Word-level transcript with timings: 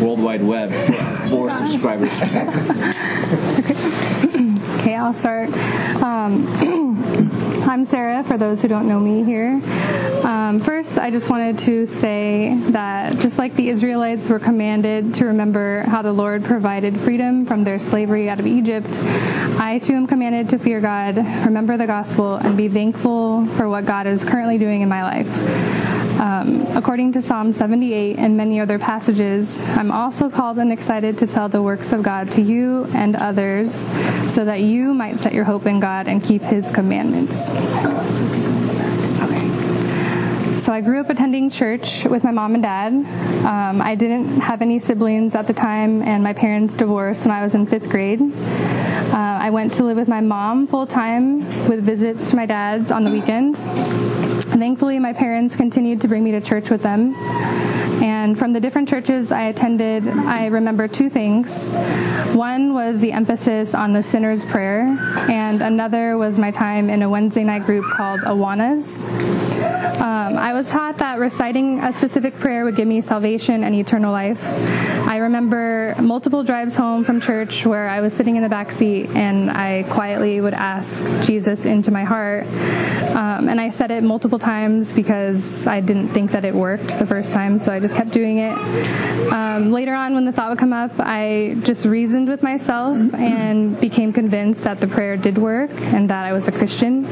World 0.00 0.20
Wide 0.20 0.42
Web 0.42 0.70
for 1.30 1.50
subscribers. 1.58 2.10
Okay, 4.80 4.94
I'll 4.94 5.12
start. 5.12 5.50
Um, 6.02 6.46
I'm 7.68 7.84
Sara, 7.84 8.24
for 8.24 8.38
those 8.38 8.62
who 8.62 8.68
don't 8.68 8.88
know 8.88 8.98
me 8.98 9.22
here. 9.22 9.60
Um, 10.24 10.58
first, 10.58 10.98
I 10.98 11.10
just 11.10 11.28
wanted 11.28 11.58
to 11.60 11.86
say 11.86 12.56
that 12.70 13.18
just 13.18 13.38
like 13.38 13.54
the 13.56 13.68
Israelites 13.68 14.28
were 14.28 14.38
commanded 14.38 15.14
to 15.14 15.26
remember 15.26 15.82
how 15.82 16.02
the 16.02 16.12
Lord 16.12 16.44
provided 16.44 16.98
freedom 16.98 17.44
from 17.44 17.64
their 17.64 17.78
slavery 17.78 18.28
out 18.28 18.40
of 18.40 18.46
Egypt, 18.46 18.88
I 19.60 19.78
too 19.82 19.92
am 19.92 20.06
commanded 20.06 20.48
to 20.50 20.58
fear 20.58 20.80
God, 20.80 21.18
remember 21.18 21.76
the 21.76 21.86
gospel, 21.86 22.36
and 22.36 22.56
be 22.56 22.68
thankful 22.68 23.46
for 23.56 23.68
what 23.68 23.84
God 23.84 24.06
is 24.06 24.24
currently 24.24 24.58
doing 24.58 24.80
in 24.80 24.88
my 24.88 25.02
life. 25.02 25.89
Um, 26.20 26.66
according 26.76 27.14
to 27.14 27.22
Psalm 27.22 27.50
78 27.50 28.18
and 28.18 28.36
many 28.36 28.60
other 28.60 28.78
passages, 28.78 29.58
I'm 29.62 29.90
also 29.90 30.28
called 30.28 30.58
and 30.58 30.70
excited 30.70 31.16
to 31.16 31.26
tell 31.26 31.48
the 31.48 31.62
works 31.62 31.94
of 31.94 32.02
God 32.02 32.30
to 32.32 32.42
you 32.42 32.84
and 32.92 33.16
others 33.16 33.72
so 34.30 34.44
that 34.44 34.60
you 34.60 34.92
might 34.92 35.18
set 35.18 35.32
your 35.32 35.44
hope 35.44 35.64
in 35.64 35.80
God 35.80 36.08
and 36.08 36.22
keep 36.22 36.42
his 36.42 36.70
commandments. 36.70 37.48
So 40.70 40.74
I 40.74 40.82
grew 40.82 41.00
up 41.00 41.10
attending 41.10 41.50
church 41.50 42.04
with 42.04 42.22
my 42.22 42.30
mom 42.30 42.54
and 42.54 42.62
dad. 42.62 42.92
Um, 43.44 43.82
I 43.82 43.96
didn't 43.96 44.38
have 44.38 44.62
any 44.62 44.78
siblings 44.78 45.34
at 45.34 45.48
the 45.48 45.52
time, 45.52 46.00
and 46.00 46.22
my 46.22 46.32
parents 46.32 46.76
divorced 46.76 47.24
when 47.24 47.34
I 47.34 47.42
was 47.42 47.56
in 47.56 47.66
fifth 47.66 47.88
grade. 47.88 48.20
Uh, 48.22 49.16
I 49.16 49.50
went 49.50 49.74
to 49.74 49.84
live 49.84 49.96
with 49.96 50.06
my 50.06 50.20
mom 50.20 50.68
full 50.68 50.86
time 50.86 51.40
with 51.68 51.84
visits 51.84 52.30
to 52.30 52.36
my 52.36 52.46
dad's 52.46 52.92
on 52.92 53.02
the 53.02 53.10
weekends. 53.10 53.58
Thankfully, 54.44 55.00
my 55.00 55.12
parents 55.12 55.56
continued 55.56 56.00
to 56.02 56.06
bring 56.06 56.22
me 56.22 56.30
to 56.30 56.40
church 56.40 56.70
with 56.70 56.84
them. 56.84 57.16
And 58.00 58.38
from 58.38 58.52
the 58.52 58.60
different 58.60 58.88
churches 58.88 59.30
I 59.30 59.48
attended, 59.48 60.08
I 60.08 60.46
remember 60.46 60.88
two 60.88 61.10
things. 61.10 61.68
One 62.34 62.72
was 62.72 62.98
the 63.00 63.12
emphasis 63.12 63.74
on 63.74 63.92
the 63.92 64.02
sinner's 64.02 64.44
prayer, 64.44 64.86
and 65.28 65.60
another 65.60 66.16
was 66.16 66.38
my 66.38 66.50
time 66.50 66.88
in 66.88 67.02
a 67.02 67.10
Wednesday 67.10 67.44
night 67.44 67.64
group 67.64 67.84
called 67.92 68.20
Awanas. 68.20 68.98
Um, 70.00 70.38
I 70.38 70.54
was 70.54 70.70
taught 70.70 70.96
that 70.98 71.18
reciting 71.18 71.80
a 71.80 71.92
specific 71.92 72.38
prayer 72.38 72.64
would 72.64 72.74
give 72.74 72.88
me 72.88 73.02
salvation 73.02 73.64
and 73.64 73.74
eternal 73.74 74.12
life. 74.12 74.42
I 75.06 75.18
remember 75.18 75.94
multiple 75.98 76.42
drives 76.42 76.74
home 76.74 77.04
from 77.04 77.20
church 77.20 77.66
where 77.66 77.88
I 77.88 78.00
was 78.00 78.14
sitting 78.14 78.36
in 78.36 78.42
the 78.42 78.48
back 78.48 78.72
seat 78.72 79.10
and 79.10 79.50
I 79.50 79.82
quietly 79.90 80.40
would 80.40 80.54
ask 80.54 81.02
Jesus 81.26 81.66
into 81.66 81.90
my 81.90 82.04
heart. 82.04 82.46
Um, 82.46 83.48
and 83.48 83.60
I 83.60 83.68
said 83.70 83.90
it 83.90 84.02
multiple 84.02 84.38
times 84.38 84.92
because 84.92 85.66
I 85.66 85.80
didn't 85.80 86.10
think 86.10 86.30
that 86.30 86.44
it 86.44 86.54
worked 86.54 86.98
the 86.98 87.06
first 87.06 87.32
time, 87.32 87.58
so 87.58 87.72
I 87.72 87.80
just 87.80 87.89
kept 87.92 88.10
doing 88.10 88.38
it. 88.38 88.56
Um, 89.32 89.72
later 89.72 89.94
on, 89.94 90.14
when 90.14 90.24
the 90.24 90.32
thought 90.32 90.50
would 90.50 90.58
come 90.58 90.72
up, 90.72 90.92
I 90.98 91.56
just 91.62 91.84
reasoned 91.84 92.28
with 92.28 92.42
myself 92.42 92.96
and 93.14 93.78
became 93.80 94.12
convinced 94.12 94.62
that 94.62 94.80
the 94.80 94.86
prayer 94.86 95.16
did 95.16 95.38
work 95.38 95.70
and 95.70 96.08
that 96.10 96.24
I 96.24 96.32
was 96.32 96.48
a 96.48 96.52
Christian. 96.52 97.06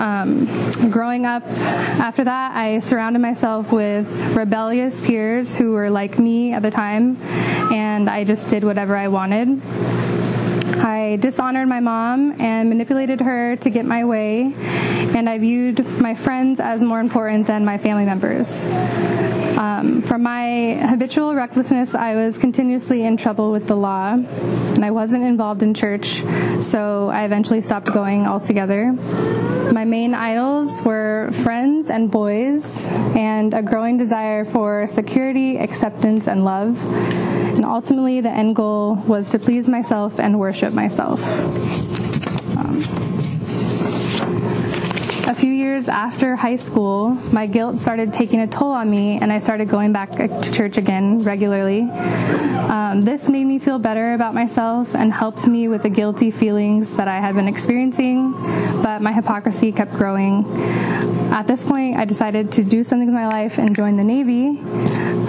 Um, 0.00 0.46
growing 0.90 1.26
up 1.26 1.46
after 1.46 2.24
that, 2.24 2.56
I 2.56 2.78
surrounded 2.78 3.18
myself 3.20 3.70
with 3.70 4.08
rebellious 4.34 5.00
peers 5.00 5.54
who 5.54 5.72
were 5.72 5.90
like 5.90 6.18
me 6.18 6.52
at 6.52 6.62
the 6.62 6.70
time, 6.70 7.20
and 7.70 8.08
I 8.08 8.24
just 8.24 8.48
did 8.48 8.64
whatever 8.64 8.96
I 8.96 9.08
wanted. 9.08 9.60
I 10.78 11.16
dishonored 11.20 11.68
my 11.68 11.80
mom 11.80 12.40
and 12.40 12.68
manipulated 12.68 13.20
her 13.20 13.56
to 13.56 13.70
get 13.70 13.84
my 13.84 14.04
way, 14.04 14.52
and 14.54 15.28
I 15.28 15.38
viewed 15.38 15.84
my 16.00 16.14
friends 16.14 16.60
as 16.60 16.82
more 16.82 17.00
important 17.00 17.46
than 17.46 17.64
my 17.64 17.78
family 17.78 18.04
members. 18.04 18.64
Um, 19.58 20.02
from 20.02 20.22
my 20.22 20.74
habitual 20.88 21.34
recklessness, 21.34 21.94
I 21.94 22.14
was 22.14 22.38
continuously 22.38 23.02
in 23.02 23.16
trouble 23.16 23.50
with 23.50 23.66
the 23.66 23.76
law, 23.76 24.12
and 24.12 24.84
I 24.84 24.90
wasn't 24.90 25.24
involved 25.24 25.62
in 25.62 25.74
church, 25.74 26.22
so 26.62 27.08
I 27.08 27.24
eventually 27.24 27.60
stopped 27.60 27.92
going 27.92 28.26
altogether. 28.26 28.92
My 29.72 29.84
main 29.84 30.14
idols 30.14 30.82
were 30.82 31.30
friends 31.32 31.90
and 31.90 32.10
boys, 32.10 32.86
and 33.16 33.54
a 33.54 33.62
growing 33.62 33.98
desire 33.98 34.44
for 34.44 34.86
security, 34.86 35.58
acceptance, 35.58 36.26
and 36.26 36.44
love. 36.44 36.82
And 37.56 37.64
ultimately, 37.64 38.20
the 38.20 38.30
end 38.30 38.56
goal 38.56 38.94
was 39.06 39.30
to 39.30 39.38
please 39.38 39.68
myself 39.68 40.18
and 40.18 40.38
worship 40.38 40.59
myself. 40.68 41.20
A 45.30 45.34
few 45.34 45.52
years 45.52 45.88
after 45.88 46.34
high 46.34 46.56
school, 46.56 47.10
my 47.30 47.46
guilt 47.46 47.78
started 47.78 48.12
taking 48.12 48.40
a 48.40 48.48
toll 48.48 48.72
on 48.72 48.90
me, 48.90 49.16
and 49.22 49.32
I 49.32 49.38
started 49.38 49.68
going 49.68 49.92
back 49.92 50.10
to 50.16 50.50
church 50.50 50.76
again 50.76 51.22
regularly. 51.22 51.82
Um, 51.82 53.02
this 53.02 53.28
made 53.28 53.44
me 53.44 53.60
feel 53.60 53.78
better 53.78 54.14
about 54.14 54.34
myself 54.34 54.92
and 54.92 55.12
helped 55.12 55.46
me 55.46 55.68
with 55.68 55.84
the 55.84 55.88
guilty 55.88 56.32
feelings 56.32 56.96
that 56.96 57.06
I 57.06 57.20
had 57.20 57.36
been 57.36 57.46
experiencing, 57.46 58.32
but 58.82 59.02
my 59.02 59.12
hypocrisy 59.12 59.70
kept 59.70 59.92
growing. 59.92 60.44
At 61.32 61.46
this 61.46 61.62
point, 61.62 61.96
I 61.96 62.06
decided 62.06 62.50
to 62.52 62.64
do 62.64 62.82
something 62.82 63.06
with 63.06 63.14
my 63.14 63.28
life 63.28 63.58
and 63.58 63.74
join 63.74 63.96
the 63.96 64.02
Navy. 64.02 64.58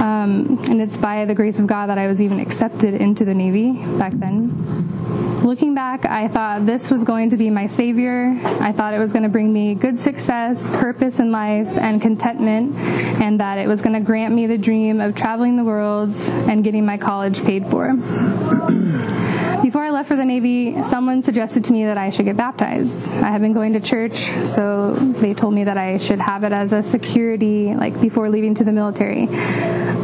Um, 0.01 0.59
and 0.67 0.81
it's 0.81 0.97
by 0.97 1.25
the 1.25 1.35
grace 1.35 1.59
of 1.59 1.67
God 1.67 1.91
that 1.91 1.99
I 1.99 2.07
was 2.07 2.19
even 2.19 2.39
accepted 2.39 2.95
into 2.95 3.23
the 3.23 3.35
Navy 3.35 3.73
back 3.99 4.13
then. 4.13 5.37
Looking 5.41 5.73
back, 5.73 6.05
I 6.05 6.27
thought 6.27 6.65
this 6.65 6.89
was 6.89 7.03
going 7.03 7.31
to 7.31 7.37
be 7.37 7.49
my 7.49 7.67
savior. 7.67 8.39
I 8.61 8.71
thought 8.71 8.93
it 8.93 8.99
was 8.99 9.11
going 9.11 9.23
to 9.23 9.29
bring 9.29 9.51
me 9.51 9.75
good 9.75 9.90
success, 9.99 10.69
purpose 10.71 11.19
in 11.19 11.31
life, 11.31 11.67
and 11.77 12.01
contentment, 12.01 12.75
and 13.21 13.39
that 13.39 13.57
it 13.57 13.67
was 13.67 13.81
going 13.81 13.93
to 13.93 13.99
grant 13.99 14.33
me 14.33 14.47
the 14.47 14.57
dream 14.57 15.01
of 15.01 15.15
traveling 15.15 15.57
the 15.57 15.63
world 15.63 16.15
and 16.49 16.63
getting 16.63 16.85
my 16.85 16.97
college 16.97 17.43
paid 17.43 17.65
for. 17.67 17.93
Before 19.61 19.83
I 19.83 19.91
left 19.91 20.07
for 20.07 20.15
the 20.15 20.25
Navy, 20.25 20.81
someone 20.81 21.21
suggested 21.21 21.63
to 21.65 21.71
me 21.71 21.85
that 21.85 21.97
I 21.97 22.09
should 22.09 22.25
get 22.25 22.35
baptized. 22.35 23.13
I 23.13 23.29
had 23.29 23.41
been 23.41 23.53
going 23.53 23.73
to 23.73 23.79
church, 23.79 24.31
so 24.43 24.95
they 24.95 25.35
told 25.35 25.53
me 25.53 25.63
that 25.65 25.77
I 25.77 25.97
should 25.97 26.19
have 26.19 26.43
it 26.43 26.51
as 26.51 26.73
a 26.73 26.81
security, 26.81 27.75
like 27.75 27.99
before 28.01 28.27
leaving 28.27 28.55
to 28.55 28.63
the 28.63 28.71
military. 28.71 29.27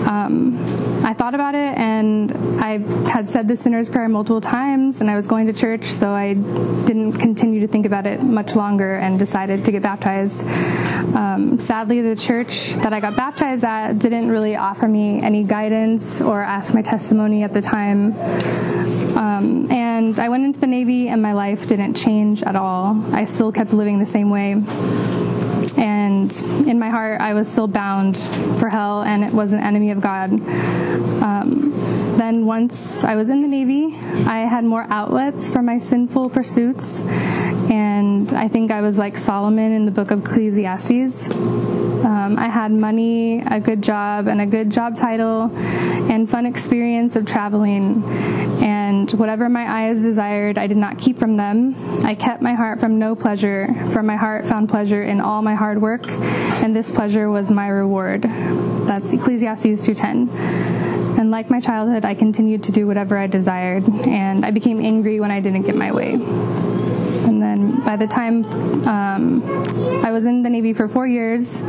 Um, 0.06 0.87
I 1.08 1.14
thought 1.14 1.34
about 1.34 1.56
it, 1.56 1.78
and 1.78 2.34
I 2.62 2.80
had 3.10 3.30
said 3.30 3.48
the 3.48 3.56
sinner's 3.56 3.88
prayer 3.88 4.10
multiple 4.10 4.42
times, 4.42 5.00
and 5.00 5.10
I 5.10 5.16
was 5.16 5.26
going 5.26 5.48
to 5.48 5.54
church, 5.54 5.86
so 5.86 6.12
I 6.12 6.34
didn't 6.34 7.14
continue 7.14 7.62
to 7.62 7.68
think 7.68 7.86
about 7.86 8.06
it 8.06 8.22
much 8.22 8.58
longer 8.58 8.98
and 8.98 9.18
decided 9.18 9.64
to 9.64 9.72
get 9.72 9.82
baptized. 9.82 10.44
Um, 11.16 11.62
sadly, 11.62 12.02
the 12.02 12.14
church 12.14 12.74
that 12.84 12.92
I 12.92 13.00
got 13.00 13.16
baptized 13.16 13.64
at 13.64 14.00
didn't 14.00 14.28
really 14.28 14.58
offer 14.58 14.86
me 14.86 15.22
any 15.22 15.46
guidance 15.46 16.20
or 16.20 16.42
ask 16.42 16.74
my 16.74 16.82
testimony 16.82 17.42
at 17.42 17.54
the 17.54 17.62
time. 17.62 18.12
Um, 19.18 19.72
and 19.72 20.20
I 20.20 20.28
went 20.28 20.44
into 20.44 20.60
the 20.60 20.68
Navy, 20.68 21.08
and 21.08 21.22
my 21.22 21.32
life 21.32 21.70
didn't 21.70 21.94
change 21.94 22.44
at 22.44 22.58
all. 22.58 23.02
I 23.16 23.24
still 23.24 23.54
kept 23.54 23.72
living 23.72 24.00
the 24.00 24.06
same 24.06 24.30
way. 24.30 24.56
And 25.78 26.32
in 26.68 26.80
my 26.80 26.90
heart, 26.90 27.22
I 27.22 27.34
was 27.34 27.48
still 27.48 27.68
bound 27.68 28.18
for 28.60 28.70
hell, 28.70 29.04
and 29.04 29.24
it 29.24 29.32
was 29.32 29.54
an 29.54 29.60
enemy 29.60 29.92
of 29.92 30.02
God. 30.02 30.32
Um, 31.22 31.74
then, 32.18 32.46
once 32.46 33.04
I 33.04 33.16
was 33.16 33.30
in 33.30 33.42
the 33.42 33.48
Navy, 33.48 33.96
I 34.26 34.40
had 34.40 34.64
more 34.64 34.88
outlets 34.90 35.48
for 35.48 35.62
my 35.62 35.78
sinful 35.78 36.32
pursuits, 36.32 37.02
and 38.18 38.34
I 38.34 38.48
think 38.48 38.72
I 38.72 38.82
was 38.82 38.98
like 38.98 39.16
Solomon 39.16 39.72
in 39.72 39.86
the 39.86 39.92
book 39.92 40.10
of 40.10 40.22
Ecclesiastes. 40.22 41.28
Um, 41.30 42.36
I 42.40 42.48
had 42.48 42.72
money, 42.72 43.42
a 43.42 43.60
good 43.60 43.84
job, 43.84 44.28
and 44.28 44.42
a 44.42 44.46
good 44.46 44.72
job 44.72 44.96
title, 44.96 45.52
and 45.56 46.28
fun 46.28 46.48
experience 46.48 47.16
of 47.16 47.28
traveling. 47.28 48.04
And 48.64 49.12
whatever 49.12 49.50
my 49.50 49.70
eyes 49.70 50.02
desired, 50.02 50.58
I 50.58 50.66
did 50.66 50.78
not 50.78 50.98
keep 50.98 51.20
from 51.20 51.38
them. 51.38 51.76
I 52.06 52.16
kept 52.16 52.42
my 52.42 52.56
heart 52.56 52.80
from 52.80 52.98
no 52.98 53.16
pleasure, 53.16 53.68
for 53.92 54.02
my 54.02 54.16
heart 54.16 54.48
found 54.48 54.68
pleasure 54.68 55.04
in 55.04 55.22
all 55.22 55.44
my 55.44 55.54
hard 55.54 55.80
work, 55.80 56.08
and 56.10 56.76
this 56.76 56.90
pleasure 56.90 57.30
was 57.30 57.52
my 57.52 57.68
reward. 57.68 58.24
That's 58.24 59.14
Ecclesiastes 59.14 59.86
2:10. 59.86 60.30
And 61.20 61.30
like 61.30 61.52
my 61.52 61.60
childhood, 61.60 62.04
I 62.04 62.16
continued 62.16 62.64
to 62.64 62.72
do 62.72 62.88
whatever 62.88 63.16
I 63.16 63.28
desired, 63.28 63.88
and 64.08 64.44
I 64.44 64.50
became 64.50 64.82
angry 64.82 65.20
when 65.20 65.30
I 65.30 65.40
didn't 65.40 65.64
get 65.64 65.76
my 65.76 65.92
way. 65.92 66.18
And 67.26 67.42
then 67.42 67.84
by 67.84 67.96
the 67.96 68.08
time 68.08 68.46
um, 68.88 69.44
I 70.06 70.12
was 70.12 70.26
in 70.26 70.44
the 70.44 70.50
Navy 70.50 70.74
for 70.74 70.88
four 70.88 71.08
years, 71.08 71.62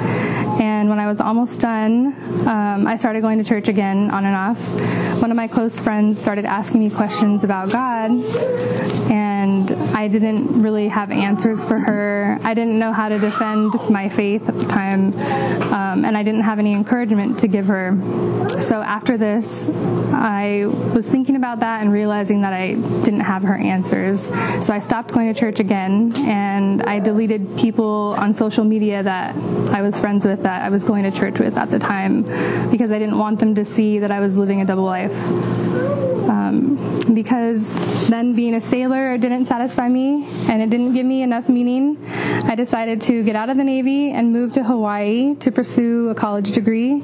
and 0.60 0.88
when 0.88 0.98
I 0.98 1.06
was 1.06 1.20
almost 1.20 1.60
done, 1.60 2.14
um, 2.46 2.86
I 2.86 2.96
started 2.96 3.22
going 3.22 3.38
to 3.38 3.44
church 3.44 3.68
again 3.68 4.10
on 4.10 4.24
and 4.24 4.34
off. 4.34 4.60
One 5.22 5.30
of 5.30 5.36
my 5.36 5.48
close 5.48 5.78
friends 5.78 6.20
started 6.20 6.44
asking 6.44 6.80
me 6.80 6.90
questions 6.90 7.44
about 7.44 7.70
God, 7.70 8.10
and 8.10 9.27
and 9.48 9.72
I 9.96 10.08
didn't 10.08 10.62
really 10.62 10.88
have 10.88 11.10
answers 11.10 11.64
for 11.64 11.78
her. 11.78 12.38
I 12.42 12.54
didn't 12.54 12.78
know 12.78 12.92
how 12.92 13.08
to 13.08 13.18
defend 13.18 13.74
my 13.90 14.08
faith 14.08 14.48
at 14.48 14.58
the 14.58 14.66
time, 14.66 15.14
um, 15.72 16.04
and 16.04 16.16
I 16.16 16.22
didn't 16.22 16.42
have 16.42 16.58
any 16.58 16.74
encouragement 16.74 17.38
to 17.40 17.48
give 17.48 17.66
her. 17.66 17.96
So 18.60 18.82
after 18.82 19.16
this, 19.16 19.68
I 20.12 20.66
was 20.94 21.06
thinking 21.08 21.36
about 21.36 21.60
that 21.60 21.80
and 21.80 21.92
realizing 21.92 22.42
that 22.42 22.52
I 22.52 22.74
didn't 22.74 23.20
have 23.20 23.42
her 23.42 23.56
answers. 23.56 24.26
So 24.64 24.72
I 24.72 24.80
stopped 24.80 25.12
going 25.12 25.32
to 25.32 25.38
church 25.38 25.60
again, 25.60 26.14
and 26.16 26.82
I 26.82 27.00
deleted 27.00 27.58
people 27.58 28.14
on 28.18 28.34
social 28.34 28.64
media 28.64 29.02
that 29.02 29.34
I 29.72 29.82
was 29.82 29.98
friends 29.98 30.24
with 30.24 30.42
that 30.42 30.62
I 30.62 30.68
was 30.68 30.84
going 30.84 31.04
to 31.04 31.10
church 31.10 31.38
with 31.38 31.56
at 31.56 31.70
the 31.70 31.78
time 31.78 32.22
because 32.70 32.90
I 32.90 32.98
didn't 32.98 33.18
want 33.18 33.38
them 33.38 33.54
to 33.54 33.64
see 33.64 33.98
that 34.00 34.10
I 34.10 34.20
was 34.20 34.36
living 34.36 34.60
a 34.60 34.64
double 34.64 34.84
life. 34.84 35.16
Um, 36.28 37.14
because 37.14 37.72
then 38.08 38.34
being 38.34 38.54
a 38.54 38.60
sailor 38.60 39.16
didn't 39.16 39.46
satisfy 39.46 39.88
me 39.88 40.26
and 40.48 40.60
it 40.62 40.70
didn't 40.70 40.94
give 40.94 41.06
me 41.06 41.22
enough 41.22 41.48
meaning, 41.48 41.96
I 42.44 42.54
decided 42.54 43.00
to 43.02 43.22
get 43.24 43.34
out 43.34 43.48
of 43.48 43.56
the 43.56 43.64
Navy 43.64 44.10
and 44.10 44.32
move 44.32 44.52
to 44.52 44.64
Hawaii 44.64 45.34
to 45.36 45.50
pursue 45.50 46.10
a 46.10 46.14
college 46.14 46.52
degree. 46.52 47.02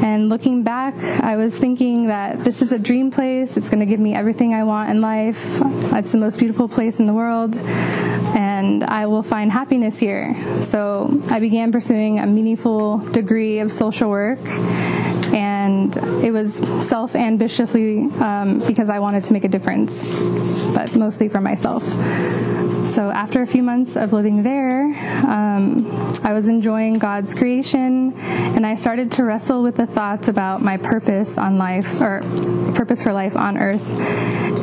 And 0.00 0.28
looking 0.28 0.62
back, 0.62 0.94
I 1.22 1.36
was 1.36 1.56
thinking 1.56 2.06
that 2.06 2.44
this 2.44 2.62
is 2.62 2.72
a 2.72 2.78
dream 2.78 3.10
place. 3.10 3.56
It's 3.56 3.68
going 3.68 3.80
to 3.80 3.86
give 3.86 4.00
me 4.00 4.14
everything 4.14 4.54
I 4.54 4.64
want 4.64 4.90
in 4.90 5.00
life. 5.00 5.42
It's 5.92 6.12
the 6.12 6.18
most 6.18 6.38
beautiful 6.38 6.68
place 6.68 7.00
in 7.00 7.06
the 7.06 7.14
world. 7.14 7.56
And 7.56 8.84
I 8.84 9.06
will 9.06 9.22
find 9.22 9.50
happiness 9.50 9.98
here. 9.98 10.36
So 10.60 11.20
I 11.30 11.40
began 11.40 11.72
pursuing 11.72 12.18
a 12.20 12.26
meaningful 12.26 12.98
degree 12.98 13.58
of 13.58 13.72
social 13.72 14.08
work 14.08 14.38
and 15.68 15.96
it 16.24 16.32
was 16.32 16.54
self 16.86 17.14
ambitiously 17.14 18.04
um, 18.20 18.60
because 18.66 18.88
I 18.88 18.98
wanted 19.00 19.24
to 19.24 19.32
make 19.34 19.44
a 19.44 19.48
difference, 19.48 20.02
but 20.74 20.94
mostly 20.96 21.28
for 21.28 21.40
myself. 21.40 21.84
So 22.98 23.10
after 23.10 23.42
a 23.42 23.46
few 23.46 23.62
months 23.62 23.94
of 23.94 24.12
living 24.12 24.42
there, 24.42 24.86
um, 25.24 25.86
I 26.24 26.32
was 26.32 26.48
enjoying 26.48 26.98
God's 26.98 27.32
creation, 27.32 28.12
and 28.18 28.66
I 28.66 28.74
started 28.74 29.12
to 29.12 29.24
wrestle 29.24 29.62
with 29.62 29.76
the 29.76 29.86
thoughts 29.86 30.26
about 30.26 30.62
my 30.62 30.78
purpose 30.78 31.38
on 31.38 31.58
life 31.58 32.00
or 32.00 32.22
purpose 32.74 33.00
for 33.00 33.12
life 33.12 33.36
on 33.36 33.56
Earth. 33.56 33.88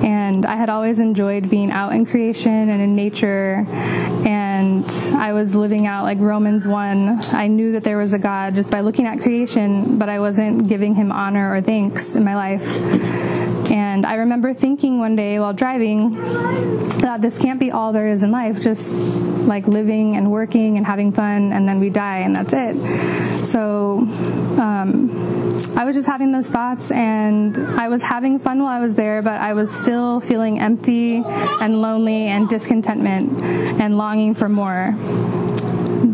And 0.03 0.45
I 0.45 0.57
had 0.57 0.69
always 0.69 0.99
enjoyed 0.99 1.49
being 1.49 1.71
out 1.71 1.93
in 1.93 2.05
creation 2.05 2.51
and 2.51 2.81
in 2.81 2.93
nature, 2.93 3.63
and 4.27 4.85
I 5.15 5.31
was 5.31 5.55
living 5.55 5.87
out 5.87 6.03
like 6.03 6.19
Romans 6.19 6.67
1. 6.67 7.27
I 7.27 7.47
knew 7.47 7.71
that 7.71 7.85
there 7.85 7.97
was 7.97 8.11
a 8.11 8.19
God 8.19 8.53
just 8.53 8.69
by 8.69 8.81
looking 8.81 9.05
at 9.05 9.21
creation, 9.21 9.97
but 9.97 10.09
I 10.09 10.19
wasn't 10.19 10.67
giving 10.67 10.93
him 10.93 11.09
honor 11.09 11.55
or 11.55 11.61
thanks 11.61 12.15
in 12.15 12.25
my 12.25 12.35
life. 12.35 13.54
And 13.71 14.05
I 14.05 14.15
remember 14.15 14.53
thinking 14.53 14.99
one 14.99 15.15
day 15.15 15.39
while 15.39 15.53
driving 15.53 16.15
that 16.99 17.21
this 17.21 17.37
can't 17.37 17.59
be 17.59 17.71
all 17.71 17.93
there 17.93 18.07
is 18.07 18.23
in 18.23 18.31
life, 18.31 18.61
just 18.61 18.91
like 18.93 19.67
living 19.67 20.15
and 20.15 20.31
working 20.31 20.77
and 20.77 20.85
having 20.85 21.11
fun, 21.11 21.53
and 21.53 21.67
then 21.67 21.79
we 21.79 21.89
die, 21.89 22.19
and 22.19 22.35
that's 22.35 22.53
it. 22.53 23.45
So 23.45 23.99
um, 24.59 25.09
I 25.77 25.85
was 25.85 25.95
just 25.95 26.07
having 26.07 26.31
those 26.31 26.49
thoughts, 26.49 26.91
and 26.91 27.57
I 27.57 27.87
was 27.87 28.01
having 28.01 28.39
fun 28.39 28.59
while 28.59 28.69
I 28.69 28.79
was 28.79 28.95
there, 28.95 29.21
but 29.21 29.39
I 29.39 29.53
was 29.53 29.71
still 29.71 30.19
feeling 30.19 30.59
empty 30.59 31.23
and 31.25 31.81
lonely 31.81 32.27
and 32.27 32.49
discontentment 32.49 33.41
and 33.41 33.97
longing 33.97 34.35
for 34.35 34.49
more 34.49 34.95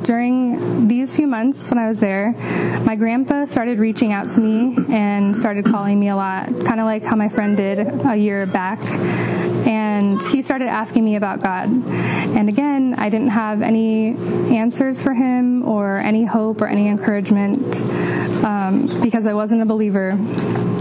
during 0.04 0.88
these 0.88 1.16
few 1.16 1.28
months 1.28 1.70
when 1.70 1.78
I 1.78 1.88
was 1.88 2.00
there, 2.00 2.32
my 2.86 2.96
grandpa 2.96 3.46
started 3.46 3.80
reaching 3.80 4.12
out 4.12 4.32
to 4.32 4.40
me 4.40 4.76
and 4.90 5.36
started 5.36 5.66
calling 5.66 6.00
me 6.00 6.10
a 6.10 6.16
lot, 6.16 6.48
kind 6.66 6.80
of 6.80 6.86
like 6.86 7.04
how 7.04 7.16
my 7.16 7.30
friend 7.30 7.56
did 7.56 7.80
a 7.80 8.16
year 8.16 8.46
back. 8.46 8.80
And 9.66 10.22
he 10.24 10.42
started 10.42 10.68
asking 10.68 11.06
me 11.06 11.16
about 11.16 11.42
God. 11.42 11.68
And 11.68 12.50
again, 12.50 12.96
I 12.98 13.10
didn't 13.10 13.30
have 13.30 13.62
any 13.62 14.12
answers 14.56 15.02
for 15.02 15.14
him 15.14 15.68
or 15.68 15.98
any 15.98 16.26
hope 16.26 16.62
or 16.62 16.68
any 16.68 16.88
encouragement 16.88 17.76
um, 18.44 19.02
because 19.02 19.26
I 19.28 19.34
wasn't 19.34 19.62
a 19.62 19.66
believer. 19.66 20.18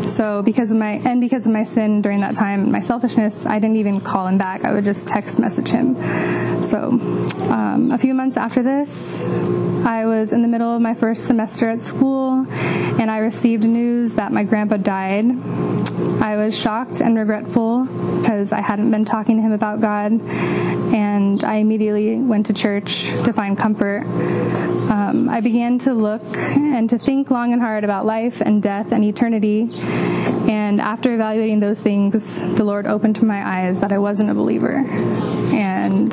So 0.06 0.42
because 0.42 0.70
of 0.70 0.76
my 0.76 1.00
and 1.04 1.20
because 1.20 1.46
of 1.46 1.52
my 1.52 1.64
sin 1.64 2.02
during 2.02 2.20
that 2.20 2.34
time, 2.34 2.70
my 2.70 2.80
selfishness, 2.80 3.46
I 3.46 3.58
didn't 3.58 3.76
even 3.76 4.00
call 4.00 4.26
him 4.26 4.38
back. 4.38 4.64
I 4.64 4.72
would 4.72 4.84
just 4.84 5.08
text 5.08 5.38
message 5.38 5.68
him. 5.68 5.94
So 6.64 6.90
um, 7.48 7.90
a 7.92 7.98
few 7.98 8.14
months 8.14 8.36
after 8.36 8.62
this, 8.62 9.09
I 9.86 10.04
was 10.06 10.32
in 10.32 10.42
the 10.42 10.48
middle 10.48 10.74
of 10.74 10.82
my 10.82 10.94
first 10.94 11.26
semester 11.26 11.68
at 11.68 11.80
school, 11.80 12.46
and 12.50 13.10
I 13.10 13.18
received 13.18 13.64
news 13.64 14.14
that 14.14 14.32
my 14.32 14.44
grandpa 14.44 14.76
died. 14.76 15.26
I 16.22 16.36
was 16.36 16.58
shocked 16.58 17.00
and 17.00 17.16
regretful 17.16 17.84
because 18.20 18.52
I 18.52 18.60
hadn't 18.60 18.90
been 18.90 19.04
talking 19.04 19.36
to 19.36 19.42
him 19.42 19.52
about 19.52 19.80
God, 19.80 20.12
and 20.12 21.42
I 21.44 21.56
immediately 21.56 22.16
went 22.16 22.46
to 22.46 22.52
church 22.52 23.04
to 23.24 23.32
find 23.32 23.56
comfort. 23.56 24.04
Um, 24.90 25.28
I 25.30 25.40
began 25.40 25.78
to 25.80 25.94
look 25.94 26.22
and 26.36 26.90
to 26.90 26.98
think 26.98 27.30
long 27.30 27.52
and 27.52 27.62
hard 27.62 27.84
about 27.84 28.06
life 28.06 28.40
and 28.40 28.62
death 28.62 28.92
and 28.92 29.04
eternity. 29.04 29.70
And 29.72 30.80
after 30.80 31.14
evaluating 31.14 31.60
those 31.60 31.80
things, 31.80 32.40
the 32.40 32.64
Lord 32.64 32.86
opened 32.86 33.16
to 33.16 33.24
my 33.24 33.64
eyes 33.64 33.80
that 33.80 33.92
I 33.92 33.98
wasn't 33.98 34.30
a 34.30 34.34
believer. 34.34 34.84
And 35.52 36.12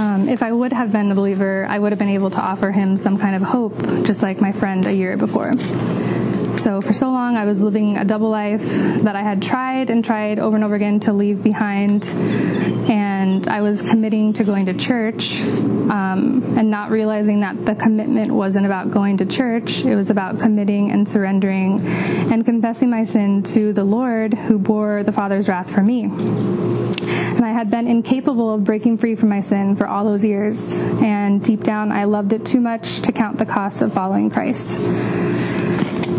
um, 0.00 0.30
if 0.30 0.42
I 0.42 0.50
would 0.50 0.72
have 0.72 0.92
been 0.92 1.12
a 1.12 1.14
believer, 1.14 1.66
I 1.68 1.78
would 1.78 1.92
have 1.92 1.98
been 1.98 2.08
able 2.08 2.30
to 2.30 2.40
offer 2.40 2.70
him 2.70 2.96
some 2.96 3.18
kind 3.18 3.36
of 3.36 3.42
hope, 3.42 3.76
just 4.06 4.22
like 4.22 4.40
my 4.40 4.50
friend 4.50 4.86
a 4.86 4.94
year 4.94 5.18
before. 5.18 5.52
So 6.54 6.80
for 6.80 6.94
so 6.94 7.10
long, 7.10 7.36
I 7.36 7.44
was 7.44 7.60
living 7.60 7.98
a 7.98 8.04
double 8.06 8.30
life 8.30 8.64
that 9.04 9.14
I 9.14 9.20
had 9.20 9.42
tried 9.42 9.90
and 9.90 10.02
tried 10.02 10.38
over 10.38 10.56
and 10.56 10.64
over 10.64 10.74
again 10.74 11.00
to 11.00 11.12
leave 11.12 11.42
behind. 11.42 12.04
And 12.06 12.99
I 13.48 13.60
was 13.60 13.82
committing 13.82 14.32
to 14.34 14.44
going 14.44 14.66
to 14.66 14.74
church 14.74 15.40
um, 15.40 16.54
and 16.56 16.70
not 16.70 16.90
realizing 16.90 17.40
that 17.40 17.66
the 17.66 17.74
commitment 17.74 18.32
wasn't 18.32 18.66
about 18.66 18.90
going 18.90 19.18
to 19.18 19.26
church. 19.26 19.84
It 19.84 19.94
was 19.94 20.10
about 20.10 20.38
committing 20.38 20.90
and 20.90 21.08
surrendering 21.08 21.86
and 21.86 22.44
confessing 22.44 22.90
my 22.90 23.04
sin 23.04 23.42
to 23.54 23.72
the 23.72 23.84
Lord 23.84 24.34
who 24.34 24.58
bore 24.58 25.02
the 25.02 25.12
Father's 25.12 25.48
wrath 25.48 25.70
for 25.70 25.82
me. 25.82 26.04
And 26.04 27.44
I 27.44 27.50
had 27.50 27.70
been 27.70 27.86
incapable 27.86 28.54
of 28.54 28.64
breaking 28.64 28.98
free 28.98 29.14
from 29.14 29.28
my 29.28 29.40
sin 29.40 29.76
for 29.76 29.86
all 29.86 30.04
those 30.04 30.24
years. 30.24 30.72
And 31.02 31.42
deep 31.42 31.62
down, 31.62 31.92
I 31.92 32.04
loved 32.04 32.32
it 32.32 32.44
too 32.44 32.60
much 32.60 33.00
to 33.02 33.12
count 33.12 33.38
the 33.38 33.46
cost 33.46 33.82
of 33.82 33.92
following 33.92 34.30
Christ. 34.30 34.70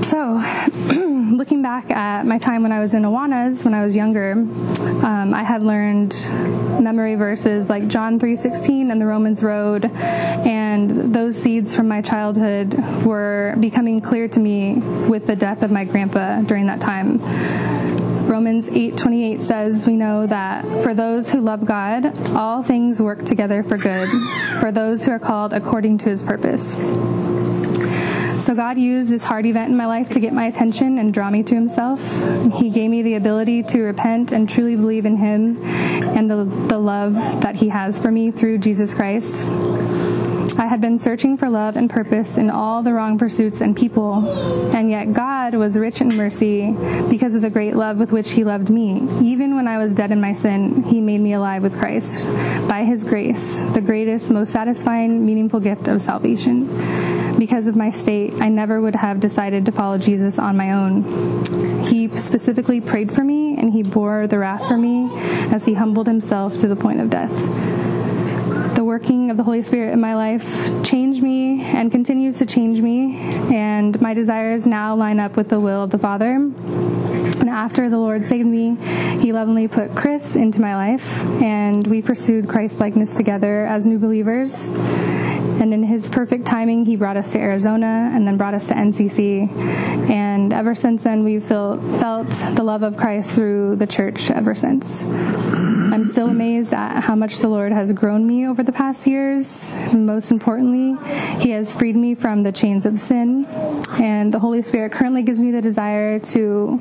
So, 0.09 0.42
looking 1.37 1.61
back 1.61 1.91
at 1.91 2.25
my 2.25 2.37
time 2.37 2.63
when 2.63 2.71
I 2.71 2.79
was 2.79 2.93
in 2.93 3.03
Awanas, 3.03 3.63
when 3.63 3.73
I 3.73 3.83
was 3.83 3.95
younger, 3.95 4.33
um, 4.33 5.33
I 5.33 5.43
had 5.43 5.63
learned 5.63 6.13
memory 6.81 7.15
verses 7.15 7.69
like 7.69 7.87
John 7.87 8.19
3:16 8.19 8.91
and 8.91 8.99
the 8.99 9.05
Romans 9.05 9.43
Road, 9.43 9.85
and 9.85 11.13
those 11.13 11.37
seeds 11.41 11.75
from 11.75 11.87
my 11.87 12.01
childhood 12.01 12.73
were 13.05 13.55
becoming 13.59 14.01
clear 14.01 14.27
to 14.29 14.39
me 14.39 14.75
with 15.07 15.27
the 15.27 15.35
death 15.35 15.63
of 15.63 15.71
my 15.71 15.85
grandpa 15.85 16.41
during 16.41 16.67
that 16.67 16.81
time. 16.81 17.19
Romans 18.27 18.69
8:28 18.69 19.41
says 19.41 19.85
we 19.85 19.95
know 19.95 20.25
that 20.25 20.83
for 20.83 20.93
those 20.93 21.29
who 21.29 21.41
love 21.41 21.65
God, 21.65 22.31
all 22.35 22.63
things 22.63 23.01
work 23.01 23.25
together 23.25 23.61
for 23.61 23.77
good, 23.77 24.09
for 24.59 24.71
those 24.71 25.03
who 25.03 25.11
are 25.11 25.19
called 25.19 25.53
according 25.53 25.97
to 25.99 26.05
his 26.05 26.23
purpose. 26.23 26.75
So 28.41 28.55
God 28.55 28.79
used 28.79 29.09
this 29.09 29.23
hard 29.23 29.45
event 29.45 29.69
in 29.69 29.77
my 29.77 29.85
life 29.85 30.09
to 30.09 30.19
get 30.19 30.33
my 30.33 30.47
attention 30.47 30.98
and 30.98 31.13
draw 31.13 31.29
me 31.29 31.43
to 31.43 31.53
himself. 31.53 32.01
He 32.55 32.71
gave 32.71 32.89
me 32.89 33.03
the 33.03 33.13
ability 33.13 33.62
to 33.63 33.81
repent 33.81 34.31
and 34.31 34.50
truly 34.50 34.75
believe 34.75 35.05
in 35.05 35.15
him 35.15 35.62
and 35.62 36.29
the, 36.29 36.45
the 36.67 36.79
love 36.79 37.13
that 37.13 37.55
he 37.55 37.69
has 37.69 38.00
for 38.00 38.10
me 38.10 38.31
through 38.31 38.57
Jesus 38.57 38.95
Christ. 38.95 39.45
I 40.57 40.65
had 40.65 40.81
been 40.81 40.98
searching 40.98 41.38
for 41.38 41.50
love 41.50 41.75
and 41.75 41.88
purpose 41.88 42.38
in 42.38 42.50
all 42.50 42.81
the 42.81 42.93
wrong 42.93 43.19
pursuits 43.19 43.62
and 43.62 43.77
people, 43.77 44.27
and 44.75 44.89
yet 44.89 45.13
God 45.13 45.53
was 45.53 45.77
rich 45.77 46.01
in 46.01 46.15
mercy 46.15 46.71
because 47.10 47.36
of 47.36 47.43
the 47.43 47.50
great 47.50 47.75
love 47.75 47.98
with 47.98 48.12
which 48.12 48.31
He 48.31 48.43
loved 48.43 48.69
me. 48.71 49.07
Even 49.21 49.55
when 49.55 49.67
I 49.67 49.77
was 49.77 49.93
dead 49.93 50.12
in 50.12 50.19
my 50.19 50.33
sin, 50.33 50.83
He 50.83 51.00
made 51.00 51.19
me 51.19 51.33
alive 51.33 51.62
with 51.62 51.77
Christ. 51.77 52.25
By 52.67 52.83
His 52.86 53.03
grace, 53.03 53.62
the 53.74 53.81
greatest, 53.81 54.31
most 54.31 54.51
satisfying, 54.51 55.25
meaningful 55.25 55.60
gift 55.60 55.88
of 55.88 56.01
salvation. 56.01 57.20
Because 57.38 57.67
of 57.67 57.75
my 57.75 57.91
state, 57.91 58.33
I 58.35 58.50
never 58.50 58.81
would 58.81 58.95
have 58.95 59.19
decided 59.19 59.65
to 59.65 59.71
follow 59.71 59.97
Jesus 59.97 60.38
on 60.39 60.55
my 60.57 60.71
own. 60.71 61.83
He 61.83 62.07
specifically 62.17 62.81
prayed 62.81 63.11
for 63.11 63.23
me, 63.23 63.57
and 63.57 63.73
He 63.73 63.83
bore 63.83 64.27
the 64.27 64.39
wrath 64.39 64.67
for 64.67 64.77
me 64.77 65.09
as 65.53 65.65
He 65.65 65.73
humbled 65.73 66.07
Himself 66.07 66.57
to 66.59 66.67
the 66.67 66.75
point 66.75 67.01
of 67.01 67.09
death 67.09 67.31
the 68.81 68.85
working 68.85 69.29
of 69.29 69.38
the 69.38 69.43
Holy 69.43 69.61
Spirit 69.61 69.93
in 69.93 70.01
my 70.01 70.15
life 70.15 70.83
changed 70.83 71.21
me 71.21 71.61
and 71.61 71.91
continues 71.91 72.39
to 72.39 72.47
change 72.47 72.81
me, 72.81 73.15
and 73.55 74.01
my 74.01 74.15
desires 74.15 74.65
now 74.65 74.95
line 74.95 75.19
up 75.19 75.38
with 75.38 75.50
the 75.50 75.59
will 75.59 75.83
of 75.83 75.91
the 75.91 76.00
Father. 76.00 76.33
And 76.33 77.47
after 77.47 77.91
the 77.91 78.00
Lord 78.00 78.25
saved 78.25 78.47
me, 78.47 78.75
He 79.19 79.33
lovingly 79.33 79.67
put 79.67 79.95
Chris 79.95 80.35
into 80.35 80.59
my 80.59 80.75
life, 80.75 81.23
and 81.43 81.85
we 81.85 82.01
pursued 82.01 82.50
Christ 82.50 82.79
likeness 82.79 83.15
together 83.15 83.67
as 83.67 83.85
new 83.85 84.00
believers. 84.00 84.67
And 85.62 85.75
in 85.75 85.84
His 85.84 86.10
perfect 86.10 86.46
timing, 86.46 86.86
He 86.86 86.96
brought 86.96 87.18
us 87.18 87.32
to 87.34 87.39
Arizona 87.39 88.12
and 88.13 88.27
then 88.27 88.36
brought 88.36 88.56
us 88.56 88.68
to 88.70 88.74
NCC. 88.74 89.48
And 90.10 90.51
ever 90.51 90.74
since 90.74 91.03
then, 91.03 91.24
we've 91.24 91.44
felt, 91.44 91.80
felt 92.00 92.27
the 92.56 92.63
love 92.63 92.82
of 92.82 92.98
Christ 92.98 93.30
through 93.30 93.75
the 93.75 93.86
church 93.86 94.32
ever 94.32 94.56
since. 94.56 95.03
I'm 95.03 96.06
still 96.06 96.30
amazed 96.30 96.74
at 96.74 97.01
how 97.01 97.15
much 97.15 97.38
the 97.39 97.48
Lord 97.48 97.72
has 97.74 97.91
grown 97.94 98.25
me 98.25 98.48
over 98.48 98.63
the 98.63 98.72
past 98.72 99.06
years. 99.06 99.72
Most 99.94 100.32
importantly, 100.32 100.98
He 101.41 101.51
has 101.51 101.72
freed 101.72 101.96
me 101.96 102.15
from 102.15 102.41
the 102.41 102.51
chains 102.51 102.88
of 102.88 103.00
sin. 103.00 103.46
And 104.00 104.34
the 104.34 104.39
Holy 104.39 104.63
Spirit 104.63 104.94
currently 104.94 105.22
gives 105.22 105.38
me 105.38 105.51
the 105.51 105.62
desire 105.62 106.18
to 106.20 106.80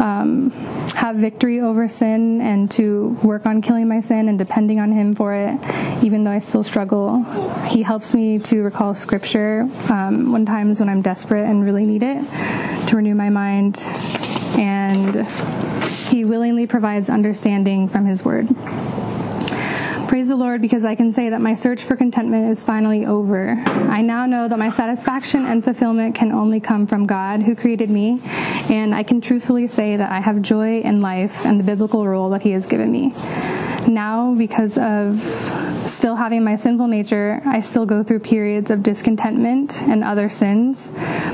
um, 0.00 0.50
have 0.94 1.16
victory 1.16 1.60
over 1.60 1.86
sin 1.86 2.40
and 2.40 2.70
to 2.70 3.18
work 3.22 3.44
on 3.44 3.60
killing 3.60 3.86
my 3.86 4.00
sin 4.00 4.28
and 4.28 4.38
depending 4.38 4.80
on 4.80 4.90
Him 4.90 5.14
for 5.14 5.34
it, 5.34 6.02
even 6.02 6.22
though 6.22 6.30
I 6.30 6.38
still 6.38 6.64
struggle. 6.64 7.22
He 7.66 7.82
helps 7.82 7.99
me 8.14 8.38
to 8.38 8.62
recall 8.62 8.94
Scripture 8.94 9.68
um, 9.90 10.32
when 10.32 10.46
times 10.46 10.80
when 10.80 10.88
I'm 10.88 11.02
desperate 11.02 11.44
and 11.44 11.64
really 11.64 11.84
need 11.84 12.02
it 12.02 12.22
to 12.88 12.96
renew 12.96 13.14
my 13.14 13.28
mind. 13.28 13.78
And 14.58 15.26
He 16.08 16.24
willingly 16.24 16.66
provides 16.66 17.10
understanding 17.10 17.88
from 17.88 18.06
His 18.06 18.24
Word. 18.24 18.48
Praise 20.10 20.26
the 20.26 20.34
Lord 20.34 20.60
because 20.60 20.84
I 20.84 20.96
can 20.96 21.12
say 21.12 21.30
that 21.30 21.40
my 21.40 21.54
search 21.54 21.84
for 21.84 21.94
contentment 21.94 22.50
is 22.50 22.64
finally 22.64 23.06
over. 23.06 23.50
I 23.64 24.02
now 24.02 24.26
know 24.26 24.48
that 24.48 24.58
my 24.58 24.68
satisfaction 24.68 25.46
and 25.46 25.62
fulfillment 25.62 26.16
can 26.16 26.32
only 26.32 26.58
come 26.58 26.88
from 26.88 27.06
God 27.06 27.44
who 27.44 27.54
created 27.54 27.90
me, 27.90 28.20
and 28.68 28.92
I 28.92 29.04
can 29.04 29.20
truthfully 29.20 29.68
say 29.68 29.96
that 29.96 30.10
I 30.10 30.18
have 30.18 30.42
joy 30.42 30.80
in 30.80 31.00
life 31.00 31.46
and 31.46 31.60
the 31.60 31.64
biblical 31.64 32.08
role 32.08 32.28
that 32.30 32.42
He 32.42 32.50
has 32.50 32.66
given 32.66 32.90
me. 32.90 33.14
Now, 33.86 34.34
because 34.34 34.76
of 34.78 35.22
still 35.88 36.16
having 36.16 36.42
my 36.42 36.56
sinful 36.56 36.88
nature, 36.88 37.40
I 37.46 37.60
still 37.60 37.86
go 37.86 38.02
through 38.02 38.18
periods 38.20 38.70
of 38.70 38.82
discontentment 38.82 39.80
and 39.82 40.02
other 40.02 40.28
sins, 40.28 40.90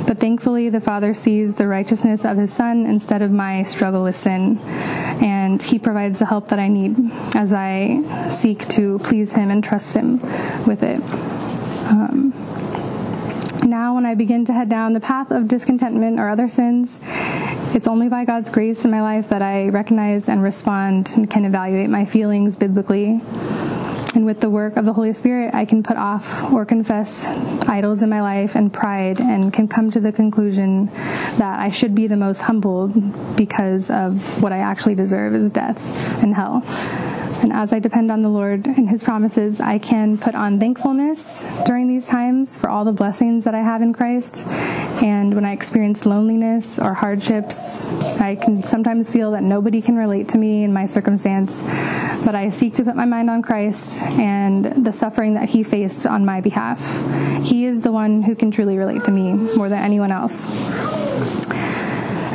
but 0.07 0.21
thankfully 0.21 0.69
the 0.69 0.83
Father 0.83 1.15
sees 1.15 1.55
the 1.55 1.67
righteousness 1.67 2.27
of 2.27 2.37
His 2.37 2.53
Son 2.53 2.85
instead 2.85 3.23
of 3.23 3.31
my 3.31 3.63
struggle 3.63 4.03
with 4.03 4.17
sin, 4.17 4.59
and 4.59 5.36
He 5.63 5.79
provides 5.79 6.19
the 6.19 6.27
help 6.27 6.49
that 6.49 6.59
I 6.59 6.69
need 6.69 6.97
as 7.35 7.53
I 7.53 8.29
seek 8.29 8.69
to 8.71 8.99
please 9.01 9.33
Him 9.33 9.51
and 9.51 9.63
trust 9.63 9.95
Him 9.95 10.21
with 10.67 10.83
it. 10.83 11.01
Um, 11.87 12.33
now, 13.65 13.95
when 13.95 14.07
I 14.07 14.15
begin 14.15 14.45
to 14.47 14.53
head 14.53 14.69
down 14.69 14.93
the 14.93 15.01
path 15.01 15.31
of 15.31 15.49
discontentment 15.49 16.21
or 16.21 16.29
other 16.29 16.49
sins, 16.49 17.01
it's 17.75 17.87
only 17.89 18.09
by 18.09 18.25
God's 18.25 18.51
grace 18.51 18.85
in 18.85 18.91
my 18.91 19.03
life 19.03 19.29
that 19.31 19.43
I 19.43 19.69
recognize 19.69 20.29
and 20.29 20.43
respond 20.43 21.11
and 21.17 21.31
can 21.31 21.45
evaluate 21.45 21.91
my 21.91 22.05
feelings 22.05 22.57
biblically. 22.57 23.21
And 24.17 24.25
with 24.25 24.41
the 24.41 24.49
work 24.49 24.79
of 24.79 24.87
the 24.87 24.95
Holy 24.95 25.13
Spirit, 25.13 25.55
I 25.55 25.67
can 25.67 25.83
put 25.83 25.99
off 25.99 26.51
or 26.51 26.65
confess 26.65 27.27
idols 27.69 28.03
in 28.03 28.09
my 28.09 28.23
life 28.23 28.57
and 28.57 28.73
pride 28.73 29.21
and 29.21 29.53
can 29.53 29.69
come 29.69 29.91
to 29.91 30.01
the 30.01 30.11
conclusion 30.11 30.87
that 31.37 31.61
I 31.61 31.69
should 31.69 31.95
be 31.95 32.07
the 32.07 32.17
most 32.17 32.41
humbled 32.41 33.37
because 33.37 33.91
of 33.91 34.43
what 34.43 34.53
I 34.53 34.61
actually 34.61 34.95
deserve 34.95 35.35
is 35.35 35.51
death 35.51 35.79
and 36.23 36.35
hell. 36.35 36.63
And 37.43 37.53
as 37.53 37.73
I 37.73 37.79
depend 37.79 38.11
on 38.11 38.23
the 38.23 38.29
Lord 38.29 38.67
and 38.67 38.89
His 38.89 39.03
promises, 39.03 39.61
I 39.61 39.79
can 39.79 40.19
put 40.19 40.35
on 40.35 40.59
thankfulness 40.59 41.45
during 41.65 41.89
these 41.89 42.07
times 42.07 42.57
for 42.57 42.69
all 42.71 42.85
the 42.85 42.93
blessings 42.93 43.45
that 43.45 43.55
I 43.55 43.61
have 43.63 43.83
in 43.83 43.93
Christ. 43.93 44.47
And 45.03 45.35
when 45.35 45.45
I 45.45 45.53
experience 45.53 46.07
loneliness 46.07 46.79
or 46.79 46.95
hardships, 46.95 47.85
I 48.21 48.37
can 48.37 48.63
sometimes 48.63 49.11
feel 49.11 49.33
that 49.33 49.43
nobody 49.43 49.83
can 49.83 49.97
relate 49.97 50.29
to 50.31 50.39
me 50.39 50.65
in 50.65 50.73
my 50.73 50.87
circumstance. 50.87 51.63
But 52.25 52.35
I 52.35 52.49
seek 52.49 52.75
to 52.75 52.85
put 52.85 52.97
my 52.97 53.05
mind 53.05 53.31
on 53.31 53.43
Christ 53.43 54.03
and 54.03 54.85
the 54.85 54.93
suffering 54.93 55.35
that 55.35 55.51
He 55.51 55.63
faced 55.63 56.07
on 56.07 56.25
my 56.25 56.41
behalf. 56.41 56.81
He 57.43 57.67
is 57.67 57.83
the 57.83 57.93
one 57.93 58.23
who 58.23 58.35
can 58.35 58.51
truly 58.51 58.77
relate 58.79 59.05
to 59.05 59.11
me 59.11 59.33
more 59.33 59.69
than 59.69 59.83
anyone 59.83 60.11
else. 60.11 60.47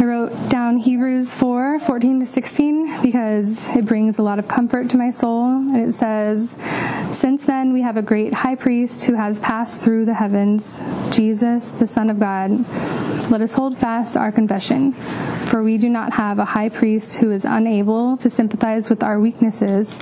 I 0.02 0.04
wrote 0.04 0.50
down 0.50 0.78
Hebrews 0.78 1.36
4 1.36 1.80
14 1.80 2.22
to 2.22 2.26
16 2.26 3.04
because 3.04 3.70
it 3.76 3.86
brings 3.86 4.18
a 4.18 4.24
lot 4.24 4.40
of 4.40 4.48
comfort 4.48 4.90
to 4.90 4.98
my 4.98 5.12
soul. 5.12 5.58
And 5.58 5.78
it 5.78 5.94
says, 5.94 6.58
Since 7.12 7.46
then 7.46 7.72
we 7.72 7.84
have 7.84 7.98
a 7.98 8.02
great 8.02 8.34
high 8.34 8.56
priest 8.56 9.04
who 9.04 9.14
has 9.14 9.38
passed 9.38 9.84
through 9.84 10.06
the 10.06 10.16
heavens, 10.16 10.80
Jesus, 11.12 11.72
the 11.74 11.86
Son 11.86 12.10
of 12.10 12.20
God. 12.20 12.68
Let 13.30 13.42
us 13.42 13.54
hold 13.54 13.78
fast 13.78 14.18
our 14.18 14.32
confession, 14.32 14.94
for 15.46 15.62
we 15.62 15.78
do 15.78 15.88
not 15.88 16.14
have 16.14 16.40
a 16.40 16.46
high 16.46 16.70
priest 16.70 17.14
who 17.18 17.30
is 17.30 17.46
unable 17.46 18.18
to 18.18 18.30
sympathize 18.32 18.90
with 18.90 19.04
our 19.04 19.20
weaknesses, 19.20 20.02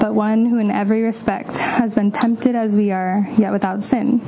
but 0.00 0.14
one 0.14 0.46
who 0.46 0.56
in 0.56 0.70
every 0.70 1.02
respect 1.02 1.58
has 1.58 1.94
been 1.94 2.10
tempted 2.10 2.56
as 2.56 2.74
we 2.74 2.90
are, 2.90 3.28
yet 3.36 3.52
without 3.52 3.84
sin. 3.84 4.22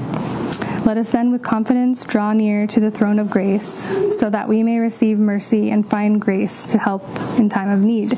Let 0.88 0.96
us 0.96 1.10
then 1.10 1.32
with 1.32 1.42
confidence 1.42 2.02
draw 2.02 2.32
near 2.32 2.66
to 2.68 2.80
the 2.80 2.90
throne 2.90 3.18
of 3.18 3.28
grace, 3.28 3.84
so 4.18 4.30
that 4.30 4.48
we 4.48 4.62
may 4.62 4.78
receive 4.78 4.97
mercy 5.04 5.70
and 5.70 5.88
find 5.88 6.20
grace 6.20 6.66
to 6.66 6.78
help 6.78 7.04
in 7.38 7.48
time 7.48 7.70
of 7.70 7.80
need. 7.80 8.10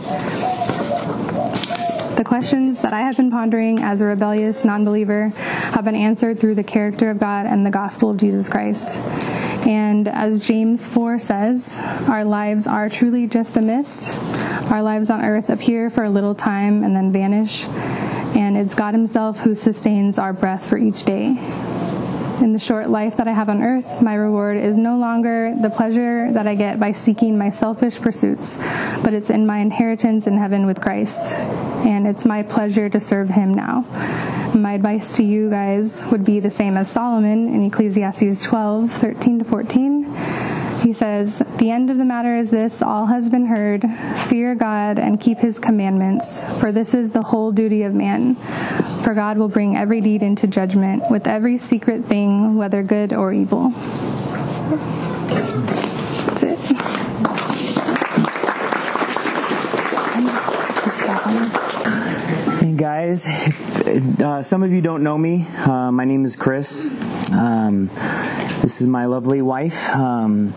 The 2.17 2.25
questions 2.25 2.83
that 2.83 2.93
I 2.93 3.01
have 3.01 3.17
been 3.17 3.31
pondering 3.31 3.79
as 3.79 4.01
a 4.01 4.07
rebellious 4.07 4.65
non 4.65 4.85
believer 4.85 5.29
have 5.29 5.85
been 5.85 5.95
answered 5.95 6.39
through 6.39 6.55
the 6.55 6.65
character 6.65 7.11
of 7.11 7.19
God 7.19 7.47
and 7.47 7.65
the 7.65 7.71
gospel 7.71 8.11
of 8.11 8.19
Jesus 8.19 8.49
Christ. 8.49 8.99
And 9.67 10.09
as 10.09 10.47
James 10.47 10.87
4 10.87 11.19
says, 11.19 11.77
our 12.09 12.25
lives 12.25 12.67
are 12.67 12.89
truly 12.89 13.27
just 13.27 13.57
a 13.57 13.63
mist. 13.63 14.17
Our 14.71 14.83
lives 14.83 15.11
on 15.11 15.23
earth 15.23 15.51
appear 15.51 15.91
for 15.91 16.05
a 16.05 16.11
little 16.11 16.35
time 16.35 16.85
and 16.85 16.95
then 16.95 17.13
vanish. 17.13 17.65
And 17.65 18.57
it's 18.57 18.75
God 18.75 18.95
Himself 18.95 19.39
who 19.39 19.55
sustains 19.55 20.19
our 20.19 20.33
breath 20.33 20.67
for 20.67 20.79
each 20.79 21.05
day 21.05 21.37
in 22.43 22.53
the 22.53 22.59
short 22.59 22.89
life 22.89 23.17
that 23.17 23.29
I 23.29 23.33
have 23.33 23.49
on 23.49 23.63
earth, 23.63 24.03
my 24.03 24.15
reward 24.15 24.57
is 24.57 24.77
no 24.77 24.97
longer 24.97 25.55
the 25.61 25.71
pleasure 25.71 26.33
that 26.33 26.47
I 26.47 26.55
get 26.55 26.81
by 26.81 26.93
seeking 26.93 27.37
my 27.37 27.51
selfish 27.51 27.99
pursuits, 27.99 28.57
but 29.03 29.13
it's 29.13 29.31
in 29.31 29.47
my 29.47 29.59
inheritance 29.59 30.27
in 30.27 30.37
heaven 30.37 30.67
with 30.67 30.81
Christ. 30.81 31.33
And 31.85 32.07
it's 32.07 32.25
my 32.25 32.43
pleasure 32.43 32.89
to 32.89 33.01
serve 33.01 33.29
Him 33.29 33.55
now. 33.55 33.83
My 34.55 34.75
advice 34.75 35.17
to 35.17 35.23
you 35.23 35.51
guys 35.51 36.03
would 36.07 36.25
be 36.25 36.41
the 36.41 36.51
same 36.51 36.77
as 36.77 36.91
Solomon 36.91 37.49
in 37.49 37.65
Ecclesiastes 37.67 38.41
12 38.41 38.93
13 38.93 39.39
to 39.41 39.45
14. 39.45 40.60
He 40.83 40.93
says, 40.93 41.43
The 41.59 41.71
end 41.71 41.91
of 41.91 41.99
the 41.99 42.05
matter 42.05 42.37
is 42.37 42.51
this 42.51 42.81
all 42.81 43.07
has 43.07 43.29
been 43.29 43.47
heard. 43.47 43.85
Fear 44.29 44.55
God 44.55 44.99
and 44.99 45.21
keep 45.21 45.39
his 45.39 45.59
commandments, 45.59 46.43
for 46.59 46.73
this 46.73 46.95
is 46.95 47.13
the 47.13 47.23
whole 47.23 47.53
duty 47.53 47.83
of 47.83 47.95
man. 47.95 48.37
For 49.03 49.15
God 49.15 49.37
will 49.37 49.49
bring 49.49 49.77
every 49.77 50.01
deed 50.01 50.23
into 50.23 50.47
judgment 50.47 51.11
with 51.11 51.27
every 51.27 51.59
secret 51.59 52.07
thing, 52.07 52.57
whether 52.57 52.83
good 52.83 53.13
or 53.13 53.33
evil. 53.33 53.73
Guys, 62.81 63.27
uh, 63.27 64.43
some 64.43 64.63
of 64.63 64.73
you 64.73 64.81
don't 64.81 65.03
know 65.03 65.19
me. 65.19 65.47
Uh, 65.47 65.93
my 65.93 66.07
name 66.07 66.25
is 66.25 66.35
Chris. 66.35 66.87
Um, 67.31 67.89
this 68.63 68.81
is 68.81 68.87
my 68.87 69.05
lovely 69.05 69.43
wife. 69.43 69.87
Um, 69.91 70.55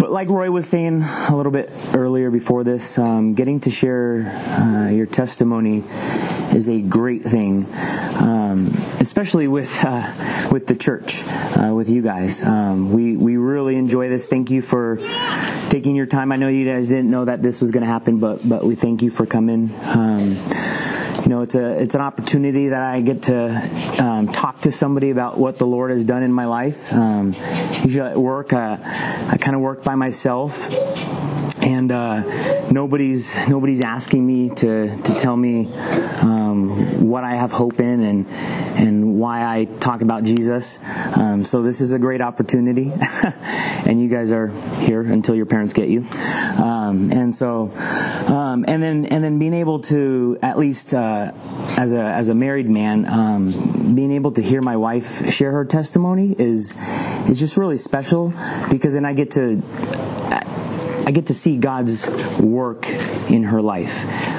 but 0.00 0.10
like 0.10 0.30
Roy 0.30 0.50
was 0.50 0.66
saying 0.66 1.02
a 1.02 1.36
little 1.36 1.52
bit 1.52 1.70
earlier 1.92 2.30
before 2.30 2.64
this, 2.64 2.96
um, 2.96 3.34
getting 3.34 3.60
to 3.60 3.70
share 3.70 4.28
uh, 4.28 4.88
your 4.88 5.04
testimony 5.04 5.84
is 6.54 6.70
a 6.70 6.80
great 6.80 7.22
thing, 7.22 7.66
um, 7.74 8.68
especially 8.98 9.46
with 9.46 9.70
uh, 9.84 10.48
with 10.50 10.66
the 10.66 10.74
church, 10.74 11.22
uh, 11.22 11.70
with 11.74 11.90
you 11.90 12.00
guys. 12.00 12.42
Um, 12.42 12.92
we 12.92 13.14
we 13.14 13.36
really 13.36 13.76
enjoy 13.76 14.08
this. 14.08 14.26
Thank 14.26 14.50
you 14.50 14.62
for 14.62 14.96
taking 15.68 15.96
your 15.96 16.06
time. 16.06 16.32
I 16.32 16.36
know 16.36 16.48
you 16.48 16.64
guys 16.64 16.88
didn't 16.88 17.10
know 17.10 17.26
that 17.26 17.42
this 17.42 17.60
was 17.60 17.72
going 17.72 17.82
to 17.82 17.90
happen, 17.90 18.20
but 18.20 18.48
but 18.48 18.64
we 18.64 18.74
thank 18.74 19.02
you 19.02 19.10
for 19.10 19.26
coming. 19.26 19.74
Um, 19.82 20.38
you 21.26 21.30
know, 21.30 21.42
it's 21.42 21.56
a 21.56 21.82
it's 21.82 21.96
an 21.96 22.00
opportunity 22.02 22.68
that 22.68 22.80
I 22.80 23.00
get 23.00 23.24
to 23.24 24.00
um, 24.00 24.28
talk 24.28 24.60
to 24.60 24.70
somebody 24.70 25.10
about 25.10 25.36
what 25.36 25.58
the 25.58 25.66
Lord 25.66 25.90
has 25.90 26.04
done 26.04 26.22
in 26.22 26.32
my 26.32 26.44
life. 26.44 26.92
Um, 26.92 27.34
usually 27.82 28.08
at 28.08 28.16
work, 28.16 28.52
uh, 28.52 28.78
I 28.80 29.36
kind 29.36 29.56
of 29.56 29.60
work 29.60 29.82
by 29.82 29.96
myself, 29.96 30.56
and 31.66 31.90
uh, 31.90 32.70
nobody's 32.70 33.34
nobody's 33.48 33.80
asking 33.80 34.24
me 34.24 34.50
to 34.50 34.96
to 35.02 35.14
tell 35.18 35.36
me 35.36 35.66
um, 36.20 37.08
what 37.08 37.24
I 37.24 37.34
have 37.34 37.50
hope 37.50 37.80
in 37.80 38.02
and 38.02 38.28
and 38.28 39.18
why 39.18 39.42
I 39.44 39.64
talk 39.64 40.00
about 40.00 40.22
Jesus. 40.22 40.78
Um, 40.84 41.42
so 41.42 41.62
this 41.62 41.80
is 41.80 41.90
a 41.90 41.98
great 41.98 42.20
opportunity, 42.20 42.92
and 43.00 44.00
you 44.00 44.08
guys 44.08 44.30
are 44.30 44.46
here 44.84 45.00
until 45.00 45.34
your 45.34 45.46
parents 45.46 45.72
get 45.72 45.88
you. 45.88 46.06
Um, 46.08 47.10
and 47.10 47.34
so, 47.34 47.72
um, 47.72 48.64
and 48.68 48.80
then 48.80 49.06
and 49.06 49.24
then 49.24 49.40
being 49.40 49.54
able 49.54 49.80
to 49.80 50.38
at 50.42 50.58
least 50.58 50.94
uh, 50.94 51.32
as 51.76 51.90
a 51.90 52.00
as 52.00 52.28
a 52.28 52.34
married 52.34 52.70
man, 52.70 53.06
um, 53.06 53.94
being 53.96 54.12
able 54.12 54.30
to 54.32 54.42
hear 54.42 54.62
my 54.62 54.76
wife 54.76 55.34
share 55.34 55.50
her 55.50 55.64
testimony 55.64 56.36
is 56.38 56.72
is 57.28 57.40
just 57.40 57.56
really 57.56 57.78
special 57.78 58.32
because 58.70 58.94
then 58.94 59.04
I 59.04 59.14
get 59.14 59.32
to. 59.32 60.25
I 61.06 61.12
get 61.12 61.28
to 61.28 61.34
see 61.34 61.56
God's 61.56 62.04
work 62.40 62.86
in 63.30 63.44
her 63.44 63.62
life. 63.62 63.94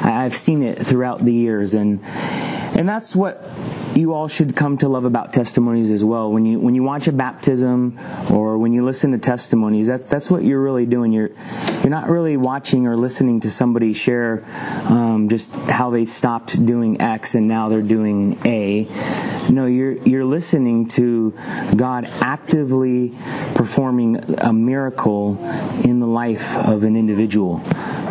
I've 0.06 0.36
seen 0.36 0.64
it 0.64 0.78
throughout 0.86 1.24
the 1.24 1.32
years, 1.32 1.74
and 1.74 2.04
and 2.04 2.88
that's 2.88 3.16
what 3.16 3.50
you 3.98 4.14
all 4.14 4.28
should 4.28 4.56
come 4.56 4.78
to 4.78 4.88
love 4.88 5.06
about 5.06 5.34
testimonies 5.34 5.90
as 5.90 6.04
well. 6.04 6.32
When 6.32 6.46
you 6.46 6.60
when 6.60 6.76
you 6.76 6.84
watch 6.84 7.08
a 7.08 7.12
baptism 7.12 8.00
or 8.32 8.58
when 8.58 8.72
you 8.72 8.86
listen 8.86 9.12
to 9.12 9.18
testimonies, 9.18 9.88
that's 9.88 10.08
that's 10.08 10.30
what 10.30 10.44
you're 10.44 10.62
really 10.62 10.86
doing. 10.86 11.12
You're 11.12 11.32
you're 11.82 11.90
not 11.90 12.10
really 12.10 12.38
watching 12.38 12.86
or 12.86 12.96
listening 12.96 13.42
to 13.42 13.52
somebody 13.52 13.94
share 13.94 14.46
um, 14.86 15.30
just 15.30 15.52
how 15.52 15.90
they 15.90 16.06
stopped 16.06 16.64
doing 16.64 17.02
X 17.02 17.34
and 17.34 17.48
now 17.48 17.70
they're 17.70 17.82
doing 17.82 18.40
A. 18.46 18.84
No, 19.50 19.66
you're 19.66 19.94
you're 19.94 20.26
listening 20.26 20.90
to 20.90 21.32
God 21.76 22.06
actively 22.06 23.16
performing 23.56 24.18
a 24.38 24.54
miracle 24.54 25.38
in 25.84 26.00
the 26.00 26.08
life 26.08 26.56
of 26.56 26.84
an 26.84 26.96
individual 26.96 27.62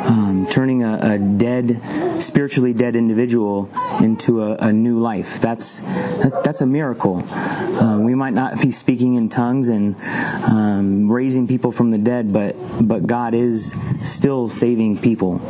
um, 0.06 0.46
turning 0.50 0.84
a, 0.84 1.14
a, 1.14 1.18
dead, 1.18 1.82
spiritually 2.22 2.72
dead 2.72 2.94
individual 2.94 3.68
into 4.00 4.42
a, 4.42 4.54
a 4.56 4.72
new 4.72 5.00
life. 5.00 5.40
That's 5.40 5.80
that, 5.80 6.42
that's 6.44 6.60
a 6.60 6.66
miracle. 6.66 7.28
Uh, 7.28 7.98
we 7.98 8.14
might 8.14 8.32
not 8.32 8.60
be 8.60 8.72
speaking 8.72 9.16
in 9.16 9.28
tongues 9.28 9.68
and 9.68 9.96
um, 10.44 11.10
raising 11.10 11.48
people 11.48 11.72
from 11.72 11.90
the 11.90 11.98
dead, 11.98 12.32
but 12.32 12.56
but 12.80 13.06
God 13.06 13.34
is 13.34 13.74
still 14.04 14.48
saving 14.48 15.00
people. 15.00 15.40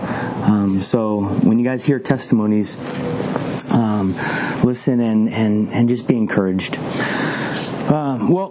Um, 0.42 0.82
so 0.82 1.25
when 1.42 1.58
you 1.58 1.64
guys 1.64 1.84
hear 1.84 1.98
testimonies, 1.98 2.76
um, 3.70 4.14
listen 4.64 5.00
and, 5.00 5.28
and 5.28 5.72
and 5.72 5.88
just 5.88 6.06
be 6.06 6.16
encouraged. 6.16 6.78
Uh, 7.88 8.18
well 8.28 8.50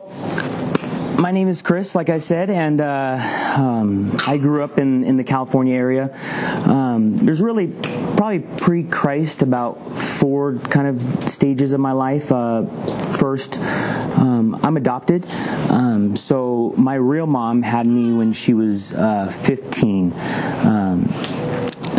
my 1.17 1.31
name 1.31 1.48
is 1.48 1.62
Chris, 1.62 1.95
like 1.95 2.10
I 2.10 2.19
said, 2.19 2.50
and 2.50 2.81
uh, 2.81 3.53
um, 3.57 4.17
I 4.27 4.38
grew 4.38 4.63
up 4.63 4.77
in, 4.77 5.03
in 5.03 5.17
the 5.17 5.24
California 5.24 5.75
area. 5.75 6.15
Um, 6.67 7.25
there's 7.25 7.41
really 7.41 7.67
probably 7.67 8.39
pre-Christ 8.39 9.41
about 9.41 9.98
four 9.98 10.55
kind 10.55 10.88
of 10.88 11.29
stages 11.29 11.72
of 11.72 11.79
my 11.79 11.93
life. 11.93 12.31
Uh, 12.31 12.65
first, 13.17 13.55
um, 13.57 14.60
I'm 14.63 14.77
adopted, 14.77 15.25
um, 15.69 16.17
so 16.17 16.74
my 16.77 16.95
real 16.95 17.27
mom 17.27 17.62
had 17.62 17.88
me 17.88 18.13
when 18.13 18.34
she 18.34 18.53
was 18.53 18.91
uh, 18.93 19.31
15 19.43 20.13
um, 20.13 21.05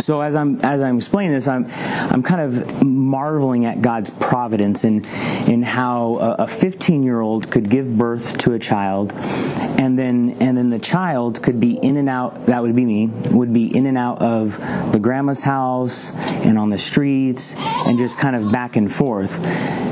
so 0.07 0.21
as 0.21 0.37
I'm 0.37 0.61
as 0.61 0.81
I'm 0.81 0.99
explaining 0.99 1.33
this, 1.33 1.49
I'm 1.49 1.69
I'm 1.69 2.23
kind 2.23 2.39
of 2.39 2.81
marveling 2.81 3.65
at 3.65 3.81
God's 3.81 4.09
providence 4.09 4.85
and 4.85 5.05
in 5.49 5.61
how 5.61 6.15
a 6.39 6.47
15 6.47 7.03
year 7.03 7.19
old 7.19 7.51
could 7.51 7.69
give 7.69 7.97
birth 7.97 8.37
to 8.37 8.53
a 8.53 8.59
child, 8.59 9.11
and 9.11 9.99
then 9.99 10.37
and 10.39 10.57
then 10.57 10.69
the 10.69 10.79
child 10.79 11.43
could 11.43 11.59
be 11.59 11.73
in 11.73 11.97
and 11.97 12.07
out. 12.07 12.45
That 12.45 12.61
would 12.61 12.73
be 12.73 12.85
me. 12.85 13.07
Would 13.07 13.51
be 13.51 13.65
in 13.65 13.85
and 13.85 13.97
out 13.97 14.21
of 14.21 14.51
the 14.93 14.99
grandma's 14.99 15.41
house 15.41 16.09
and 16.11 16.57
on 16.57 16.69
the 16.69 16.79
streets 16.79 17.53
and 17.57 17.97
just 17.97 18.17
kind 18.17 18.37
of 18.37 18.49
back 18.49 18.77
and 18.77 18.89
forth. 18.89 19.37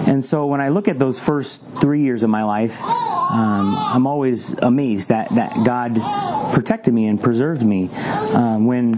And 0.07 0.24
so 0.24 0.45
when 0.45 0.62
I 0.62 0.69
look 0.69 0.88
at 0.88 0.98
those 0.98 1.19
first 1.19 1.62
three 1.81 2.03
years 2.03 2.24
of 2.24 2.29
my 2.29 2.45
life, 2.45 2.81
um, 2.81 3.75
I'm 3.75 4.07
always 4.07 4.53
amazed 4.60 5.10
that 5.10 5.36
that 5.36 5.65
God 5.65 5.95
protected 6.53 6.93
me 6.93 7.07
and 7.07 7.22
preserved 7.22 7.63
me 7.63 7.89
um, 7.89 8.65
when 8.65 8.98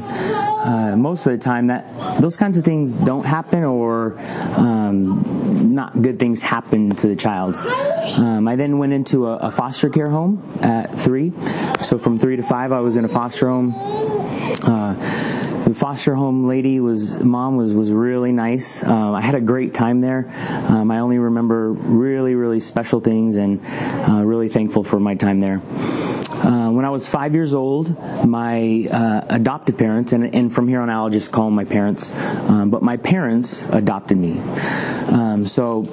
uh, 0.67 0.97
most 0.97 1.25
of 1.25 1.31
the 1.31 1.37
time 1.37 1.67
that 1.67 2.19
those 2.19 2.35
kinds 2.35 2.57
of 2.57 2.65
things 2.65 2.91
don't 2.91 3.25
happen 3.25 3.63
or 3.63 4.19
um, 4.57 5.73
not 5.73 6.01
good 6.01 6.19
things 6.19 6.41
happen 6.41 6.93
to 6.93 7.07
the 7.07 7.15
child. 7.15 7.55
Um, 7.55 8.47
I 8.49 8.57
then 8.57 8.77
went 8.77 8.91
into 8.91 9.27
a, 9.27 9.37
a, 9.37 9.51
foster 9.51 9.89
care 9.89 10.09
home 10.09 10.59
at 10.61 10.93
three. 10.99 11.31
So 11.83 11.97
from 11.97 12.19
three 12.19 12.35
to 12.35 12.43
five, 12.43 12.73
I 12.73 12.81
was 12.81 12.97
in 12.97 13.05
a 13.05 13.07
foster 13.07 13.47
home. 13.47 13.73
Uh, 14.61 15.36
the 15.67 15.75
foster 15.75 16.15
home 16.15 16.47
lady 16.47 16.79
was 16.79 17.21
mom 17.21 17.57
was 17.57 17.73
was 17.73 17.91
really 17.91 18.31
nice. 18.31 18.81
Um, 18.83 19.13
I 19.13 19.21
had 19.21 19.35
a 19.35 19.41
great 19.41 19.73
time 19.73 19.99
there. 19.99 20.31
Um, 20.69 20.89
I 20.91 20.99
only 20.99 21.17
remember 21.17 21.71
really 21.71 22.35
really 22.35 22.61
special 22.61 23.01
things 23.01 23.35
and 23.35 23.59
uh, 24.09 24.23
really 24.23 24.47
thankful 24.47 24.85
for 24.85 24.97
my 24.97 25.15
time 25.15 25.41
there. 25.41 25.61
Uh, 26.37 26.69
when 26.69 26.85
I 26.85 26.89
was 26.89 27.05
five 27.07 27.33
years 27.33 27.53
old, 27.53 27.89
my 28.25 28.87
uh, 28.89 29.25
adopted 29.29 29.77
parents, 29.77 30.13
and, 30.13 30.35
and, 30.35 30.53
from 30.53 30.67
here 30.67 30.79
on 30.79 30.89
out 30.89 31.05
I'll 31.05 31.09
just 31.09 31.31
call 31.31 31.45
them 31.45 31.55
my 31.55 31.65
parents, 31.65 32.09
um, 32.11 32.69
but 32.69 32.83
my 32.83 32.95
parents 32.95 33.59
adopted 33.71 34.17
me. 34.17 34.39
Um, 34.39 35.45
so 35.47 35.87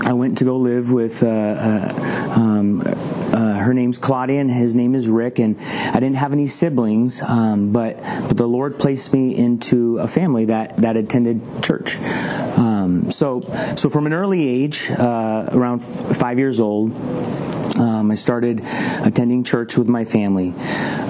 I 0.00 0.12
went 0.12 0.38
to 0.38 0.44
go 0.44 0.56
live 0.56 0.90
with 0.90 1.22
uh, 1.22 1.26
uh 1.26 2.32
um, 2.62 2.80
uh, 2.80 3.58
her 3.58 3.74
name's 3.74 3.98
Claudia 3.98 4.40
and 4.40 4.50
his 4.50 4.74
name 4.74 4.94
is 4.94 5.08
Rick, 5.08 5.38
and 5.38 5.60
I 5.60 5.94
didn't 5.94 6.14
have 6.14 6.32
any 6.32 6.48
siblings, 6.48 7.20
um, 7.20 7.72
but 7.72 7.98
but 8.02 8.36
the 8.36 8.46
Lord 8.46 8.78
placed 8.78 9.12
me 9.12 9.36
into 9.36 9.98
a 9.98 10.08
family 10.08 10.46
that 10.46 10.76
that 10.78 10.96
attended 10.96 11.62
church. 11.62 11.98
Um, 11.98 13.10
so 13.10 13.40
so 13.76 13.90
from 13.90 14.06
an 14.06 14.12
early 14.12 14.48
age, 14.48 14.90
around 14.90 15.80
five 15.80 16.38
years 16.38 16.60
old 16.60 16.92
um, 17.76 18.10
I 18.10 18.16
started 18.16 18.60
attending 18.62 19.44
church 19.44 19.76
with 19.78 19.88
my 19.88 20.04
family, 20.04 20.54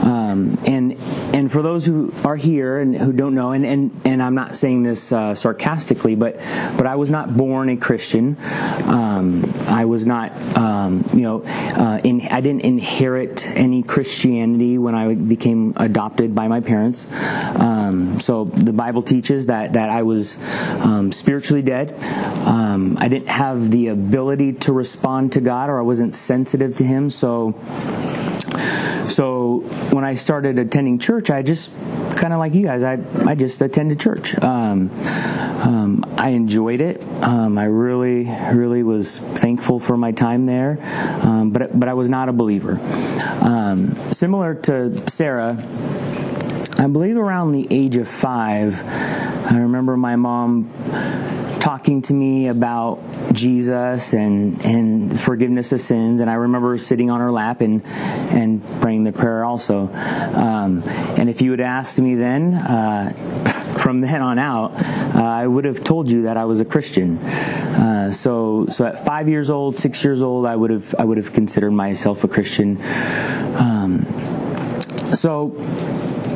um, 0.02 0.58
and 0.66 0.92
and 1.34 1.50
for 1.50 1.62
those 1.62 1.86
who 1.86 2.12
are 2.24 2.36
here 2.36 2.78
and 2.78 2.96
who 2.96 3.12
don't 3.12 3.34
know, 3.34 3.52
and 3.52 3.64
and, 3.64 4.00
and 4.04 4.22
I'm 4.22 4.34
not 4.34 4.56
saying 4.56 4.82
this 4.82 5.12
uh, 5.12 5.34
sarcastically, 5.34 6.14
but 6.14 6.36
but 6.76 6.86
I 6.86 6.96
was 6.96 7.10
not 7.10 7.36
born 7.36 7.68
a 7.68 7.76
Christian. 7.76 8.36
Um, 8.84 9.52
I 9.68 9.84
was 9.84 10.06
not, 10.06 10.36
um, 10.56 11.08
you 11.14 11.22
know, 11.22 11.42
uh, 11.44 12.00
in, 12.04 12.22
I 12.28 12.40
didn't 12.40 12.62
inherit 12.62 13.46
any 13.46 13.82
Christianity 13.82 14.78
when 14.78 14.94
I 14.94 15.14
became 15.14 15.74
adopted 15.76 16.34
by 16.34 16.48
my 16.48 16.60
parents. 16.60 17.06
Um, 17.10 18.20
so 18.20 18.44
the 18.44 18.72
Bible 18.72 19.02
teaches 19.02 19.46
that 19.46 19.74
that 19.74 19.88
I 19.88 20.02
was 20.02 20.36
um, 20.80 21.12
spiritually 21.12 21.62
dead. 21.62 21.94
I 23.02 23.08
didn't 23.08 23.30
have 23.30 23.70
the 23.72 23.88
ability 23.88 24.52
to 24.52 24.72
respond 24.72 25.32
to 25.32 25.40
God, 25.40 25.70
or 25.70 25.78
I 25.80 25.82
wasn't 25.82 26.14
sensitive 26.14 26.76
to 26.76 26.84
him. 26.84 27.10
So, 27.10 27.54
so 29.08 29.60
when 29.90 30.04
I 30.04 30.14
started 30.14 30.58
attending 30.58 30.98
church, 30.98 31.30
I 31.30 31.42
just 31.42 31.70
kind 32.16 32.32
of 32.32 32.38
like 32.38 32.54
you 32.54 32.62
guys, 32.62 32.82
I 32.82 32.98
I 33.26 33.34
just 33.34 33.60
attended 33.62 34.00
church. 34.00 34.38
Um, 34.38 34.90
um, 35.02 36.04
I 36.16 36.30
enjoyed 36.30 36.80
it. 36.80 37.02
Um, 37.22 37.58
I 37.58 37.64
really, 37.64 38.24
really 38.52 38.82
was 38.82 39.18
thankful 39.18 39.80
for 39.80 39.96
my 39.96 40.12
time 40.12 40.46
there. 40.46 40.78
Um, 41.22 41.50
but 41.50 41.78
but 41.78 41.88
I 41.88 41.94
was 41.94 42.08
not 42.08 42.28
a 42.28 42.32
believer. 42.32 42.78
Um, 43.40 44.12
similar 44.12 44.54
to 44.54 45.08
Sara. 45.10 45.56
I 46.78 46.86
believe 46.88 47.16
around 47.16 47.52
the 47.52 47.68
age 47.70 47.96
of 47.96 48.08
five, 48.08 48.74
I 48.74 49.56
remember 49.56 49.96
my 49.96 50.16
mom 50.16 50.70
talking 51.62 52.02
to 52.02 52.12
me 52.12 52.48
about 52.48 53.00
Jesus 53.32 54.14
and, 54.14 54.60
and 54.64 55.20
forgiveness 55.20 55.70
of 55.70 55.80
sins. 55.80 56.20
And 56.20 56.28
I 56.28 56.34
remember 56.34 56.76
sitting 56.76 57.08
on 57.08 57.20
her 57.20 57.30
lap 57.30 57.60
and, 57.60 57.86
and 57.86 58.64
praying 58.80 59.04
the 59.04 59.12
prayer 59.12 59.44
also. 59.44 59.86
Um, 59.86 60.82
and 60.82 61.30
if 61.30 61.40
you 61.40 61.52
had 61.52 61.60
asked 61.60 62.00
me 62.00 62.16
then, 62.16 62.54
uh, 62.54 63.12
from 63.80 64.00
then 64.00 64.22
on 64.22 64.40
out, 64.40 64.74
uh, 64.74 65.22
I 65.22 65.46
would 65.46 65.64
have 65.64 65.84
told 65.84 66.10
you 66.10 66.22
that 66.22 66.36
I 66.36 66.46
was 66.46 66.58
a 66.58 66.64
Christian. 66.64 67.18
Uh, 67.18 68.10
so, 68.10 68.66
so 68.66 68.84
at 68.84 69.04
five 69.04 69.28
years 69.28 69.48
old, 69.48 69.76
six 69.76 70.02
years 70.02 70.20
old, 70.20 70.46
I 70.46 70.56
would 70.56 70.70
have, 70.70 70.96
I 70.98 71.04
would 71.04 71.16
have 71.16 71.32
considered 71.32 71.70
myself 71.70 72.24
a 72.24 72.28
Christian. 72.28 72.82
Um, 73.56 74.04
so, 75.14 75.54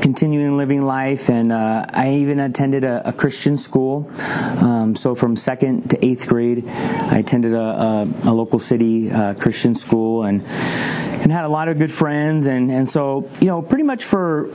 continuing 0.01 0.57
living 0.57 0.83
life, 0.83 1.29
and 1.29 1.53
uh, 1.53 1.87
I 1.89 2.15
even 2.15 2.41
attended 2.41 2.85
a, 2.85 3.09
a 3.09 3.13
Christian 3.13 3.57
school. 3.57 4.11
Um, 4.19 4.97
so 4.97 5.15
from 5.15 5.37
second 5.37 5.91
to 5.91 6.05
eighth 6.05 6.27
grade, 6.27 6.69
I 6.69 7.19
attended 7.19 7.53
a, 7.53 7.61
a, 7.61 8.03
a 8.25 8.33
local 8.33 8.59
city 8.59 9.11
uh, 9.11 9.35
Christian 9.35 9.75
school, 9.75 10.25
and 10.25 10.43
and 10.47 11.33
had 11.33 11.45
a 11.45 11.49
lot 11.49 11.69
of 11.69 11.79
good 11.79 11.93
friends, 11.93 12.47
and 12.47 12.71
and 12.71 12.89
so 12.89 13.29
you 13.41 13.49
know 13.49 13.63
pretty 13.63 13.85
much 13.85 14.05
for. 14.05 14.51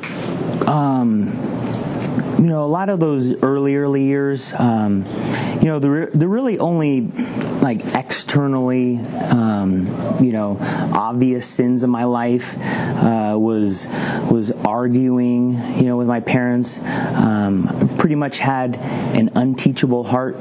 Um, 0.70 1.62
you 2.42 2.48
know, 2.48 2.64
a 2.64 2.66
lot 2.66 2.90
of 2.90 3.00
those 3.00 3.44
early, 3.44 3.76
early 3.76 4.04
years, 4.04 4.52
um, 4.54 5.06
you 5.62 5.68
know, 5.68 5.78
the, 5.78 6.10
the 6.12 6.28
really 6.28 6.58
only 6.58 7.02
like 7.62 7.96
externally, 7.96 8.98
um, 8.98 9.88
you 10.24 10.32
know, 10.32 10.58
obvious 10.60 11.48
sins 11.48 11.84
of 11.84 11.90
my 11.90 12.06
life 12.06 12.58
uh, 12.58 13.36
was 13.38 13.86
was 14.30 14.52
arguing, 14.52 15.54
you 15.78 15.84
know, 15.84 15.98
with 15.98 16.08
my 16.08 16.20
parents. 16.20 16.80
Um, 16.80 17.90
pretty 17.98 18.16
much 18.16 18.40
had 18.40 18.78
an 18.78 19.30
unteachable 19.36 20.04
heart, 20.04 20.36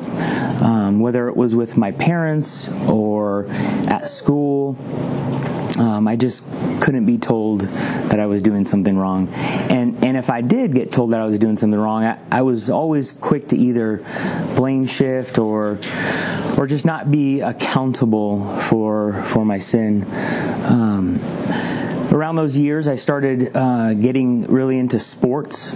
um, 0.62 1.00
whether 1.00 1.28
it 1.28 1.36
was 1.36 1.54
with 1.54 1.76
my 1.76 1.92
parents 1.92 2.68
or 2.86 3.46
at 3.48 4.08
school. 4.08 4.76
Um, 5.80 6.06
I 6.06 6.16
just 6.16 6.44
couldn't 6.82 7.06
be 7.06 7.16
told 7.16 7.62
that 7.62 8.20
I 8.20 8.26
was 8.26 8.42
doing 8.42 8.66
something 8.66 8.98
wrong. 8.98 9.28
And 9.30 10.04
and 10.04 10.14
if 10.18 10.28
I 10.28 10.42
did 10.42 10.74
get 10.74 10.92
told 10.92 11.12
that 11.12 11.20
I 11.20 11.24
was 11.24 11.38
doing 11.38 11.56
something 11.56 11.78
wrong, 11.78 12.04
I, 12.04 12.18
I 12.30 12.42
was 12.42 12.68
always 12.68 13.12
quick 13.12 13.48
to 13.48 13.56
either 13.56 14.04
blame 14.56 14.86
shift 14.86 15.38
or 15.38 15.78
or 16.58 16.66
just 16.66 16.84
not 16.84 17.10
be 17.10 17.40
accountable 17.40 18.58
for 18.58 19.22
for 19.24 19.46
my 19.46 19.58
sin. 19.58 20.04
Um, 20.66 21.18
around 22.12 22.36
those 22.36 22.56
years, 22.56 22.88
I 22.88 22.96
started 22.96 23.56
uh, 23.56 23.94
getting 23.94 24.44
really 24.46 24.78
into 24.78 24.98
sports. 25.00 25.72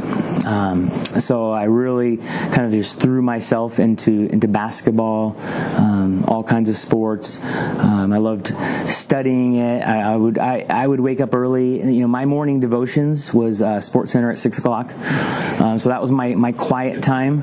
Um, 0.47 0.91
so 1.19 1.53
I 1.53 1.65
really 1.65 2.19
kind 2.19 2.63
of 2.63 2.73
just 2.73 2.99
threw 2.99 3.23
myself 3.23 3.79
into 3.79 4.27
into 4.27 4.49
basketball, 4.49 5.37
um, 5.41 6.25
all 6.27 6.43
kinds 6.43 6.69
of 6.69 6.77
sports. 6.77 7.39
Um, 7.43 8.13
I 8.13 8.19
loved 8.19 8.55
studying 8.91 9.57
it. 9.57 9.83
I, 9.83 10.13
I, 10.13 10.17
would 10.17 10.39
I, 10.39 10.67
I 10.69 10.87
would 10.87 11.01
wake 11.01 11.21
up 11.21 11.35
early. 11.35 11.79
You 11.79 12.01
know, 12.01 12.09
my 12.09 12.25
morning 12.25 12.61
devotions 12.61 13.33
was 13.33 13.63
uh, 13.63 13.77
SportsCenter 13.79 14.33
at 14.33 14.39
six 14.39 14.59
o'clock. 14.59 14.93
Um, 15.61 15.79
so 15.79 15.89
that 15.89 16.03
was 16.03 16.11
my 16.13 16.35
my 16.35 16.53
quiet 16.53 17.03
time. 17.03 17.43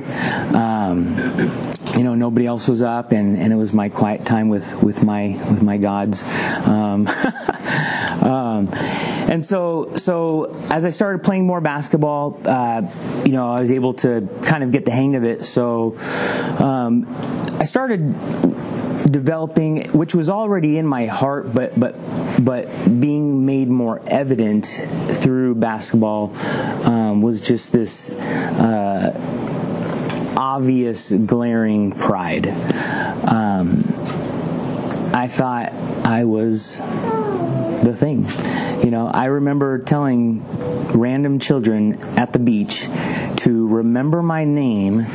You 1.95 2.03
know, 2.03 2.15
nobody 2.15 2.45
else 2.45 2.67
was 2.67 2.81
up, 2.81 3.11
and, 3.11 3.37
and 3.37 3.51
it 3.51 3.55
was 3.55 3.73
my 3.73 3.89
quiet 3.89 4.25
time 4.25 4.49
with, 4.49 4.81
with 4.81 5.03
my 5.03 5.29
with 5.49 5.61
my 5.61 5.77
gods. 5.77 6.23
Um, 6.23 7.07
um, 8.21 8.69
and 8.71 9.45
so 9.45 9.93
so 9.95 10.55
as 10.69 10.85
I 10.85 10.89
started 10.89 11.23
playing 11.23 11.45
more 11.45 11.61
basketball, 11.61 12.39
uh, 12.45 12.81
you 13.25 13.31
know, 13.31 13.51
I 13.51 13.59
was 13.59 13.71
able 13.71 13.93
to 13.95 14.27
kind 14.43 14.63
of 14.63 14.71
get 14.71 14.85
the 14.85 14.91
hang 14.91 15.15
of 15.15 15.23
it. 15.23 15.45
So 15.45 15.97
um, 16.59 17.05
I 17.59 17.65
started 17.65 18.15
developing 19.11 19.83
which 19.91 20.15
was 20.15 20.29
already 20.29 20.77
in 20.77 20.85
my 20.85 21.05
heart 21.05 21.53
but 21.53 21.77
but 21.77 21.95
but 22.43 22.67
being 23.01 23.45
made 23.45 23.67
more 23.67 24.01
evident 24.07 24.65
through 25.15 25.55
basketball 25.55 26.33
um, 26.85 27.21
was 27.21 27.41
just 27.41 27.71
this 27.71 28.09
uh, 28.09 29.11
obvious, 30.41 31.11
glaring 31.11 31.91
pride. 31.91 32.47
Um, 33.27 33.83
I 35.13 35.27
thought 35.27 35.71
I 36.03 36.25
was 36.25 36.79
the 36.79 37.95
thing. 37.95 38.25
You 38.83 38.89
know, 38.89 39.05
I 39.05 39.25
remember 39.25 39.77
telling 39.77 40.43
random 40.97 41.37
children 41.37 42.01
at 42.17 42.33
the 42.33 42.39
beach 42.39 42.87
to 43.41 43.67
remember 43.67 44.21
my 44.21 44.43
name. 44.43 45.05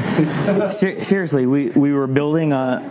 Ser- 0.71 1.03
seriously, 1.03 1.47
we, 1.47 1.71
we 1.71 1.93
were 1.93 2.07
building 2.07 2.53
a, 2.53 2.83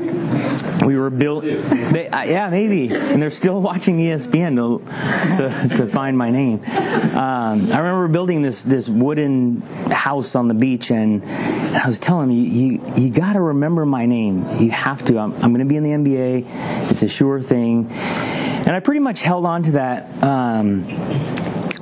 we 0.86 0.96
were 0.98 1.10
built, 1.10 1.44
uh, 1.44 1.48
yeah, 1.48 2.50
maybe, 2.50 2.94
and 2.96 3.22
they're 3.22 3.30
still 3.30 3.62
watching 3.62 3.98
ESPN 3.98 4.56
to, 4.56 5.70
to, 5.70 5.78
to 5.78 5.88
find 5.88 6.18
my 6.18 6.32
name. 6.32 6.60
Um, 6.66 7.72
I 7.72 7.80
remember 7.80 8.08
building 8.08 8.42
this, 8.42 8.64
this 8.64 8.88
wooden 8.88 9.62
house 9.92 10.36
on 10.36 10.48
the 10.48 10.54
beach 10.54 10.92
and, 10.92 11.24
and 11.24 11.78
I 11.78 11.88
was 11.88 12.00
telling 12.00 12.30
them, 12.30 12.38
you, 12.38 12.44
you, 12.44 12.82
you 12.98 13.10
gotta 13.10 13.42
remember 13.42 13.86
my 13.86 14.06
name. 14.06 14.60
You 14.60 14.72
have 14.72 15.04
to. 15.06 15.20
I'm, 15.20 15.34
I'm 15.34 15.52
gonna 15.52 15.66
be 15.66 15.76
in 15.76 15.84
the 15.84 15.90
NBA. 15.90 16.92
It's 16.92 17.04
a 17.04 17.10
sure 17.10 17.42
thing. 17.42 17.92
And 17.92 18.70
I 18.70 18.80
pretty 18.80 19.02
much 19.02 19.20
held 19.22 19.46
on 19.46 19.64
to 19.64 19.72
that, 19.72 20.24
um, 20.24 20.86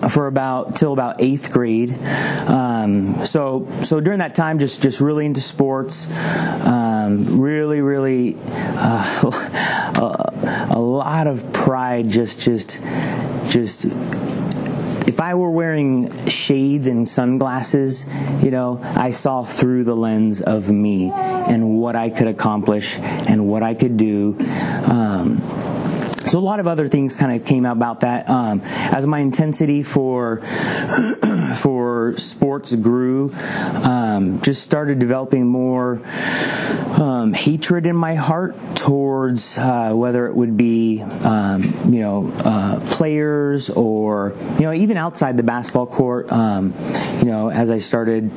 for 0.10 0.28
about 0.28 0.76
till 0.76 0.94
about 0.94 1.22
eighth 1.22 1.52
grade. 1.52 1.98
Um, 2.48 3.26
so 3.26 3.68
so 3.84 4.00
during 4.00 4.20
that 4.20 4.36
time, 4.36 4.60
just 4.60 4.82
just 4.82 5.00
really 5.00 5.26
into 5.26 5.42
sports, 5.42 6.08
um, 6.10 7.42
really 7.42 7.82
really 7.82 8.38
uh, 8.40 9.22
a, 9.96 10.70
a 10.72 10.80
lot 10.80 11.28
of 11.28 11.52
pride. 11.54 12.10
Just 12.10 12.40
just 12.40 12.80
just 13.50 13.86
if 15.08 15.20
I 15.20 15.36
were 15.36 15.52
wearing 15.52 16.28
shades 16.28 16.88
and 16.88 17.08
sunglasses, 17.08 18.06
you 18.42 18.52
know, 18.52 18.80
I 18.82 19.12
saw 19.12 19.44
through 19.44 19.84
the 19.84 19.96
lens 19.96 20.42
of 20.42 20.70
me 20.70 21.12
and 21.12 21.78
what 21.78 21.96
I 21.96 22.10
could 22.10 22.28
accomplish 22.28 22.98
and 22.98 23.48
what 23.48 23.64
I 23.64 23.74
could 23.74 23.98
do. 23.98 24.38
Um, 24.40 25.42
so 26.28 26.40
a 26.40 26.40
lot 26.40 26.60
of 26.60 26.68
other 26.68 26.88
things 26.88 27.16
kind 27.16 27.40
of 27.40 27.46
came 27.46 27.66
out 27.66 27.78
about 27.78 28.02
that. 28.02 28.30
Um, 28.30 28.62
as 28.64 29.06
my 29.06 29.20
intensity 29.20 29.84
for 29.84 30.42
for 31.62 32.16
sports 32.18 32.74
grew, 32.76 33.34
um, 33.36 34.42
just 34.42 34.64
started 34.64 35.00
developing 35.00 35.48
more 35.48 36.02
um, 36.94 37.34
hatred 37.34 37.86
in 37.86 37.96
my 37.96 38.16
heart 38.16 38.56
towards 38.76 39.58
uh, 39.58 39.92
whether 39.94 40.28
it 40.28 40.36
would 40.36 40.56
be 40.56 41.02
um, 41.02 41.64
you 41.94 42.00
know 42.00 42.32
uh, 42.40 42.80
players 42.92 43.70
or 43.70 44.34
you 44.56 44.62
know 44.62 44.74
even 44.74 44.98
outside 44.98 45.38
the 45.38 45.44
basketball 45.44 45.88
court. 45.88 46.32
Um, 46.32 46.74
you 47.20 47.26
know, 47.26 47.50
as 47.50 47.70
I 47.70 47.80
started 47.80 48.32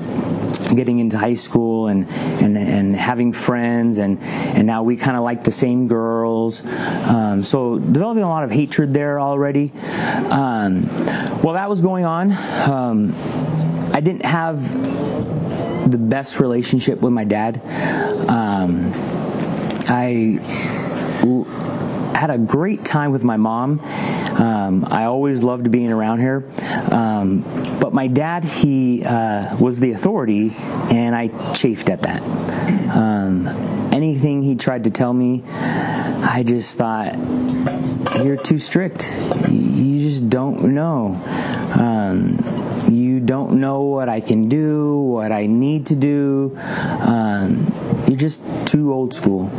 getting 0.75 0.99
into 0.99 1.19
high 1.19 1.35
school 1.35 1.87
and 1.89 2.09
and, 2.11 2.57
and 2.57 2.97
having 2.97 3.33
friends 3.33 3.99
and 3.99 4.21
and 4.21 4.67
now 4.67 4.83
we 4.83 4.97
kind 4.97 5.17
of 5.17 5.23
like 5.23 5.45
the 5.45 5.53
same 5.53 5.89
Um, 6.65 7.43
so 7.43 7.79
developing 7.79 8.23
a 8.23 8.29
lot 8.29 8.45
of 8.45 8.51
hatred 8.51 8.93
there 8.95 9.21
already. 9.21 9.73
Um, 10.31 10.85
while 11.43 11.55
that 11.55 11.69
was 11.69 11.81
going 11.81 12.05
on, 12.05 12.33
um, 12.71 13.15
I 13.93 14.01
didn't 14.01 14.25
have 14.25 15.91
the 15.91 15.99
best 15.99 16.41
relationship 16.41 17.01
with 17.01 17.13
my 17.13 17.25
dad. 17.25 17.61
Um, 18.29 18.93
I 19.89 20.41
had 22.17 22.31
a 22.31 22.39
great 22.39 22.85
time 22.85 23.13
with 23.13 23.23
my 23.23 23.37
mom. 23.37 23.81
Um, 24.37 24.87
I 24.91 25.05
always 25.05 25.43
loved 25.43 25.71
being 25.71 25.93
around 25.93 26.21
her. 26.21 26.45
Um, 26.91 27.43
but 27.81 27.93
my 27.93 28.07
dad, 28.07 28.45
he 28.45 29.05
uh, 29.05 29.57
was 29.59 29.79
the 29.79 29.93
authority, 29.93 30.55
and 30.57 31.15
I 31.15 31.53
chafed 31.53 31.89
at 31.91 32.03
that. 32.03 32.23
Um, 32.97 33.47
anything 33.93 34.43
he 34.43 34.57
tried 34.57 34.85
to 34.85 34.91
tell 34.91 35.13
me, 35.13 35.43
I 36.29 36.43
just 36.43 36.77
thought, 36.77 37.17
you're 38.25 38.37
too 38.37 38.59
strict. 38.59 39.09
You 39.49 40.11
just 40.11 40.29
don't 40.29 40.75
know. 40.75 41.23
Um, 41.79 42.91
you 42.91 43.21
don't 43.21 43.61
know 43.61 43.83
what 43.83 44.09
I 44.09 44.21
can 44.21 44.49
do, 44.49 44.99
what 44.99 45.31
I 45.31 45.47
need 45.47 45.87
to 45.87 45.95
do. 45.95 46.59
Um, 46.59 47.73
you're 48.17 48.31
just 48.31 48.41
too 48.67 48.93
old 48.93 49.13
school. 49.13 49.51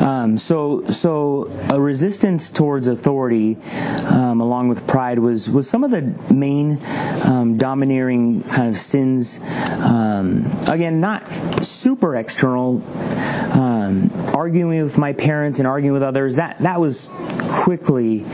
Um, 0.00 0.38
so, 0.38 0.84
so 0.86 1.46
a 1.68 1.78
resistance 1.78 2.48
towards 2.48 2.86
authority, 2.86 3.56
um, 4.06 4.40
along 4.40 4.68
with 4.68 4.86
pride, 4.86 5.18
was 5.18 5.50
was 5.50 5.68
some 5.68 5.84
of 5.84 5.90
the 5.90 6.02
main 6.32 6.80
um, 7.22 7.58
domineering 7.58 8.42
kind 8.44 8.68
of 8.68 8.78
sins. 8.78 9.40
Um, 9.42 10.46
again, 10.66 11.00
not 11.00 11.64
super 11.64 12.16
external. 12.16 12.82
Um, 13.52 14.10
arguing 14.34 14.82
with 14.82 14.98
my 14.98 15.12
parents 15.12 15.58
and 15.58 15.66
arguing 15.66 15.92
with 15.92 16.02
others 16.02 16.36
that 16.36 16.58
that 16.60 16.80
was 16.80 17.08
quickly 17.48 18.24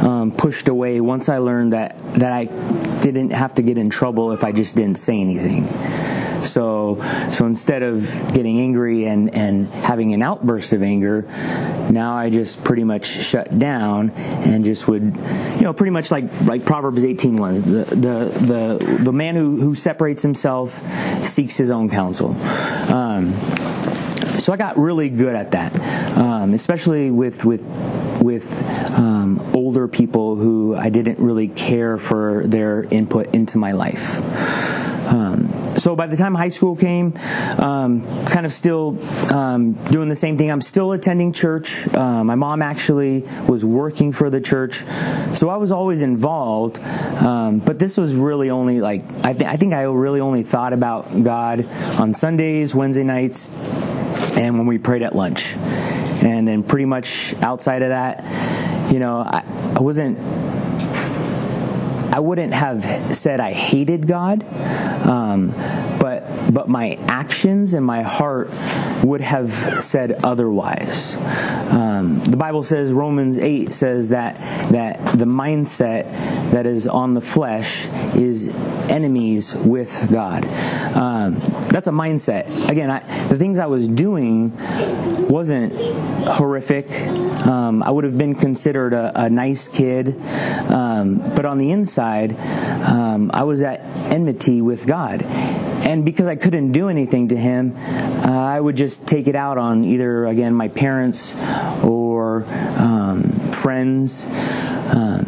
um, 0.00 0.32
pushed 0.36 0.68
away 0.68 1.00
once 1.00 1.28
I 1.28 1.38
learned 1.38 1.72
that 1.72 1.96
that 2.14 2.32
I 2.32 2.44
didn't 2.44 3.30
have 3.30 3.54
to 3.54 3.62
get 3.62 3.78
in 3.78 3.90
trouble 3.90 4.32
if 4.32 4.44
I 4.44 4.52
just 4.52 4.74
didn't 4.74 4.98
say 4.98 5.20
anything. 5.20 5.66
So, 6.44 6.98
so 7.32 7.46
instead 7.46 7.82
of 7.82 8.02
getting 8.34 8.60
angry 8.60 9.04
and, 9.06 9.34
and 9.34 9.68
having 9.68 10.12
an 10.14 10.22
outburst 10.22 10.72
of 10.72 10.82
anger, 10.82 11.22
now 11.90 12.16
I 12.16 12.30
just 12.30 12.62
pretty 12.64 12.84
much 12.84 13.06
shut 13.06 13.58
down 13.58 14.10
and 14.10 14.64
just 14.64 14.86
would, 14.88 15.02
you 15.02 15.62
know, 15.62 15.72
pretty 15.72 15.90
much 15.90 16.10
like, 16.10 16.24
like 16.42 16.64
Proverbs 16.64 17.04
18 17.04 17.36
one, 17.36 17.62
the, 17.62 17.84
the, 17.84 18.78
the, 18.78 18.98
the 19.04 19.12
man 19.12 19.34
who, 19.34 19.60
who 19.60 19.74
separates 19.74 20.22
himself 20.22 20.80
seeks 21.26 21.56
his 21.56 21.70
own 21.70 21.88
counsel. 21.90 22.30
Um, 22.92 23.34
so 24.44 24.52
I 24.52 24.56
got 24.56 24.76
really 24.76 25.08
good 25.08 25.34
at 25.34 25.52
that, 25.52 25.74
um, 26.18 26.52
especially 26.52 27.10
with 27.10 27.46
with 27.46 27.62
with 28.20 28.46
um, 28.90 29.40
older 29.54 29.88
people 29.88 30.36
who 30.36 30.76
I 30.76 30.90
didn't 30.90 31.18
really 31.18 31.48
care 31.48 31.96
for 31.96 32.46
their 32.46 32.82
input 32.82 33.34
into 33.34 33.56
my 33.56 33.72
life. 33.72 34.02
So 35.84 35.94
by 35.94 36.06
the 36.06 36.16
time 36.16 36.34
high 36.34 36.48
school 36.48 36.76
came, 36.76 37.12
um, 37.58 38.06
kind 38.24 38.46
of 38.46 38.54
still 38.54 38.98
um, 39.30 39.72
doing 39.90 40.08
the 40.08 40.16
same 40.16 40.38
thing. 40.38 40.50
I'm 40.50 40.62
still 40.62 40.92
attending 40.92 41.30
church. 41.30 41.86
Uh, 41.94 42.24
my 42.24 42.36
mom 42.36 42.62
actually 42.62 43.20
was 43.46 43.66
working 43.66 44.10
for 44.10 44.30
the 44.30 44.40
church, 44.40 44.78
so 45.36 45.50
I 45.50 45.58
was 45.58 45.70
always 45.70 46.00
involved. 46.00 46.78
Um, 46.78 47.58
but 47.58 47.78
this 47.78 47.98
was 47.98 48.14
really 48.14 48.48
only 48.48 48.80
like 48.80 49.02
I, 49.22 49.34
th- 49.34 49.44
I 49.44 49.58
think 49.58 49.74
I 49.74 49.82
really 49.82 50.20
only 50.20 50.42
thought 50.42 50.72
about 50.72 51.22
God 51.22 51.66
on 52.00 52.14
Sundays, 52.14 52.74
Wednesday 52.74 53.04
nights, 53.04 53.46
and 54.38 54.56
when 54.56 54.66
we 54.66 54.78
prayed 54.78 55.02
at 55.02 55.14
lunch. 55.14 55.52
And 55.52 56.48
then 56.48 56.62
pretty 56.62 56.86
much 56.86 57.34
outside 57.42 57.82
of 57.82 57.90
that, 57.90 58.90
you 58.90 59.00
know, 59.00 59.18
I, 59.18 59.44
I 59.76 59.80
wasn't 59.80 60.16
I 62.14 62.20
wouldn't 62.20 62.54
have 62.54 63.16
said 63.16 63.40
I 63.40 63.52
hated 63.52 64.06
God, 64.06 64.44
um, 65.04 65.50
but 65.98 66.22
but 66.54 66.68
my 66.68 66.96
actions 67.08 67.72
and 67.72 67.84
my 67.84 68.02
heart 68.02 68.50
would 69.02 69.20
have 69.20 69.82
said 69.82 70.22
otherwise. 70.22 71.16
Um, 71.16 71.93
the 72.24 72.36
Bible 72.36 72.62
says 72.62 72.92
Romans 72.92 73.38
eight 73.38 73.74
says 73.74 74.08
that 74.08 74.36
that 74.70 75.18
the 75.18 75.24
mindset 75.24 76.04
that 76.52 76.66
is 76.66 76.86
on 76.86 77.14
the 77.14 77.20
flesh 77.20 77.86
is 78.14 78.48
enemies 78.88 79.54
with 79.54 79.90
God. 80.10 80.44
Um, 80.94 81.40
that's 81.68 81.88
a 81.88 81.92
mindset. 81.92 82.68
Again, 82.70 82.90
I, 82.90 83.28
the 83.28 83.36
things 83.36 83.58
I 83.58 83.66
was 83.66 83.88
doing 83.88 84.52
wasn't 85.28 85.74
horrific. 86.26 86.90
Um, 87.46 87.82
I 87.82 87.90
would 87.90 88.04
have 88.04 88.16
been 88.16 88.34
considered 88.34 88.92
a, 88.92 89.24
a 89.24 89.28
nice 89.28 89.68
kid. 89.68 90.16
Um, 90.70 90.94
Um, 90.94 91.18
but 91.34 91.44
on 91.44 91.58
the 91.58 91.70
inside, 91.72 92.36
um, 92.38 93.30
I 93.34 93.42
was 93.42 93.60
at 93.62 93.80
enmity 94.12 94.62
with 94.62 94.86
God. 94.86 95.22
And 95.22 96.04
because 96.04 96.28
I 96.28 96.36
couldn't 96.36 96.72
do 96.72 96.88
anything 96.88 97.28
to 97.28 97.36
him, 97.36 97.76
uh, 97.76 98.30
I 98.30 98.58
would 98.60 98.76
just 98.76 99.06
take 99.06 99.26
it 99.26 99.34
out 99.34 99.58
on 99.58 99.84
either, 99.84 100.24
again, 100.26 100.54
my 100.54 100.68
parents 100.68 101.34
um, 101.98 103.52
friends. 103.52 104.24
Um, 104.24 105.26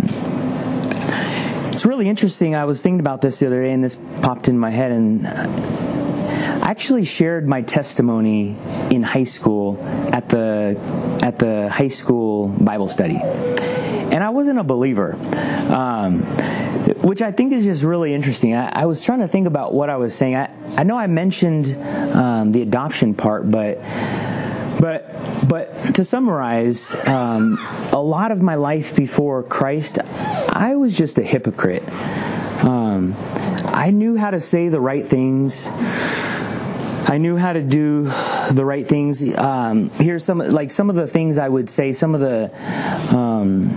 it's 1.72 1.84
really 1.84 2.08
interesting. 2.08 2.54
I 2.54 2.64
was 2.64 2.80
thinking 2.80 3.00
about 3.00 3.20
this 3.20 3.38
the 3.38 3.46
other 3.46 3.62
day, 3.62 3.72
and 3.72 3.84
this 3.84 3.96
popped 4.22 4.48
in 4.48 4.58
my 4.58 4.70
head, 4.70 4.92
and 4.92 5.26
I 5.26 6.70
actually 6.70 7.04
shared 7.04 7.46
my 7.46 7.62
testimony 7.62 8.56
in 8.90 9.02
high 9.02 9.24
school 9.24 9.78
at 10.12 10.28
the 10.28 10.78
at 11.22 11.38
the 11.38 11.68
high 11.68 11.88
school 11.88 12.48
Bible 12.48 12.88
study, 12.88 13.16
and 13.16 14.24
I 14.24 14.30
wasn't 14.30 14.58
a 14.58 14.64
believer, 14.64 15.14
um, 15.70 16.22
which 17.02 17.22
I 17.22 17.30
think 17.30 17.52
is 17.52 17.64
just 17.64 17.82
really 17.82 18.14
interesting. 18.14 18.54
I, 18.54 18.82
I, 18.82 18.86
was 18.86 19.04
trying 19.04 19.20
to 19.20 19.28
think 19.28 19.46
about 19.46 19.74
what 19.74 19.90
I 19.90 19.96
was 19.96 20.14
saying. 20.14 20.34
I 20.34 20.50
I 20.76 20.82
know 20.82 20.96
I 20.96 21.06
mentioned 21.06 21.66
um, 22.16 22.52
the 22.52 22.62
adoption 22.62 23.14
part, 23.14 23.50
but 23.50 23.78
but 24.78 25.48
but 25.48 25.94
to 25.94 26.04
summarize, 26.04 26.94
um, 27.06 27.58
a 27.92 28.00
lot 28.00 28.32
of 28.32 28.42
my 28.42 28.56
life 28.56 28.96
before 28.96 29.42
Christ, 29.42 29.98
I 30.00 30.76
was 30.76 30.96
just 30.96 31.18
a 31.18 31.22
hypocrite. 31.22 31.86
Um, 32.64 33.14
I 33.66 33.90
knew 33.90 34.16
how 34.16 34.30
to 34.30 34.40
say 34.40 34.68
the 34.68 34.80
right 34.80 35.06
things. 35.06 35.68
I 37.08 37.18
knew 37.18 37.36
how 37.36 37.52
to 37.52 37.62
do 37.62 38.10
the 38.50 38.64
right 38.64 38.86
things. 38.86 39.22
Um, 39.36 39.90
here's 39.90 40.24
some 40.24 40.38
like 40.38 40.70
some 40.70 40.90
of 40.90 40.96
the 40.96 41.06
things 41.06 41.38
I 41.38 41.48
would 41.48 41.70
say. 41.70 41.92
Some 41.92 42.14
of 42.14 42.20
the 42.20 42.50
um, 43.14 43.70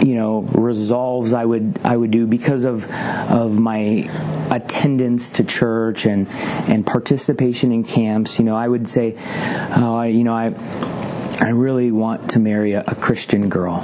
you 0.00 0.14
know 0.14 0.40
resolves 0.40 1.32
I 1.32 1.44
would 1.44 1.80
I 1.84 1.96
would 1.96 2.10
do 2.10 2.26
because 2.26 2.64
of 2.64 2.90
of 2.90 3.58
my 3.58 4.08
attendance 4.50 5.30
to 5.30 5.44
church 5.44 6.06
and 6.06 6.28
and 6.68 6.86
participation 6.86 7.72
in 7.72 7.84
camps. 7.84 8.38
You 8.38 8.44
know, 8.44 8.56
I 8.56 8.66
would 8.66 8.88
say, 8.88 9.16
uh, 9.16 10.02
you 10.02 10.24
know, 10.24 10.34
I 10.34 10.54
I 11.40 11.50
really 11.50 11.90
want 11.92 12.30
to 12.30 12.40
marry 12.40 12.72
a, 12.72 12.84
a 12.86 12.94
Christian 12.94 13.48
girl. 13.48 13.82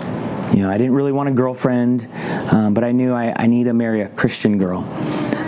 You 0.55 0.63
know, 0.63 0.71
I 0.71 0.79
didn't 0.79 0.95
really 0.95 1.13
want 1.13 1.29
a 1.29 1.33
girlfriend, 1.33 2.09
um, 2.51 2.75
but 2.75 2.85
I 2.85 2.93
knew 2.93 3.13
I, 3.13 3.35
I 3.35 3.47
need 3.47 3.65
to 3.65 3.73
marry 3.73 4.03
a 4.03 4.09
Christian 4.09 4.59
girl. 4.59 4.83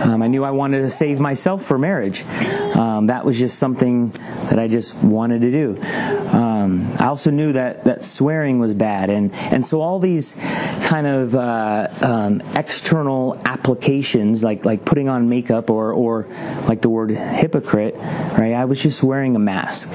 Um, 0.00 0.22
I 0.22 0.28
knew 0.28 0.44
I 0.44 0.52
wanted 0.52 0.82
to 0.82 0.90
save 0.90 1.18
myself 1.18 1.64
for 1.64 1.78
marriage. 1.78 2.24
Um, 2.24 3.06
that 3.08 3.24
was 3.24 3.38
just 3.38 3.58
something 3.58 4.10
that 4.50 4.58
I 4.58 4.68
just 4.68 4.94
wanted 4.96 5.40
to 5.40 5.50
do. 5.50 5.82
Um, 5.82 6.92
I 6.98 7.06
also 7.06 7.30
knew 7.30 7.52
that, 7.52 7.84
that 7.84 8.04
swearing 8.04 8.58
was 8.60 8.74
bad, 8.74 9.10
and 9.10 9.34
and 9.34 9.66
so 9.66 9.80
all 9.80 9.98
these 9.98 10.34
kind 10.34 11.06
of 11.06 11.34
uh, 11.34 11.88
um, 12.00 12.40
external 12.54 13.40
applications, 13.44 14.42
like 14.42 14.64
like 14.64 14.84
putting 14.84 15.08
on 15.08 15.28
makeup 15.28 15.70
or 15.70 15.92
or 15.92 16.26
like 16.68 16.80
the 16.80 16.88
word 16.88 17.10
hypocrite, 17.10 17.96
right? 17.96 18.52
I 18.52 18.66
was 18.66 18.80
just 18.80 19.02
wearing 19.02 19.34
a 19.36 19.40
mask. 19.40 19.90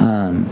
Um, 0.00 0.46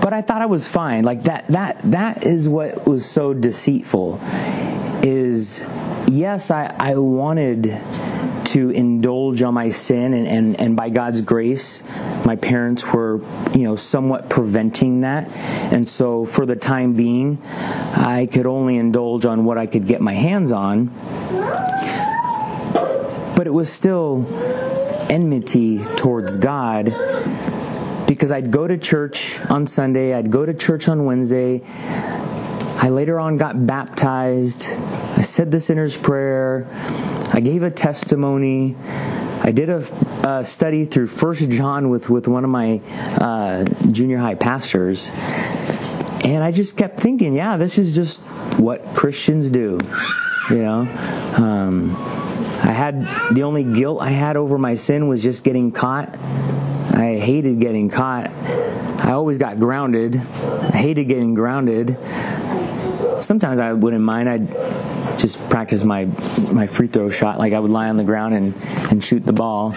but 0.00 0.12
I 0.12 0.22
thought 0.22 0.40
I 0.40 0.46
was 0.46 0.68
fine. 0.68 1.04
Like 1.04 1.24
that 1.24 1.48
that 1.48 1.80
that 1.90 2.24
is 2.24 2.48
what 2.48 2.86
was 2.86 3.04
so 3.04 3.34
deceitful 3.34 4.20
is 5.02 5.60
yes, 6.08 6.50
I, 6.50 6.74
I 6.78 6.96
wanted 6.96 7.80
to 8.46 8.70
indulge 8.70 9.42
on 9.42 9.54
my 9.54 9.70
sin 9.70 10.14
and, 10.14 10.26
and, 10.26 10.60
and 10.60 10.76
by 10.76 10.88
God's 10.88 11.20
grace, 11.20 11.82
my 12.24 12.36
parents 12.36 12.86
were, 12.86 13.20
you 13.52 13.64
know, 13.64 13.76
somewhat 13.76 14.30
preventing 14.30 15.00
that. 15.00 15.28
And 15.72 15.88
so 15.88 16.24
for 16.24 16.46
the 16.46 16.56
time 16.56 16.94
being, 16.94 17.42
I 17.44 18.28
could 18.30 18.46
only 18.46 18.76
indulge 18.76 19.24
on 19.24 19.44
what 19.44 19.58
I 19.58 19.66
could 19.66 19.86
get 19.86 20.00
my 20.00 20.14
hands 20.14 20.52
on. 20.52 20.86
But 23.36 23.46
it 23.46 23.52
was 23.52 23.70
still 23.70 24.24
enmity 25.10 25.84
towards 25.96 26.36
God 26.36 26.86
because 28.06 28.30
I'd 28.30 28.50
go 28.50 28.66
to 28.66 28.78
church 28.78 29.40
on 29.50 29.66
Sunday, 29.66 30.14
I'd 30.14 30.30
go 30.30 30.46
to 30.46 30.54
church 30.54 30.88
on 30.88 31.04
Wednesday, 31.04 31.62
I 32.78 32.88
later 32.90 33.18
on 33.18 33.36
got 33.36 33.66
baptized. 33.66 34.68
I 35.16 35.22
said 35.22 35.50
the 35.50 35.60
sinner's 35.60 35.96
prayer. 35.96 36.68
I 37.32 37.40
gave 37.40 37.62
a 37.62 37.70
testimony. 37.70 38.76
I 39.42 39.50
did 39.50 39.70
a, 39.70 39.78
a 40.28 40.44
study 40.44 40.84
through 40.84 41.06
First 41.06 41.48
John 41.48 41.88
with, 41.88 42.10
with 42.10 42.28
one 42.28 42.44
of 42.44 42.50
my 42.50 42.78
uh, 43.18 43.64
junior 43.90 44.18
high 44.18 44.34
pastors. 44.34 45.10
And 46.22 46.44
I 46.44 46.50
just 46.50 46.76
kept 46.76 47.00
thinking, 47.00 47.34
yeah, 47.34 47.56
this 47.56 47.78
is 47.78 47.94
just 47.94 48.20
what 48.58 48.84
Christians 48.94 49.48
do. 49.48 49.78
You 50.50 50.58
know? 50.58 50.80
Um, 51.36 51.96
I 52.62 52.72
had 52.72 53.34
the 53.34 53.42
only 53.44 53.64
guilt 53.64 54.02
I 54.02 54.10
had 54.10 54.36
over 54.36 54.58
my 54.58 54.74
sin 54.74 55.08
was 55.08 55.22
just 55.22 55.44
getting 55.44 55.72
caught. 55.72 56.14
I 56.18 57.18
hated 57.18 57.58
getting 57.60 57.88
caught. 57.88 58.30
I 58.30 59.12
always 59.12 59.38
got 59.38 59.58
grounded. 59.58 60.16
I 60.16 60.76
hated 60.76 61.04
getting 61.04 61.32
grounded 61.32 61.96
sometimes 63.22 63.58
I 63.58 63.72
wouldn't 63.72 64.02
mind. 64.02 64.28
I'd 64.28 64.48
just 65.26 65.50
practice 65.50 65.82
my 65.82 66.04
my 66.52 66.68
free 66.68 66.86
throw 66.86 67.10
shot. 67.10 67.38
Like 67.38 67.52
I 67.52 67.58
would 67.58 67.70
lie 67.70 67.88
on 67.88 67.96
the 67.96 68.04
ground 68.04 68.34
and 68.34 68.54
and 68.90 69.02
shoot 69.02 69.26
the 69.26 69.32
ball. 69.32 69.74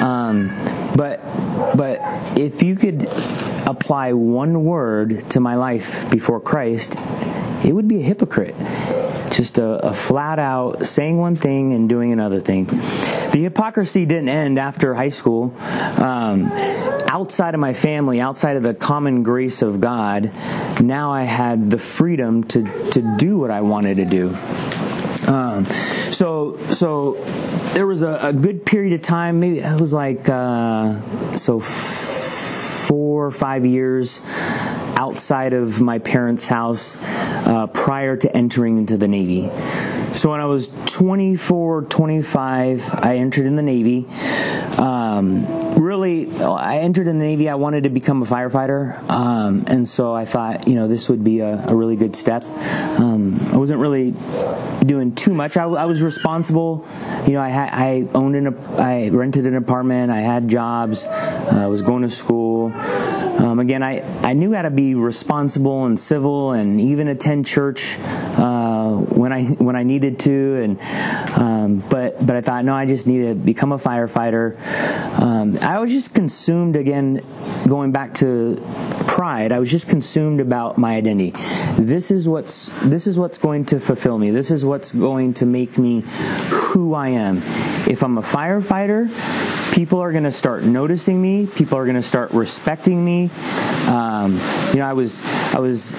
Um, 0.00 0.48
but 0.96 1.20
but 1.76 2.00
if 2.38 2.62
you 2.62 2.76
could 2.76 3.06
apply 3.66 4.14
one 4.14 4.64
word 4.64 5.28
to 5.30 5.40
my 5.40 5.56
life 5.56 6.10
before 6.10 6.40
Christ, 6.40 6.96
it 7.62 7.74
would 7.74 7.88
be 7.88 8.00
a 8.00 8.02
hypocrite. 8.02 8.54
Just 9.30 9.58
a, 9.58 9.88
a 9.88 9.92
flat 9.92 10.38
out 10.38 10.86
saying 10.86 11.18
one 11.18 11.36
thing 11.36 11.74
and 11.74 11.88
doing 11.88 12.12
another 12.12 12.40
thing. 12.40 12.64
The 12.64 13.40
hypocrisy 13.42 14.06
didn't 14.06 14.30
end 14.30 14.58
after 14.58 14.94
high 14.94 15.10
school. 15.10 15.54
Um, 15.60 16.50
outside 17.06 17.52
of 17.52 17.60
my 17.60 17.74
family, 17.74 18.20
outside 18.20 18.56
of 18.56 18.62
the 18.62 18.72
common 18.72 19.24
grace 19.24 19.60
of 19.60 19.80
God, 19.80 20.32
now 20.80 21.12
I 21.12 21.24
had 21.24 21.68
the 21.68 21.78
freedom 21.78 22.44
to, 22.44 22.90
to 22.92 23.16
do 23.18 23.36
what 23.36 23.50
I 23.50 23.60
wanted 23.60 23.96
to 23.96 24.04
do. 24.06 24.36
Um, 25.26 25.66
so, 26.10 26.56
so 26.68 27.14
there 27.74 27.86
was 27.86 28.02
a, 28.02 28.18
a, 28.22 28.32
good 28.32 28.64
period 28.64 28.92
of 28.92 29.02
time. 29.02 29.40
Maybe 29.40 29.58
it 29.58 29.80
was 29.80 29.92
like 29.92 30.28
uh, 30.28 31.36
so 31.36 31.60
four 31.60 33.26
or 33.26 33.30
five 33.32 33.66
years 33.66 34.20
outside 34.96 35.52
of 35.52 35.80
my 35.80 35.98
parents' 35.98 36.46
house 36.46 36.96
uh, 37.00 37.66
prior 37.66 38.16
to 38.16 38.36
entering 38.36 38.78
into 38.78 38.96
the 38.96 39.08
Navy. 39.08 39.50
So 40.14 40.30
when 40.30 40.40
I 40.40 40.46
was 40.46 40.68
24, 40.86 41.82
25, 41.82 42.94
I 42.94 43.16
entered 43.16 43.46
in 43.46 43.56
the 43.56 43.62
Navy. 43.62 44.06
Um, 44.78 45.65
really, 45.76 46.40
I 46.40 46.78
entered 46.78 47.08
in 47.08 47.18
the 47.18 47.24
Navy. 47.24 47.48
I 47.48 47.54
wanted 47.54 47.84
to 47.84 47.90
become 47.90 48.22
a 48.22 48.26
firefighter, 48.26 49.08
um, 49.10 49.64
and 49.66 49.88
so 49.88 50.14
I 50.14 50.24
thought, 50.24 50.66
you 50.66 50.74
know, 50.74 50.88
this 50.88 51.08
would 51.08 51.22
be 51.22 51.40
a, 51.40 51.66
a 51.68 51.74
really 51.74 51.96
good 51.96 52.16
step. 52.16 52.44
Um, 52.44 53.38
I 53.52 53.56
wasn't 53.56 53.80
really 53.80 54.14
doing 54.84 55.14
too 55.14 55.34
much. 55.34 55.56
I, 55.56 55.64
I 55.64 55.84
was 55.84 56.02
responsible. 56.02 56.86
You 57.26 57.34
know, 57.34 57.40
I 57.40 57.48
had, 57.48 57.70
I 57.72 58.08
owned 58.14 58.36
an, 58.36 58.56
I 58.78 59.08
rented 59.08 59.46
an 59.46 59.56
apartment. 59.56 60.10
I 60.10 60.20
had 60.20 60.48
jobs. 60.48 61.04
Uh, 61.04 61.50
I 61.52 61.66
was 61.66 61.82
going 61.82 62.02
to 62.02 62.10
school. 62.10 62.72
Um, 62.72 63.58
again, 63.58 63.82
I, 63.82 64.00
I 64.22 64.32
knew 64.32 64.54
how 64.54 64.62
to 64.62 64.70
be 64.70 64.94
responsible 64.94 65.84
and 65.84 66.00
civil 66.00 66.52
and 66.52 66.80
even 66.80 67.08
attend 67.08 67.46
church 67.46 67.98
uh, 67.98 68.65
when 68.98 69.32
I 69.32 69.44
when 69.44 69.76
I 69.76 69.82
needed 69.82 70.20
to. 70.20 70.62
And 70.62 70.80
um, 71.38 71.78
but 71.88 72.24
but 72.24 72.36
I 72.36 72.40
thought 72.40 72.64
no, 72.64 72.74
I 72.74 72.86
just 72.86 73.06
need 73.06 73.22
to 73.22 73.34
become 73.34 73.72
a 73.72 73.78
firefighter. 73.78 74.58
Um, 75.18 75.58
I 75.58 75.78
was 75.80 75.90
just 75.90 76.14
consumed 76.14 76.76
again, 76.76 77.22
going 77.68 77.92
back 77.92 78.14
to 78.14 78.56
pride. 79.06 79.52
I 79.52 79.58
was 79.58 79.70
just 79.70 79.88
consumed 79.88 80.40
about 80.40 80.78
my 80.78 80.94
identity. 80.96 81.32
This 81.78 82.10
is 82.10 82.28
what's 82.28 82.70
this 82.84 83.06
is 83.06 83.18
what's 83.18 83.38
going 83.38 83.64
to 83.66 83.80
fulfill 83.80 84.18
me. 84.18 84.30
This 84.30 84.50
is 84.50 84.64
what's 84.64 84.92
going 84.92 85.34
to 85.34 85.46
make 85.46 85.78
me 85.78 86.02
who 86.50 86.94
I 86.94 87.08
am. 87.10 87.38
If 87.88 88.02
I'm 88.02 88.18
a 88.18 88.22
firefighter, 88.22 89.08
people 89.72 90.00
are 90.00 90.12
going 90.12 90.24
to 90.24 90.32
start 90.32 90.64
noticing 90.64 91.20
me. 91.20 91.46
People 91.46 91.78
are 91.78 91.84
going 91.84 91.96
to 91.96 92.02
start 92.02 92.30
respecting 92.32 93.04
me. 93.04 93.30
Um, 93.86 94.34
you 94.72 94.80
know, 94.80 94.86
I 94.86 94.92
was 94.92 95.22
I 95.24 95.60
was 95.60 95.94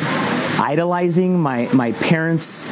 idolizing 0.60 1.40
my 1.40 1.68
my 1.74 1.92
parents' 1.94 2.66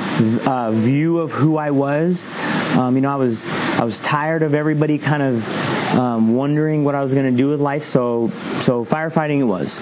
uh, 0.45 0.71
view 0.71 1.19
of 1.19 1.31
who 1.31 1.57
I 1.57 1.71
was. 1.71 2.27
Um, 2.75 2.95
you 2.95 3.01
know, 3.01 3.11
I 3.11 3.15
was 3.15 3.45
I 3.47 3.83
was 3.83 3.99
tired 3.99 4.43
of 4.43 4.53
everybody 4.53 4.97
kind 4.97 5.23
of 5.23 5.97
um, 5.97 6.33
wondering 6.35 6.83
what 6.83 6.95
I 6.95 7.01
was 7.01 7.13
going 7.13 7.31
to 7.31 7.37
do 7.37 7.49
with 7.49 7.61
life. 7.61 7.83
So 7.83 8.31
so 8.59 8.83
firefighting 8.85 9.39
it 9.39 9.43
was. 9.43 9.79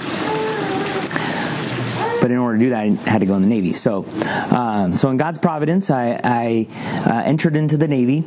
But 2.23 2.31
in 2.31 2.37
order 2.37 2.57
to 2.57 2.63
do 2.63 2.69
that, 2.69 2.85
I 2.85 3.09
had 3.09 3.19
to 3.19 3.25
go 3.25 3.35
in 3.35 3.41
the 3.41 3.49
Navy. 3.49 3.73
So, 3.73 4.05
um, 4.49 4.95
so 4.95 5.09
in 5.09 5.17
God's 5.17 5.39
providence, 5.39 5.89
I, 5.89 6.17
I 6.23 6.67
uh, 7.05 7.21
entered 7.25 7.57
into 7.57 7.75
the 7.75 7.89
Navy, 7.89 8.23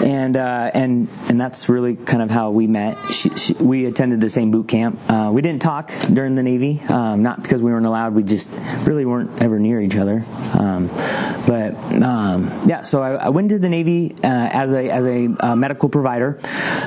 and 0.00 0.36
uh, 0.36 0.70
and 0.72 1.08
and 1.28 1.40
that's 1.40 1.68
really 1.68 1.96
kind 1.96 2.22
of 2.22 2.30
how 2.30 2.52
we 2.52 2.68
met. 2.68 2.96
She, 3.10 3.30
she, 3.30 3.52
we 3.54 3.86
attended 3.86 4.20
the 4.20 4.30
same 4.30 4.52
boot 4.52 4.68
camp. 4.68 5.00
Uh, 5.10 5.32
we 5.32 5.42
didn't 5.42 5.60
talk 5.60 5.90
during 6.12 6.36
the 6.36 6.44
Navy, 6.44 6.82
um, 6.88 7.24
not 7.24 7.42
because 7.42 7.60
we 7.60 7.72
weren't 7.72 7.84
allowed. 7.84 8.14
We 8.14 8.22
just 8.22 8.48
really 8.84 9.04
weren't 9.04 9.42
ever 9.42 9.58
near 9.58 9.80
each 9.80 9.96
other. 9.96 10.24
Um, 10.52 10.86
but 11.44 11.74
um, 12.00 12.68
yeah, 12.68 12.82
so 12.82 13.02
I, 13.02 13.14
I, 13.14 13.28
went 13.30 13.48
to 13.48 13.58
the 13.58 13.68
Navy 13.68 14.14
uh, 14.22 14.28
as 14.52 14.72
a 14.72 14.88
as 14.88 15.06
a 15.06 15.28
uh, 15.40 15.56
medical 15.56 15.88
provider. 15.88 16.38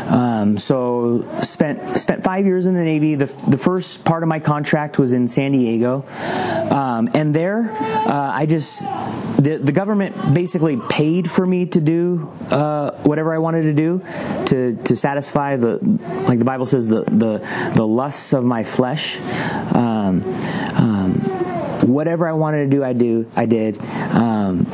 Um, 0.07 0.57
so 0.57 1.27
spent 1.41 1.99
spent 1.99 2.23
five 2.23 2.45
years 2.45 2.65
in 2.65 2.75
the 2.75 2.83
Navy. 2.83 3.15
The 3.15 3.25
the 3.47 3.57
first 3.57 4.05
part 4.05 4.23
of 4.23 4.29
my 4.29 4.39
contract 4.39 4.97
was 4.97 5.11
in 5.11 5.27
San 5.27 5.51
Diego, 5.51 6.05
um, 6.71 7.10
and 7.13 7.34
there 7.34 7.71
uh, 7.71 8.31
I 8.34 8.45
just 8.45 8.81
the 8.81 9.60
the 9.62 9.71
government 9.71 10.34
basically 10.34 10.77
paid 10.89 11.29
for 11.29 11.45
me 11.45 11.65
to 11.67 11.81
do 11.81 12.31
uh, 12.49 12.91
whatever 13.03 13.34
I 13.34 13.38
wanted 13.38 13.63
to 13.63 13.73
do 13.73 14.01
to 14.47 14.75
to 14.84 14.95
satisfy 14.95 15.58
the 15.58 15.79
like 16.27 16.39
the 16.39 16.45
Bible 16.45 16.65
says 16.65 16.88
the 16.88 17.03
the 17.03 17.71
the 17.75 17.86
lusts 17.86 18.34
of 18.34 18.43
my 18.43 18.63
flesh. 18.63 19.19
Um, 19.73 20.23
um 20.75 21.21
whatever 21.84 22.27
I 22.27 22.34
wanted 22.34 22.69
to 22.69 22.77
do, 22.77 22.84
I 22.84 22.93
do. 22.93 23.29
I 23.36 23.45
did. 23.45 23.79
Um, 23.81 24.65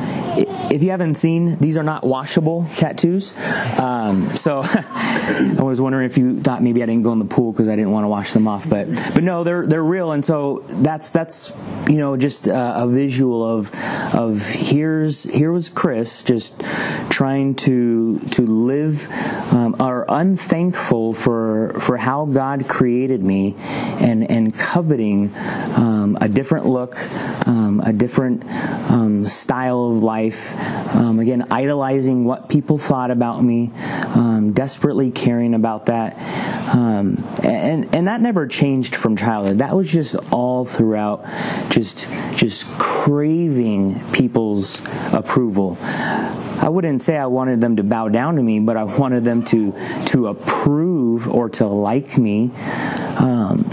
if 0.72 0.82
you 0.82 0.90
haven't 0.90 1.16
seen, 1.16 1.58
these 1.58 1.76
are 1.76 1.82
not 1.82 2.02
washable 2.02 2.66
tattoos. 2.76 3.32
Um, 3.78 4.34
so 4.36 4.62
I 4.64 5.58
was 5.60 5.80
wondering 5.80 6.10
if 6.10 6.16
you 6.16 6.40
thought 6.40 6.62
maybe 6.62 6.82
I 6.82 6.86
didn't 6.86 7.02
go 7.02 7.12
in 7.12 7.18
the 7.18 7.26
pool 7.26 7.52
because 7.52 7.68
I 7.68 7.76
didn't 7.76 7.90
want 7.90 8.04
to 8.04 8.08
wash 8.08 8.32
them 8.32 8.48
off, 8.48 8.68
but 8.68 8.88
but 9.14 9.22
no, 9.22 9.44
they're 9.44 9.66
they're 9.66 9.84
real, 9.84 10.12
and 10.12 10.24
so 10.24 10.64
that's 10.68 11.10
that's 11.10 11.52
you 11.88 11.98
know 11.98 12.16
just 12.16 12.46
a, 12.46 12.84
a 12.84 12.88
visual 12.88 13.44
of 13.44 13.72
of 14.14 14.46
here's 14.46 15.22
here 15.22 15.52
was 15.52 15.68
Chris 15.68 16.22
just 16.22 16.58
trying 17.10 17.54
to 17.56 18.18
to 18.18 18.46
live 18.46 19.10
um, 19.52 19.76
unthankful 20.08 21.14
for 21.14 21.78
for 21.80 21.96
how 21.96 22.24
God 22.24 22.68
created 22.68 23.22
me 23.22 23.56
and 23.58 24.30
and 24.30 24.56
coveting 24.56 25.34
um, 25.36 26.16
a 26.20 26.28
different 26.28 26.66
look, 26.66 26.96
um, 27.46 27.61
a 27.82 27.92
different 27.92 28.44
um, 28.90 29.24
style 29.26 29.90
of 29.90 30.02
life. 30.02 30.52
Um, 30.94 31.18
again, 31.18 31.46
idolizing 31.50 32.24
what 32.24 32.48
people 32.48 32.78
thought 32.78 33.10
about 33.10 33.42
me, 33.42 33.72
um, 33.74 34.52
desperately 34.52 35.10
caring 35.10 35.54
about 35.54 35.86
that, 35.86 36.16
and 37.44 37.94
and 37.94 38.06
that 38.08 38.20
never 38.20 38.46
changed 38.46 38.94
from 38.94 39.16
childhood. 39.16 39.58
That 39.58 39.74
was 39.74 39.90
just 39.90 40.14
all 40.30 40.64
throughout, 40.64 41.24
just 41.70 42.06
just 42.34 42.66
craving 42.78 44.00
people's 44.12 44.80
approval. 45.12 45.78
I 45.80 46.68
wouldn't 46.68 47.02
say 47.02 47.16
I 47.16 47.26
wanted 47.26 47.60
them 47.60 47.76
to 47.76 47.82
bow 47.82 48.08
down 48.08 48.36
to 48.36 48.42
me, 48.42 48.60
but 48.60 48.76
I 48.76 48.84
wanted 48.84 49.24
them 49.24 49.44
to 49.46 49.72
to 50.06 50.28
approve 50.28 51.28
or 51.28 51.48
to 51.50 51.66
like 51.66 52.16
me. 52.16 52.50
Um, 53.16 53.64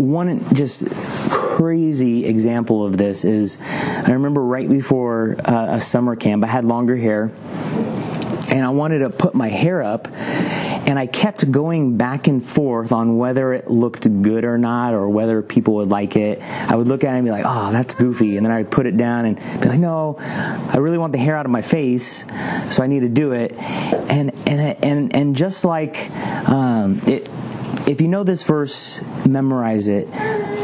one 0.00 0.54
just 0.54 0.88
crazy 1.28 2.26
example 2.26 2.84
of 2.84 2.96
this 2.96 3.24
is 3.24 3.58
I 3.60 4.10
remember 4.10 4.42
right 4.42 4.68
before 4.68 5.36
uh, 5.44 5.76
a 5.76 5.80
summer 5.80 6.16
camp, 6.16 6.42
I 6.44 6.48
had 6.48 6.64
longer 6.64 6.96
hair, 6.96 7.30
and 8.48 8.64
I 8.64 8.70
wanted 8.70 9.00
to 9.00 9.10
put 9.10 9.34
my 9.34 9.48
hair 9.48 9.82
up 9.82 10.08
and 10.90 10.98
I 10.98 11.06
kept 11.06 11.50
going 11.50 11.96
back 11.96 12.26
and 12.26 12.44
forth 12.44 12.90
on 12.90 13.16
whether 13.16 13.52
it 13.52 13.70
looked 13.70 14.22
good 14.22 14.44
or 14.44 14.58
not, 14.58 14.94
or 14.94 15.08
whether 15.08 15.42
people 15.42 15.74
would 15.74 15.88
like 15.88 16.16
it. 16.16 16.42
I 16.42 16.74
would 16.74 16.88
look 16.88 17.04
at 17.04 17.14
it 17.14 17.18
and 17.18 17.24
be 17.24 17.30
like, 17.30 17.44
"Oh, 17.46 17.70
that's 17.70 17.94
goofy," 17.94 18.36
and 18.36 18.44
then 18.44 18.52
I'd 18.52 18.70
put 18.70 18.86
it 18.86 18.96
down 18.96 19.24
and 19.26 19.36
be 19.60 19.68
like, 19.68 19.78
"No, 19.78 20.16
I 20.18 20.78
really 20.78 20.98
want 20.98 21.12
the 21.12 21.18
hair 21.18 21.36
out 21.36 21.46
of 21.46 21.52
my 21.52 21.62
face, 21.62 22.24
so 22.66 22.82
I 22.82 22.86
need 22.86 23.00
to 23.00 23.08
do 23.08 23.32
it." 23.32 23.52
And 23.56 24.32
and 24.48 24.84
and 24.84 25.14
and 25.14 25.36
just 25.36 25.64
like 25.64 26.10
um, 26.48 27.00
it, 27.06 27.28
if 27.90 28.00
you 28.00 28.06
know 28.06 28.22
this 28.22 28.44
verse, 28.44 29.00
memorize 29.26 29.88
it. 29.88 30.08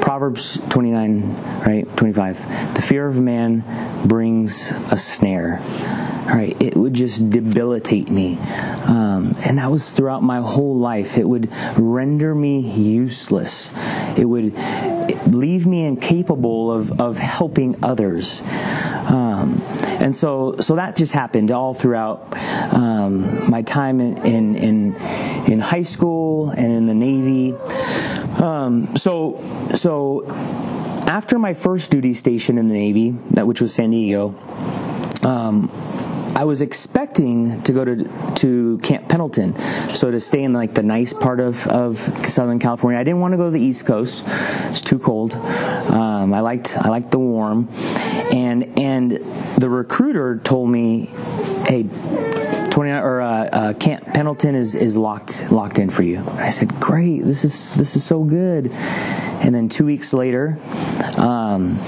Proverbs 0.01 0.61
29, 0.71 1.35
right? 1.67 1.97
25. 1.97 2.75
The 2.77 2.83
fear 2.83 3.09
of 3.09 3.17
man 3.17 3.65
brings 4.07 4.71
a 4.93 4.97
snare. 4.97 5.61
All 5.61 6.33
right, 6.33 6.57
it 6.63 6.77
would 6.77 6.95
just 6.95 7.29
debilitate 7.29 8.11
me. 8.11 8.39
Um, 8.39 9.35
and 9.41 9.59
that 9.59 9.71
was 9.71 9.91
throughout 9.91 10.23
my 10.23 10.41
whole 10.41 10.79
life. 10.79 11.19
It 11.19 11.29
would 11.29 11.51
render 11.77 12.33
me 12.33 12.61
useless. 12.61 13.73
It 14.17 14.25
would 14.25 14.55
leave 15.27 15.67
me 15.67 15.85
incapable 15.85 16.71
of, 16.71 17.01
of 17.01 17.19
helping 17.19 17.83
others. 17.85 18.43
Um, 18.43 19.61
and 19.99 20.15
so, 20.15 20.57
so 20.61 20.77
that 20.77 20.97
just 20.97 21.13
happened 21.13 21.51
all 21.51 21.75
throughout 21.75 22.37
um, 22.75 23.51
my 23.51 23.63
time 23.63 24.01
in, 24.01 24.19
in, 24.19 24.57
in, 24.57 24.95
in 25.51 25.61
high 25.61 25.83
school 25.83 26.51
and 26.51 26.73
in 26.73 26.87
the 26.87 26.95
Navy. 26.95 27.55
Um, 28.43 28.97
so, 28.97 29.43
so 29.75 30.27
after 31.07 31.39
my 31.39 31.55
first 31.55 31.91
duty 31.91 32.15
station 32.15 32.59
in 32.59 32.69
the 32.69 32.75
Navy, 32.75 33.11
that 33.31 33.47
which 33.47 33.61
was 33.61 33.73
San 33.73 33.91
Diego, 33.91 34.35
um, 35.23 35.71
I 36.37 36.45
was 36.45 36.61
expecting 36.61 37.63
to 37.63 37.73
go 37.73 37.83
to 37.83 38.35
to 38.37 38.79
Camp 38.83 39.09
Pendleton, 39.09 39.55
so 39.95 40.11
to 40.11 40.21
stay 40.21 40.43
in 40.43 40.53
like 40.53 40.75
the 40.75 40.83
nice 40.83 41.15
part 41.15 41.41
of, 41.41 41.67
of 41.67 41.99
Southern 42.29 42.59
California. 42.59 43.01
I 43.01 43.05
didn't 43.05 43.21
want 43.21 43.33
to 43.33 43.39
go 43.39 43.47
to 43.47 43.51
the 43.51 43.61
East 43.61 43.87
Coast; 43.87 44.23
it's 44.27 44.83
too 44.83 44.99
cold. 44.99 45.33
Um, 45.33 46.35
I 46.35 46.41
liked 46.41 46.77
I 46.77 46.91
liked 46.91 47.11
the 47.11 47.19
warm, 47.19 47.71
and 48.35 48.79
and 48.79 49.13
the 49.57 49.71
recruiter 49.71 50.37
told 50.45 50.69
me, 50.69 51.07
"Hey, 51.67 51.85
29 51.85 53.03
or 53.03 53.23
uh, 53.23 53.29
uh, 53.29 53.73
Camp 53.73 54.05
Pendleton 54.05 54.55
is 54.55 54.75
is 54.75 54.95
locked 54.95 55.51
locked 55.51 55.79
in 55.79 55.89
for 55.89 56.03
you. 56.03 56.23
I 56.37 56.51
said, 56.51 56.79
"Great, 56.79 57.25
this 57.25 57.47
is 57.47 57.71
this 57.71 57.97
is 57.97 58.05
so 58.05 58.23
good." 58.23 58.71
And 58.71 59.55
then 59.55 59.71
two 59.71 59.87
weeks 59.87 60.13
later, 60.13 60.59
um, 61.17 61.79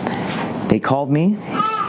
they 0.68 0.80
called 0.80 1.10
me 1.10 1.36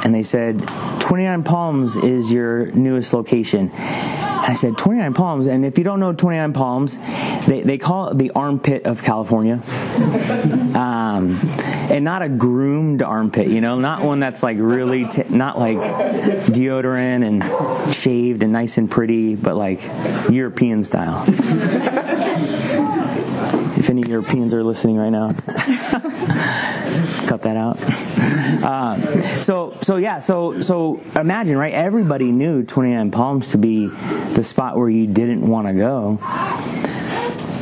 and 0.04 0.14
they 0.14 0.24
said, 0.24 0.60
29 1.02 1.44
Palms 1.44 1.98
is 1.98 2.32
your 2.32 2.68
newest 2.68 3.14
location. 3.14 3.72
I 3.74 4.56
said, 4.56 4.78
29 4.78 5.14
Palms? 5.14 5.48
And 5.48 5.66
if 5.66 5.78
you 5.78 5.84
don't 5.84 6.00
know 6.00 6.14
29 6.14 6.54
Palms, 6.54 6.98
they, 7.46 7.62
they 7.62 7.78
call 7.78 8.10
it 8.10 8.18
the 8.18 8.32
armpit 8.32 8.86
of 8.86 9.04
California. 9.04 9.62
Um, 10.70 11.40
and 11.90 12.06
not 12.06 12.22
a 12.22 12.30
groomed 12.30 13.02
armpit, 13.02 13.48
you 13.48 13.60
know, 13.60 13.80
not 13.80 14.04
one 14.04 14.20
that's 14.20 14.42
like 14.42 14.58
really, 14.60 15.08
t- 15.10 15.24
not 15.28 15.60
like 15.60 15.78
deodorant 15.78 17.26
and 17.28 17.94
shaved 17.94 18.44
and 18.44 18.54
nice 18.54 18.78
and 18.78 18.90
pretty, 18.90 19.36
but 19.36 19.58
like 19.58 19.82
European 20.30 20.84
style. 20.84 21.26
if 23.78 23.90
any 23.90 24.08
Europeans 24.08 24.54
are 24.54 24.64
listening 24.64 24.98
right 24.98 25.10
now, 25.10 25.30
cut 27.30 27.44
that 27.44 27.56
out. 27.56 27.78
Uh, 28.60 29.38
so, 29.38 29.78
so 29.82 29.96
yeah, 29.96 30.20
so 30.20 30.60
so 30.60 30.96
imagine, 31.16 31.56
right? 31.56 31.72
Everybody 31.72 32.32
knew 32.32 32.64
29 32.64 33.12
Palms 33.12 33.52
to 33.52 33.58
be 33.58 33.88
the 33.88 34.44
spot 34.44 34.76
where 34.76 34.90
you 34.90 35.08
didn't 35.08 35.48
want 35.48 35.68
to 35.68 35.74
go. 35.74 36.20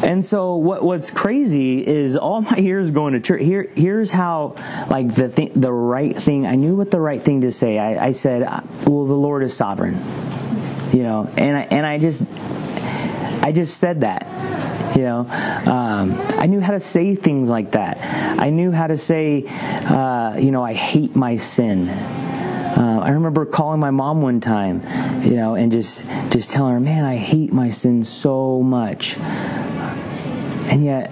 And 0.02 0.26
so 0.26 0.56
what 0.56 0.84
what's 0.84 1.12
crazy 1.12 1.86
is 1.86 2.16
all 2.16 2.42
my 2.42 2.58
years 2.58 2.90
going 2.92 3.14
to 3.14 3.20
church. 3.20 3.42
Here 3.42 3.70
here's 3.76 4.10
how 4.10 4.56
like 4.90 5.14
the 5.14 5.30
th- 5.30 5.52
the 5.56 5.72
right 5.72 6.16
thing. 6.16 6.48
I 6.48 6.56
knew 6.56 6.76
what 6.76 6.90
the 6.90 7.00
right 7.00 7.24
thing 7.24 7.42
to 7.42 7.52
say. 7.52 7.78
I, 7.78 8.08
I 8.08 8.12
said, 8.14 8.42
"Well, 8.86 9.06
the 9.06 9.14
Lord 9.14 9.44
is 9.44 9.56
sovereign," 9.56 9.96
you 10.94 11.04
know, 11.04 11.30
and 11.38 11.58
I, 11.58 11.62
and 11.64 11.86
I 11.86 12.00
just 12.00 12.24
I 13.44 13.52
just 13.52 13.78
said 13.78 14.02
that. 14.02 14.26
You 14.96 15.04
know, 15.04 15.20
um, 15.20 16.14
I 16.40 16.48
knew 16.48 16.60
how 16.60 16.72
to 16.72 16.80
say 16.80 17.16
things 17.16 17.50
like 17.50 17.72
that. 17.72 17.98
I 18.40 18.50
knew 18.50 18.72
how 18.72 18.88
to 18.88 18.98
say, 18.98 19.46
uh, 19.48 20.36
you 20.40 20.52
know, 20.52 20.64
I 20.64 20.74
hate 20.74 21.16
my 21.16 21.38
sin. 21.38 21.90
Uh, 21.90 23.00
I 23.04 23.10
remember 23.10 23.46
calling 23.46 23.80
my 23.80 23.92
mom 23.92 24.22
one 24.22 24.40
time, 24.40 24.82
you 25.24 25.36
know, 25.36 25.56
and 25.56 25.72
just 25.72 26.04
just 26.30 26.52
telling 26.52 26.74
her, 26.74 26.80
"Man, 26.80 27.06
I 27.06 27.16
hate 27.16 27.52
my 27.52 27.72
sin 27.72 28.04
so 28.04 28.62
much." 28.62 29.18
And 29.18 30.84
yet, 30.86 31.12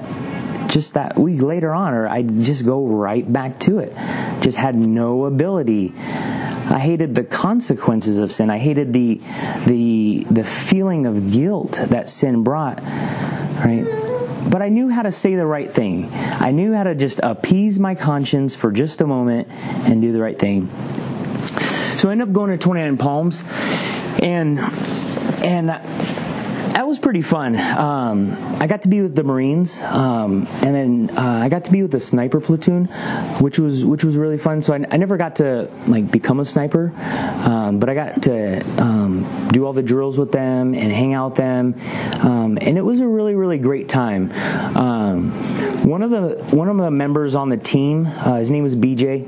just 0.68 0.94
that 0.94 1.18
week 1.18 1.42
later 1.42 1.74
on, 1.74 1.94
or 1.94 2.08
I'd 2.08 2.42
just 2.42 2.66
go 2.66 2.86
right 2.86 3.32
back 3.32 3.60
to 3.62 3.80
it. 3.80 3.94
Just 4.42 4.58
had 4.58 4.76
no 4.76 5.26
ability. 5.26 5.94
I 6.67 6.80
hated 6.80 7.15
the 7.15 7.23
consequences 7.23 8.17
of 8.17 8.32
sin. 8.32 8.49
I 8.49 8.58
hated 8.58 8.93
the 8.93 9.21
the 9.65 10.25
the 10.30 10.43
feeling 10.43 11.06
of 11.06 11.32
guilt 11.32 11.80
that 11.89 12.10
sin 12.10 12.43
brought 12.43 12.82
right? 13.63 13.86
But 14.49 14.62
I 14.62 14.69
knew 14.69 14.89
how 14.89 15.01
to 15.01 15.12
say 15.12 15.36
the 15.36 15.45
right 15.45 15.71
thing. 15.71 16.10
I 16.13 16.51
knew 16.51 16.73
how 16.73 16.84
to 16.84 16.95
just 16.95 17.19
appease 17.23 17.80
my 17.80 17.95
conscience 17.95 18.56
for 18.56 18.71
just 18.71 19.01
a 19.01 19.08
moment 19.08 19.47
and 19.49 20.01
do 20.01 20.12
the 20.12 20.21
right 20.21 20.38
thing. 20.38 20.69
So 21.97 22.10
I 22.10 22.12
ended 22.12 22.28
up 22.28 22.34
going 22.34 22.51
to 22.51 22.58
29 22.58 22.97
Palms, 22.97 23.43
and 24.21 24.60
and 24.60 25.69
that 26.76 26.86
was 26.86 27.00
pretty 27.00 27.22
fun. 27.22 27.56
Um, 27.56 28.34
I 28.60 28.68
got 28.68 28.82
to 28.82 28.90
be 28.90 29.02
with 29.02 29.16
the 29.16 29.24
Marines, 29.24 29.80
um, 29.80 30.46
and 30.62 30.76
then 30.76 31.18
uh, 31.18 31.40
I 31.42 31.48
got 31.48 31.64
to 31.66 31.72
be 31.72 31.82
with 31.82 31.92
the 31.92 32.02
sniper 32.02 32.42
platoon, 32.42 32.86
which 33.40 33.58
was 33.58 33.86
which 33.86 34.04
was 34.04 34.18
really 34.18 34.38
fun. 34.38 34.62
So 34.62 34.74
I, 34.74 34.86
I 34.92 34.98
never 34.98 35.16
got 35.16 35.38
to 35.38 35.72
like 35.88 36.12
become 36.12 36.42
a 36.42 36.46
sniper, 36.46 36.92
um, 36.98 37.80
but 37.80 37.88
I 37.88 37.94
got 37.94 38.24
to 38.24 38.60
um, 38.82 39.48
do 39.54 39.66
all 39.66 39.72
the 39.72 39.82
drills 39.82 40.18
with 40.18 40.34
them 40.34 40.76
and 40.76 40.92
hang 40.92 41.14
out 41.14 41.30
with 41.30 41.38
them, 41.38 41.76
um, 42.20 42.58
and 42.60 42.78
it 42.78 42.84
was 42.84 43.00
a 43.00 43.08
really 43.08 43.36
really 43.36 43.58
great 43.58 43.88
time. 43.88 44.34
Um, 44.76 45.32
one 45.88 46.02
of 46.02 46.12
the 46.12 46.44
one 46.54 46.67
of 46.67 46.76
the 46.76 46.92
members 46.92 47.36
on 47.36 47.48
the 47.48 47.58
team, 47.58 48.06
uh, 48.06 48.36
his 48.40 48.52
name 48.52 48.63
was 48.63 48.76
BJ 48.76 49.26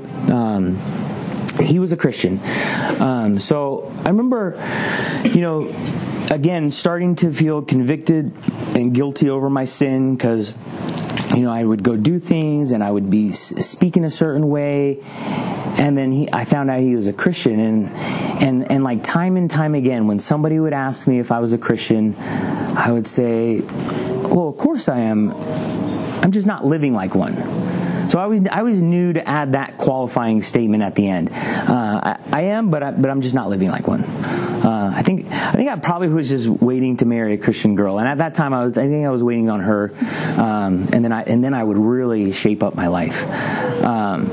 he 1.62 1.80
was 1.80 1.90
a 1.90 1.96
Christian. 1.96 2.40
Um, 3.00 3.40
so 3.40 3.92
I 4.04 4.10
remember, 4.10 4.54
you 5.24 5.40
know, 5.40 5.64
again, 6.30 6.70
starting 6.70 7.16
to 7.16 7.32
feel 7.32 7.62
convicted 7.62 8.32
and 8.74 8.94
guilty 8.94 9.30
over 9.30 9.48
my 9.48 9.64
sin 9.64 10.16
because 10.16 10.54
you 11.34 11.42
know, 11.42 11.50
I 11.50 11.62
would 11.62 11.82
go 11.82 11.96
do 11.96 12.18
things 12.18 12.72
and 12.72 12.82
I 12.82 12.90
would 12.90 13.10
be 13.10 13.32
speaking 13.32 14.04
a 14.04 14.10
certain 14.10 14.48
way. 14.48 15.00
And 15.02 15.96
then 15.96 16.10
he, 16.10 16.28
I 16.32 16.44
found 16.44 16.70
out 16.70 16.80
he 16.80 16.96
was 16.96 17.06
a 17.06 17.12
Christian 17.12 17.60
and, 17.60 17.88
and, 18.42 18.70
and 18.72 18.82
like 18.82 19.04
time 19.04 19.36
and 19.36 19.50
time 19.50 19.74
again, 19.74 20.06
when 20.06 20.18
somebody 20.18 20.58
would 20.58 20.72
ask 20.72 21.06
me 21.06 21.18
if 21.18 21.30
I 21.30 21.38
was 21.40 21.52
a 21.52 21.58
Christian, 21.58 22.16
I 22.16 22.90
would 22.90 23.06
say, 23.06 23.60
well, 23.60 24.48
of 24.48 24.56
course 24.56 24.88
I 24.88 25.00
am. 25.00 25.32
I'm 26.22 26.32
just 26.32 26.46
not 26.46 26.64
living 26.64 26.94
like 26.94 27.14
one. 27.14 27.36
So 28.10 28.18
I 28.18 28.26
was 28.26 28.40
I 28.50 28.62
was 28.62 28.80
new 28.80 29.12
to 29.12 29.28
add 29.28 29.52
that 29.52 29.76
qualifying 29.76 30.42
statement 30.42 30.82
at 30.82 30.94
the 30.94 31.08
end. 31.08 31.30
Uh, 31.30 32.00
I, 32.02 32.18
I, 32.32 32.40
am, 32.42 32.70
but 32.70 32.82
I, 32.82 32.90
but 32.92 33.10
I'm 33.10 33.20
just 33.20 33.34
not 33.34 33.50
living 33.50 33.68
like 33.68 33.86
one. 33.86 34.02
Uh, 34.68 34.92
I 34.94 35.02
think 35.02 35.32
I 35.32 35.52
think 35.52 35.70
I 35.70 35.76
probably 35.76 36.08
was 36.08 36.28
just 36.28 36.46
waiting 36.46 36.98
to 36.98 37.06
marry 37.06 37.32
a 37.32 37.38
Christian 37.38 37.74
girl, 37.74 37.98
and 37.98 38.06
at 38.06 38.18
that 38.18 38.34
time 38.34 38.52
I 38.52 38.66
was 38.66 38.76
I 38.76 38.86
think 38.86 39.06
I 39.06 39.10
was 39.10 39.22
waiting 39.22 39.48
on 39.48 39.60
her, 39.60 39.94
um, 40.36 40.90
and 40.92 41.02
then 41.02 41.10
I 41.10 41.22
and 41.22 41.42
then 41.42 41.54
I 41.54 41.64
would 41.64 41.78
really 41.78 42.32
shape 42.32 42.62
up 42.62 42.74
my 42.74 42.88
life. 42.88 43.18
Um, 43.82 44.26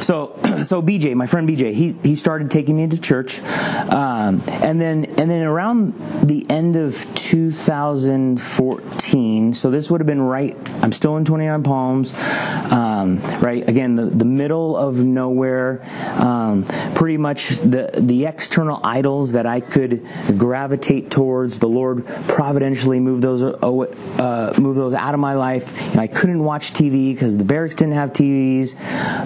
so 0.00 0.38
so 0.64 0.80
BJ, 0.80 1.16
my 1.16 1.26
friend 1.26 1.48
BJ, 1.48 1.74
he 1.74 1.96
he 2.04 2.14
started 2.14 2.52
taking 2.52 2.76
me 2.76 2.86
to 2.86 2.98
church, 2.98 3.42
um, 3.42 4.44
and 4.46 4.80
then 4.80 5.06
and 5.06 5.28
then 5.28 5.42
around 5.42 6.28
the 6.28 6.48
end 6.48 6.76
of 6.76 6.94
2014. 7.16 9.54
So 9.54 9.72
this 9.72 9.90
would 9.90 10.00
have 10.00 10.06
been 10.06 10.22
right. 10.22 10.56
I'm 10.84 10.92
still 10.92 11.16
in 11.16 11.24
29 11.24 11.64
Palms, 11.64 12.14
um, 12.14 13.18
right? 13.40 13.68
Again, 13.68 13.96
the 13.96 14.04
the 14.04 14.24
middle 14.24 14.76
of 14.76 14.98
nowhere. 14.98 15.82
Um, 16.16 16.64
pretty 16.94 17.16
much 17.16 17.48
the 17.48 17.90
the 17.94 18.26
external 18.26 18.78
idols 18.84 19.32
that 19.32 19.46
I 19.46 19.63
could 19.70 20.06
gravitate 20.38 21.10
towards. 21.10 21.58
The 21.58 21.68
Lord 21.68 22.06
providentially 22.28 23.00
moved 23.00 23.22
those 23.22 23.42
uh, 23.42 23.56
uh 23.56 24.54
moved 24.58 24.78
those 24.78 24.94
out 24.94 25.14
of 25.14 25.20
my 25.20 25.34
life. 25.34 25.92
And 25.92 26.00
I 26.00 26.06
couldn't 26.06 26.42
watch 26.42 26.72
TV 26.72 27.14
because 27.14 27.36
the 27.36 27.44
barracks 27.44 27.74
didn't 27.74 27.94
have 27.94 28.12
TVs. 28.12 28.78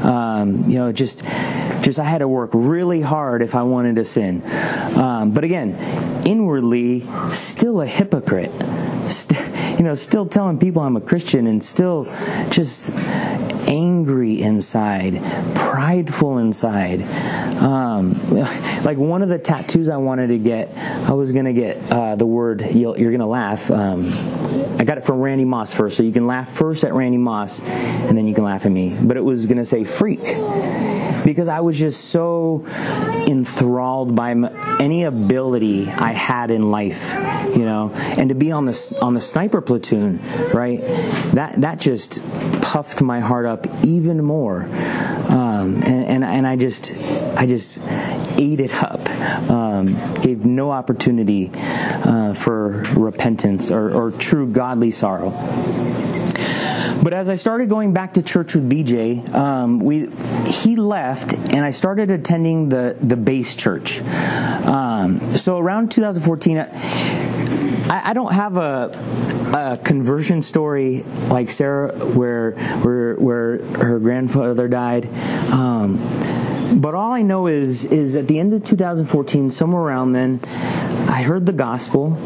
Um, 0.05 0.68
you 0.68 0.78
know, 0.78 0.93
just 0.93 1.22
just 1.82 1.99
I 1.99 2.05
had 2.05 2.18
to 2.18 2.28
work 2.28 2.51
really 2.53 3.01
hard 3.01 3.43
if 3.43 3.55
I 3.55 3.62
wanted 3.62 3.97
to 3.97 4.05
sin. 4.05 4.43
Um, 4.97 5.32
but 5.32 5.45
again, 5.45 5.74
inwardly, 6.26 7.07
still 7.32 7.80
a 7.80 7.86
hypocrite. 7.86 8.53
St- 9.11 9.78
you 9.78 9.84
know, 9.84 9.95
still 9.95 10.26
telling 10.26 10.59
people 10.59 10.82
I'm 10.82 10.97
a 10.97 11.01
Christian 11.01 11.47
and 11.47 11.62
still 11.62 12.05
just 12.51 12.91
angry 12.91 13.88
inside, 14.42 15.22
prideful 15.54 16.38
inside. 16.38 17.02
Um, 17.59 18.14
like 18.84 18.98
one 18.98 19.22
of 19.22 19.28
the 19.28 19.38
tattoos 19.38 19.88
I 19.88 19.96
wanted 19.96 20.28
to 20.28 20.38
get, 20.38 20.76
I 20.76 21.12
was 21.12 21.32
gonna 21.32 21.52
get 21.52 21.76
uh, 21.90 22.16
the 22.16 22.26
word. 22.26 22.74
you 22.74 22.90
are 22.90 23.11
gonna 23.11 23.26
laugh. 23.26 23.70
Um, 23.70 24.06
I 24.78 24.84
got 24.84 24.98
it 24.98 25.04
from 25.04 25.20
Randy 25.20 25.44
Moss 25.44 25.74
first, 25.74 25.96
so 25.96 26.02
you 26.02 26.12
can 26.12 26.26
laugh 26.26 26.50
first 26.50 26.84
at 26.84 26.94
Randy 26.94 27.18
Moss, 27.18 27.61
and 27.61 28.16
then 28.16 28.26
you 28.26 28.34
can 28.34 28.44
laugh 28.44 28.64
at 28.66 28.72
me. 28.72 28.96
But 29.00 29.16
it 29.16 29.24
was 29.24 29.46
gonna 29.46 29.66
say 29.66 29.84
freak 29.84 30.20
because 31.29 31.47
I 31.47 31.61
was 31.61 31.79
just 31.79 32.07
so 32.07 32.64
enthralled 33.29 34.16
by 34.16 34.31
any 34.81 35.05
ability 35.05 35.87
I 35.87 36.12
had 36.14 36.51
in 36.51 36.70
life, 36.70 37.12
you 37.55 37.66
know, 37.66 37.91
and 37.93 38.31
to 38.31 38.35
be 38.35 38.51
on 38.51 38.64
the 38.64 38.99
on 39.03 39.12
the 39.12 39.20
sniper 39.20 39.61
platoon, 39.61 40.22
right? 40.55 40.81
That 41.35 41.61
that 41.61 41.81
just 41.81 42.22
puffed 42.62 43.03
my 43.03 43.20
heart 43.20 43.45
up 43.45 43.66
even 43.85 44.24
more, 44.24 44.62
um, 44.62 45.83
and, 45.83 46.07
and, 46.07 46.24
and 46.24 46.47
I 46.47 46.57
just 46.57 46.95
I 47.37 47.45
just 47.45 47.79
ate 48.39 48.61
it 48.61 48.72
up, 48.72 49.07
um, 49.51 50.14
gave 50.22 50.47
no 50.47 50.70
opportunity 50.70 51.51
uh, 51.55 52.33
for 52.33 52.85
repentance 52.97 53.70
or, 53.70 53.95
or 53.95 54.12
true 54.12 54.47
godly 54.47 54.93
sorrow. 54.93 55.29
But 57.03 57.14
as 57.14 57.28
I 57.28 57.36
started 57.36 57.68
going 57.68 57.92
back 57.92 58.14
to 58.14 58.22
church 58.22 58.55
with 58.55 58.68
BJ, 58.68 59.32
um, 59.32 59.78
we 59.78 60.11
he 60.46 60.76
left, 60.76 61.32
and 61.32 61.64
I 61.64 61.70
started 61.70 62.11
attending 62.11 62.68
the 62.68 62.96
the 63.01 63.16
base 63.16 63.55
church. 63.55 64.01
Um, 64.03 65.36
so 65.36 65.59
around 65.59 65.92
2014. 65.92 66.59
I, 67.90 68.11
I 68.11 68.12
don't 68.12 68.32
have 68.32 68.57
a, 68.57 68.90
a, 69.55 69.78
conversion 69.82 70.42
story 70.42 71.05
like 71.28 71.51
Sara, 71.51 71.92
where 71.92 72.53
where 72.82 73.14
where 73.14 73.64
her 73.78 73.99
grandfather 73.99 74.68
died. 74.68 75.09
Um, 75.51 75.96
but 76.80 76.94
all 76.94 77.12
I 77.12 77.22
know 77.22 77.46
is 77.46 77.86
is 77.86 78.14
at 78.14 78.28
the 78.28 78.38
end 78.38 78.53
of 78.53 78.64
2014, 78.64 79.51
somewhere 79.51 79.82
around 79.82 80.12
then, 80.12 80.40
I 81.09 81.22
heard 81.22 81.46
the 81.46 81.53
gospel. 81.53 82.16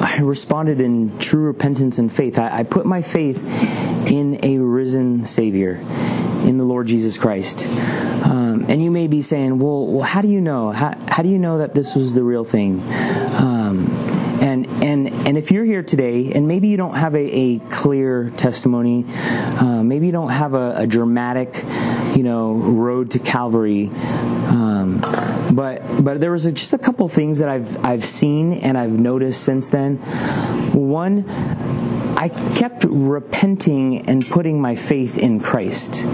I 0.00 0.18
responded 0.20 0.80
in 0.80 1.18
true 1.18 1.42
repentance 1.42 1.98
and 1.98 2.12
faith. 2.12 2.38
I, 2.38 2.60
I 2.60 2.62
put 2.62 2.86
my 2.86 3.02
faith 3.02 3.38
in 4.06 4.44
a 4.44 4.58
risen 4.58 5.26
Savior, 5.26 5.76
in 6.44 6.56
the 6.56 6.64
Lord 6.64 6.86
Jesus 6.86 7.18
Christ. 7.18 7.66
Um, 7.66 8.66
and 8.68 8.82
you 8.82 8.90
may 8.90 9.08
be 9.08 9.22
saying, 9.22 9.58
well, 9.58 9.86
well, 9.86 10.04
how 10.04 10.22
do 10.22 10.28
you 10.28 10.40
know? 10.40 10.70
How, 10.70 10.96
how 11.08 11.22
do 11.22 11.28
you 11.28 11.38
know 11.38 11.58
that 11.58 11.74
this 11.74 11.94
was 11.94 12.14
the 12.14 12.22
real 12.22 12.44
thing? 12.44 12.80
Um, 12.80 13.88
and 14.40 14.66
and 14.84 15.08
and 15.26 15.36
if 15.36 15.50
you're 15.50 15.64
here 15.64 15.82
today, 15.82 16.32
and 16.32 16.46
maybe 16.46 16.68
you 16.68 16.76
don't 16.76 16.94
have 16.94 17.14
a, 17.14 17.18
a 17.18 17.58
clear 17.58 18.30
testimony, 18.36 19.04
uh, 19.08 19.82
maybe 19.82 20.06
you 20.06 20.12
don't 20.12 20.30
have 20.30 20.54
a, 20.54 20.76
a, 20.76 20.86
dramatic, 20.86 21.56
you 22.16 22.22
know, 22.22 22.52
road 22.52 23.10
to 23.12 23.18
Calvary. 23.18 23.88
Um, 23.88 24.67
but 25.00 25.82
but 26.02 26.20
there 26.20 26.32
was 26.32 26.44
a, 26.44 26.52
just 26.52 26.72
a 26.72 26.78
couple 26.78 27.08
things 27.08 27.38
that 27.38 27.48
I've 27.48 27.84
I've 27.84 28.04
seen 28.04 28.54
and 28.54 28.76
I've 28.76 28.98
noticed 28.98 29.42
since 29.42 29.68
then. 29.68 29.96
One, 30.72 31.28
I 32.16 32.28
kept 32.56 32.84
repenting 32.84 34.08
and 34.08 34.28
putting 34.28 34.60
my 34.60 34.74
faith 34.74 35.18
in 35.18 35.40
Christ. 35.40 36.04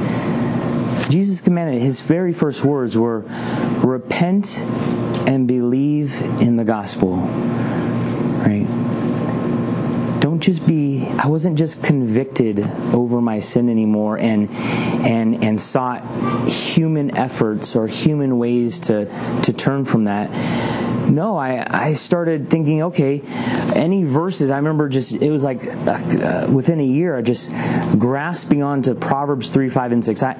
Jesus 1.11 1.41
commanded, 1.41 1.82
his 1.82 2.01
very 2.01 2.32
first 2.32 2.64
words 2.64 2.97
were, 2.97 3.20
repent 3.85 4.59
and 5.26 5.47
believe 5.47 6.14
in 6.41 6.57
the 6.57 6.64
gospel. 6.64 7.16
Right? 7.16 8.66
Don't 10.20 10.41
just 10.41 10.66
be, 10.66 11.04
I 11.19 11.29
wasn't 11.29 11.57
just 11.57 11.83
convicted 11.83 12.61
over 12.61 13.21
my 13.21 13.41
sin 13.41 13.69
anymore 13.71 14.19
and, 14.19 14.51
and, 14.51 15.45
and 15.45 15.61
sought 15.61 16.49
human 16.49 17.17
efforts 17.17 17.77
or 17.77 17.87
human 17.87 18.39
ways 18.39 18.79
to, 18.81 19.07
to 19.43 19.53
turn 19.53 19.85
from 19.85 20.05
that 20.05 20.31
no, 21.15 21.37
I, 21.37 21.89
I 21.89 21.95
started 21.95 22.51
thinking, 22.51 22.83
okay, 22.85 23.23
any 23.75 24.05
verses, 24.05 24.51
I 24.51 24.57
remember 24.57 24.89
just, 24.89 25.12
it 25.12 25.31
was 25.31 25.45
like 25.45 25.65
uh, 25.65 26.49
within 26.51 26.81
a 26.81 26.85
year, 26.85 27.17
I 27.17 27.23
just 27.23 27.51
grasping 27.99 28.62
onto 28.62 28.95
Proverbs 28.95 29.51
3, 29.51 29.69
5, 29.69 29.93
and 29.93 30.05
6. 30.05 30.23
I, 30.23 30.33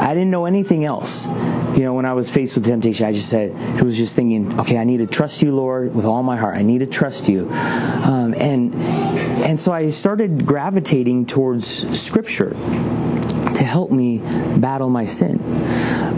I 0.00 0.14
didn't 0.14 0.30
know 0.30 0.46
anything 0.46 0.84
else. 0.84 1.26
You 1.26 1.82
know, 1.82 1.94
when 1.94 2.06
I 2.06 2.14
was 2.14 2.30
faced 2.30 2.54
with 2.54 2.64
temptation, 2.64 3.06
I 3.06 3.12
just 3.12 3.28
said, 3.28 3.50
it 3.76 3.82
was 3.82 3.96
just 3.96 4.16
thinking, 4.16 4.60
okay, 4.60 4.78
I 4.78 4.84
need 4.84 4.98
to 4.98 5.06
trust 5.06 5.42
you, 5.42 5.54
Lord, 5.54 5.94
with 5.94 6.06
all 6.06 6.22
my 6.22 6.36
heart. 6.36 6.56
I 6.56 6.62
need 6.62 6.78
to 6.78 6.86
trust 6.86 7.28
you. 7.28 7.50
Um, 7.50 8.34
and, 8.34 8.74
and 8.74 9.60
so 9.60 9.72
I 9.72 9.90
started 9.90 10.46
gravitating 10.46 11.26
towards 11.26 12.00
Scripture 12.00 12.50
to 12.50 13.64
help 13.64 13.90
me 13.90 14.18
battle 14.58 14.88
my 14.88 15.04
sin. 15.04 15.40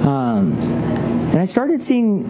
Um, 0.06 0.52
and 1.32 1.38
I 1.38 1.44
started 1.44 1.84
seeing 1.84 2.24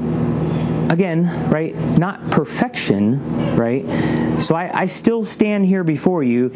again, 0.88 1.50
right, 1.50 1.74
not 1.98 2.30
perfection, 2.30 3.56
right? 3.56 3.84
So 4.42 4.54
I, 4.54 4.82
I, 4.82 4.86
still 4.86 5.24
stand 5.24 5.66
here 5.66 5.84
before 5.84 6.22
you, 6.22 6.52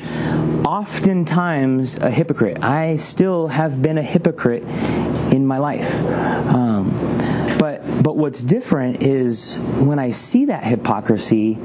oftentimes 0.65 1.97
a 1.97 2.11
hypocrite. 2.11 2.63
I 2.63 2.97
still 2.97 3.49
have 3.49 3.83
been 3.83 3.99
a 3.99 4.03
hypocrite 4.03 4.63
in 5.33 5.47
my 5.47 5.59
life. 5.59 5.93
Um, 6.55 6.91
but 7.59 8.03
but 8.03 8.17
what's 8.17 8.43
different 8.43 9.03
is 9.03 9.57
when 9.57 9.99
I 9.99 10.11
see 10.11 10.47
that 10.47 10.65
hypocrisy, 10.65 11.59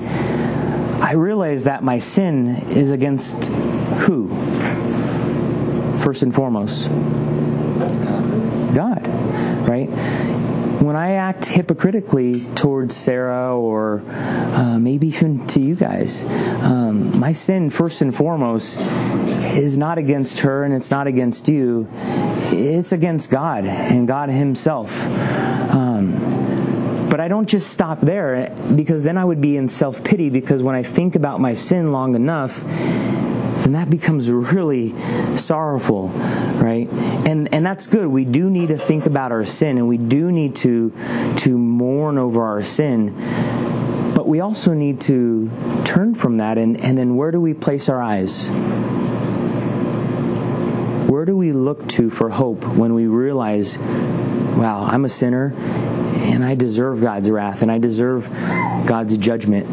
I 1.01 1.13
realize 1.13 1.63
that 1.65 1.83
my 1.83 1.99
sin 1.99 2.47
is 2.69 2.91
against 2.91 3.45
who? 4.05 4.29
First 6.03 6.23
and 6.23 6.33
foremost, 6.33 6.89
God, 8.73 9.07
right? 9.67 9.89
When 10.87 10.95
I 10.95 11.15
act 11.15 11.47
hypocritically 11.47 12.45
towards 12.55 12.95
Sara 12.95 13.53
or 13.53 14.01
uh, 14.07 14.79
maybe 14.79 15.09
even 15.09 15.45
to 15.47 15.59
you 15.59 15.75
guys, 15.75 16.23
um, 16.23 17.19
my 17.19 17.33
sin, 17.33 17.71
first 17.71 18.01
and 18.01 18.15
foremost, 18.15 18.77
is 18.79 19.77
not 19.77 19.97
against 19.97 20.39
her 20.39 20.63
and 20.63 20.73
it's 20.73 20.89
not 20.89 21.05
against 21.05 21.49
you. 21.49 21.89
It's 22.53 22.93
against 22.93 23.29
God 23.29 23.65
and 23.65 24.07
God 24.07 24.29
Himself. 24.29 25.03
Um, 25.03 27.09
but 27.09 27.19
I 27.19 27.27
don't 27.27 27.49
just 27.49 27.69
stop 27.69 27.99
there 27.99 28.55
because 28.73 29.03
then 29.03 29.17
I 29.17 29.25
would 29.25 29.41
be 29.41 29.57
in 29.57 29.67
self 29.67 30.05
pity 30.05 30.29
because 30.29 30.63
when 30.63 30.75
I 30.75 30.83
think 30.83 31.15
about 31.15 31.41
my 31.41 31.53
sin 31.53 31.91
long 31.91 32.15
enough, 32.15 32.63
then 33.67 33.73
that 33.73 33.89
becomes 33.89 34.31
really 34.31 34.95
sorrowful, 35.35 36.07
right? 36.07 36.87
And 37.27 37.53
and 37.53 37.65
that's 37.65 37.85
good. 37.85 38.07
We 38.07 38.23
do 38.23 38.49
need 38.49 38.69
to 38.69 38.77
think 38.77 39.05
about 39.05 39.33
our 39.33 39.43
sin 39.43 39.77
and 39.77 39.89
we 39.89 39.97
do 39.97 40.31
need 40.31 40.55
to 40.57 40.93
to 41.39 41.57
mourn 41.57 42.17
over 42.17 42.45
our 42.45 42.61
sin. 42.61 43.13
But 44.15 44.25
we 44.25 44.39
also 44.39 44.73
need 44.73 45.01
to 45.01 45.51
turn 45.83 46.15
from 46.15 46.37
that 46.37 46.57
and, 46.57 46.79
and 46.79 46.97
then 46.97 47.17
where 47.17 47.31
do 47.31 47.41
we 47.41 47.53
place 47.53 47.89
our 47.89 48.01
eyes? 48.01 48.47
Where 51.09 51.25
do 51.25 51.35
we 51.35 51.51
look 51.51 51.89
to 51.89 52.09
for 52.09 52.29
hope 52.29 52.63
when 52.65 52.93
we 52.93 53.07
realize, 53.07 53.77
wow, 53.77 54.87
I'm 54.89 55.03
a 55.03 55.09
sinner 55.09 55.53
and 55.57 56.41
I 56.41 56.55
deserve 56.55 57.01
God's 57.01 57.29
wrath 57.29 57.61
and 57.61 57.69
I 57.69 57.79
deserve 57.79 58.29
God's 58.85 59.17
judgment, 59.17 59.67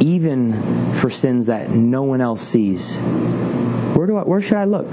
even 0.00 0.71
for 1.02 1.10
sins 1.10 1.46
that 1.46 1.68
no 1.68 2.04
one 2.04 2.20
else 2.20 2.40
sees? 2.40 2.96
Where 2.96 4.06
do 4.06 4.16
I, 4.16 4.22
where 4.22 4.40
should 4.40 4.56
I 4.56 4.64
look? 4.64 4.88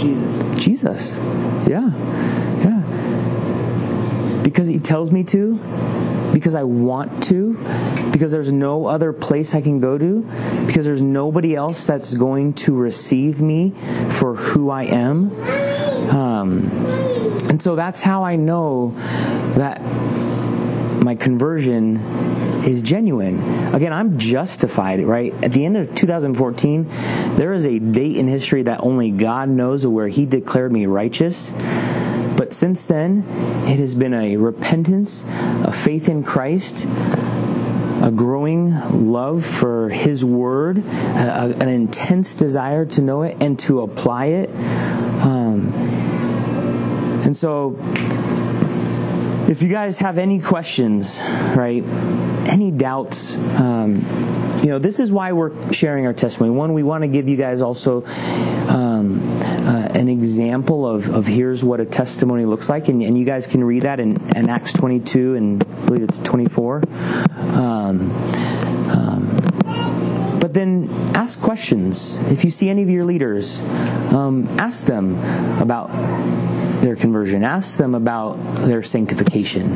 Jesus. 0.00 0.56
Jesus. 0.64 1.14
Yeah. 1.68 1.90
Yeah. 2.64 4.40
Because 4.42 4.66
he 4.66 4.78
tells 4.78 5.10
me 5.10 5.24
to, 5.24 5.56
because 6.32 6.54
I 6.54 6.62
want 6.62 7.24
to, 7.24 7.52
because 8.12 8.32
there's 8.32 8.50
no 8.50 8.86
other 8.86 9.12
place 9.12 9.54
I 9.54 9.60
can 9.60 9.78
go 9.78 9.98
to, 9.98 10.22
because 10.66 10.86
there's 10.86 11.02
nobody 11.02 11.54
else 11.54 11.84
that's 11.84 12.14
going 12.14 12.54
to 12.54 12.74
receive 12.74 13.38
me 13.42 13.74
for 14.12 14.34
who 14.34 14.70
I 14.70 14.84
am. 14.84 15.38
Um, 16.08 16.70
and 17.50 17.62
so 17.62 17.76
that's 17.76 18.00
how 18.00 18.24
I 18.24 18.36
know 18.36 18.94
that 19.56 19.82
my 21.02 21.14
conversion 21.14 21.96
is 22.66 22.82
genuine. 22.82 23.40
Again, 23.74 23.92
I'm 23.92 24.18
justified, 24.18 25.04
right? 25.04 25.32
At 25.42 25.52
the 25.52 25.64
end 25.64 25.76
of 25.76 25.94
2014, 25.94 26.84
there 27.36 27.52
is 27.52 27.64
a 27.64 27.78
date 27.78 28.16
in 28.16 28.28
history 28.28 28.62
that 28.64 28.80
only 28.80 29.10
God 29.10 29.48
knows 29.48 29.86
where 29.86 30.08
He 30.08 30.26
declared 30.26 30.72
me 30.72 30.86
righteous. 30.86 31.50
But 32.36 32.52
since 32.52 32.84
then, 32.84 33.24
it 33.66 33.78
has 33.78 33.94
been 33.94 34.14
a 34.14 34.36
repentance, 34.36 35.24
a 35.26 35.72
faith 35.72 36.08
in 36.08 36.22
Christ, 36.22 36.84
a 36.84 38.12
growing 38.14 39.10
love 39.12 39.44
for 39.46 39.88
His 39.90 40.24
Word, 40.24 40.78
a, 40.78 41.54
an 41.60 41.68
intense 41.68 42.34
desire 42.34 42.84
to 42.86 43.00
know 43.00 43.22
it 43.22 43.36
and 43.40 43.58
to 43.60 43.82
apply 43.82 44.26
it. 44.26 44.50
Um, 45.22 45.72
and 47.24 47.36
so, 47.36 47.78
if 49.52 49.60
you 49.60 49.68
guys 49.68 49.98
have 49.98 50.16
any 50.16 50.40
questions, 50.40 51.20
right, 51.20 51.84
any 52.48 52.70
doubts, 52.70 53.34
um, 53.34 53.96
you 54.62 54.70
know, 54.70 54.78
this 54.78 54.98
is 54.98 55.12
why 55.12 55.32
we're 55.32 55.72
sharing 55.74 56.06
our 56.06 56.14
testimony. 56.14 56.54
One, 56.54 56.72
we 56.72 56.82
want 56.82 57.02
to 57.02 57.08
give 57.08 57.28
you 57.28 57.36
guys 57.36 57.60
also 57.60 58.02
um, 58.06 59.20
uh, 59.42 59.88
an 59.92 60.08
example 60.08 60.86
of, 60.86 61.10
of 61.10 61.26
here's 61.26 61.62
what 61.62 61.80
a 61.80 61.84
testimony 61.84 62.46
looks 62.46 62.70
like, 62.70 62.88
and, 62.88 63.02
and 63.02 63.18
you 63.18 63.26
guys 63.26 63.46
can 63.46 63.62
read 63.62 63.82
that 63.82 64.00
in, 64.00 64.16
in, 64.34 64.48
Acts 64.48 64.72
22 64.72 65.34
and 65.34 65.62
I 65.62 65.66
believe 65.84 66.04
it's 66.04 66.18
24. 66.18 66.82
Um, 67.36 68.10
but 70.42 70.52
then 70.54 70.90
ask 71.14 71.40
questions. 71.40 72.16
If 72.28 72.44
you 72.44 72.50
see 72.50 72.68
any 72.68 72.82
of 72.82 72.90
your 72.90 73.04
leaders, 73.04 73.60
um, 74.10 74.48
ask 74.58 74.84
them 74.84 75.16
about 75.62 75.92
their 76.82 76.96
conversion. 76.96 77.44
Ask 77.44 77.76
them 77.76 77.94
about 77.94 78.34
their 78.66 78.82
sanctification. 78.82 79.72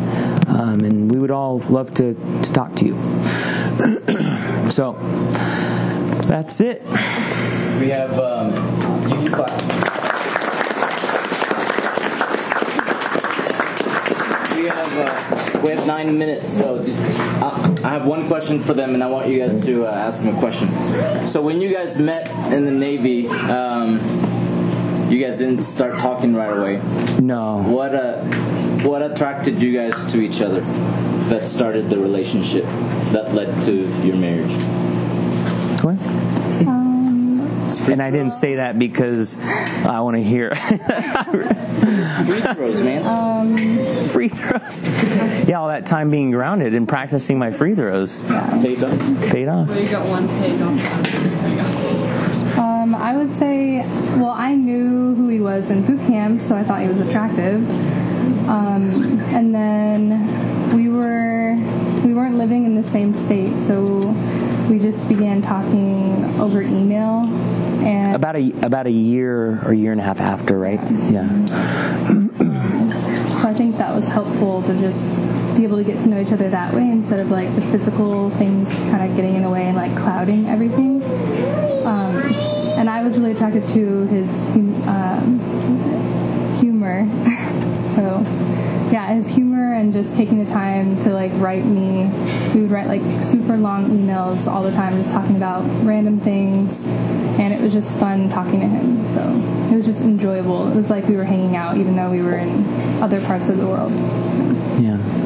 Um, 0.49 0.81
and 0.81 1.09
we 1.09 1.21
would 1.21 1.31
all 1.31 1.61
love 1.71 1.95
to, 1.95 2.15
to 2.15 2.53
talk 2.53 2.75
to 2.77 2.85
you. 2.85 2.95
so, 4.73 4.95
that's 6.27 6.61
it. 6.61 6.83
We 6.83 7.91
have 7.91 8.19
um, 8.19 8.53
you 9.09 9.31
clap. 9.31 9.63
We 14.57 14.65
have 14.65 14.99
uh, 14.99 15.46
we 15.63 15.71
have 15.71 15.87
nine 15.87 16.17
minutes, 16.19 16.53
so 16.53 16.85
I, 16.87 17.77
I, 17.85 17.91
have 17.91 18.07
one 18.07 18.27
question 18.29 18.61
for 18.61 18.75
them, 18.75 18.95
and 18.95 19.03
I 19.03 19.07
want 19.07 19.29
you 19.29 19.39
guys 19.39 19.65
to 19.65 19.87
uh, 19.87 19.91
ask 19.91 20.23
them 20.23 20.37
a 20.37 20.39
question. 20.39 20.69
So 21.29 21.43
when 21.43 21.61
you 21.61 21.73
guys 21.73 21.99
met 21.99 22.29
in 22.53 22.65
the 22.65 22.71
Navy, 22.71 23.29
um, 23.29 23.99
you 25.11 25.25
guys 25.25 25.39
didn't 25.39 25.63
start 25.63 25.99
talking 25.99 26.35
right 26.35 26.57
away. 26.57 26.77
No. 27.21 27.59
What 27.59 27.95
uh, 27.95 28.23
what 28.83 29.03
attracted 29.03 29.63
you 29.63 29.73
guys 29.73 30.11
to 30.13 30.21
each 30.21 30.41
other? 30.41 30.61
That 31.31 31.49
started 31.49 31.91
the 31.91 31.99
relationship 31.99 32.65
that 33.13 33.35
led 33.35 33.65
to 33.65 33.73
your 34.05 34.17
marriage. 34.17 34.51
Go 35.81 35.89
ahead. 35.91 36.07
Um, 36.07 36.26
and 37.89 38.03
I 38.03 38.11
didn't 38.11 38.33
say 38.33 38.57
that 38.57 38.79
because 38.79 39.39
I 39.39 40.01
want 40.01 40.17
to 40.17 40.23
hear. 40.23 40.55
free 40.55 42.43
throws, 42.55 42.83
man. 42.83 43.07
Um, 43.07 44.09
free 44.09 44.29
throws. 44.29 44.83
Yeah, 45.49 45.61
all 45.61 45.69
that 45.69 45.87
time 45.87 46.11
being 46.11 46.31
grounded 46.31 46.75
and 46.75 46.89
practicing 46.89 47.39
my 47.39 47.53
free 47.53 47.75
throws. 47.75 48.19
Yeah. 48.19 48.63
Paid 48.63 48.85
off. 48.85 48.99
Paid 49.31 49.49
off. 49.49 49.69
Well, 49.69 49.81
you 49.81 49.89
got 49.89 50.07
one 50.07 50.29
paid 50.29 50.61
off. 50.61 52.59
Um, 52.59 52.95
I 52.95 53.17
would 53.17 53.31
say, 53.31 53.81
well, 54.17 54.31
I 54.31 54.55
knew 54.55 55.15
who 55.15 55.29
he 55.29 55.41
was 55.41 55.71
in 55.71 55.85
boot 55.85 56.01
camp, 56.07 56.41
so 56.41 56.57
I 56.57 56.65
thought 56.65 56.81
he 56.81 56.89
was 56.89 57.01
attractive. 57.01 57.69
Um, 58.49 59.21
and 59.35 59.55
then 59.55 60.75
we 60.75 60.89
were 60.89 61.55
we 62.05 62.15
weren't 62.15 62.37
living 62.39 62.65
in 62.65 62.81
the 62.81 62.89
same 62.89 63.13
state, 63.15 63.59
so 63.61 64.15
we 64.71 64.79
just 64.79 65.09
began 65.09 65.43
talking 65.43 66.41
over 66.41 66.63
email. 66.63 67.25
And 67.87 68.15
about 68.15 68.37
a 68.37 68.53
about 68.63 68.87
a 68.87 68.91
year 68.91 69.63
or 69.65 69.73
year 69.73 69.93
and 69.93 70.01
a 70.01 70.05
half 70.05 70.21
after, 70.21 70.59
right? 70.59 70.81
Yeah. 71.11 71.47
so 73.27 73.49
I 73.49 73.55
think 73.55 73.77
that 73.77 73.95
was 73.95 74.05
helpful 74.09 74.63
to 74.63 74.81
just 74.81 75.01
be 75.57 75.65
able 75.65 75.77
to 75.77 75.85
get 75.85 76.03
to 76.03 76.09
know 76.09 76.21
each 76.21 76.33
other 76.33 76.51
that 76.51 76.75
way 76.75 76.83
instead 76.83 77.21
of 77.21 77.31
like 77.31 77.55
the 77.55 77.63
physical 77.63 78.31
things 78.31 78.69
kind 78.69 79.09
of 79.09 79.17
getting 79.17 79.37
in 79.37 79.43
the 79.43 79.51
way 79.51 79.67
and 79.67 79.77
like 79.77 79.97
clouding 79.97 80.49
everything. 80.49 81.03
Um, 81.87 82.17
and 82.77 82.91
I 82.91 83.03
was 83.03 83.17
really 83.19 83.33
attracted 83.33 83.67
to 83.69 84.07
his 84.09 84.31
um, 84.87 85.39
humor. 86.61 87.07
so 87.95 88.66
yeah, 88.93 89.15
his 89.15 89.29
humor 89.29 89.75
and 89.75 89.93
just 89.93 90.15
taking 90.15 90.45
the 90.45 90.51
time 90.51 91.01
to 91.03 91.13
like 91.13 91.33
write 91.35 91.65
me. 91.65 92.07
We 92.55 92.63
would 92.63 92.71
write 92.71 92.87
like 92.87 93.03
super 93.25 93.57
long 93.57 93.91
emails 93.91 94.47
all 94.47 94.63
the 94.63 94.73
time, 94.73 94.97
just 94.97 95.11
talking 95.11 95.37
about 95.37 95.63
random 95.85 96.21
things, 96.21 96.87
and 96.87 97.53
it 97.53 97.61
was 97.61 97.73
just 97.73 97.97
fun 97.99 98.29
talking 98.31 98.61
to 98.61 98.67
him. 98.67 99.07
So 99.09 99.21
it 99.73 99.77
was 99.77 99.87
just 99.87 100.01
enjoyable. 100.01 100.71
It 100.71 100.75
was 100.75 100.91
like 100.91 101.07
we 101.07 101.17
were 101.17 101.25
hanging 101.25 101.57
out, 101.57 101.77
even 101.77 101.97
though 101.97 102.11
we 102.11 102.23
were 102.23 102.39
in 102.39 103.03
other 103.03 103.21
parts 103.21 103.49
of 103.49 103.59
the 103.59 103.67
world. 103.67 103.97
So. 103.99 104.81
Yeah. 104.81 105.17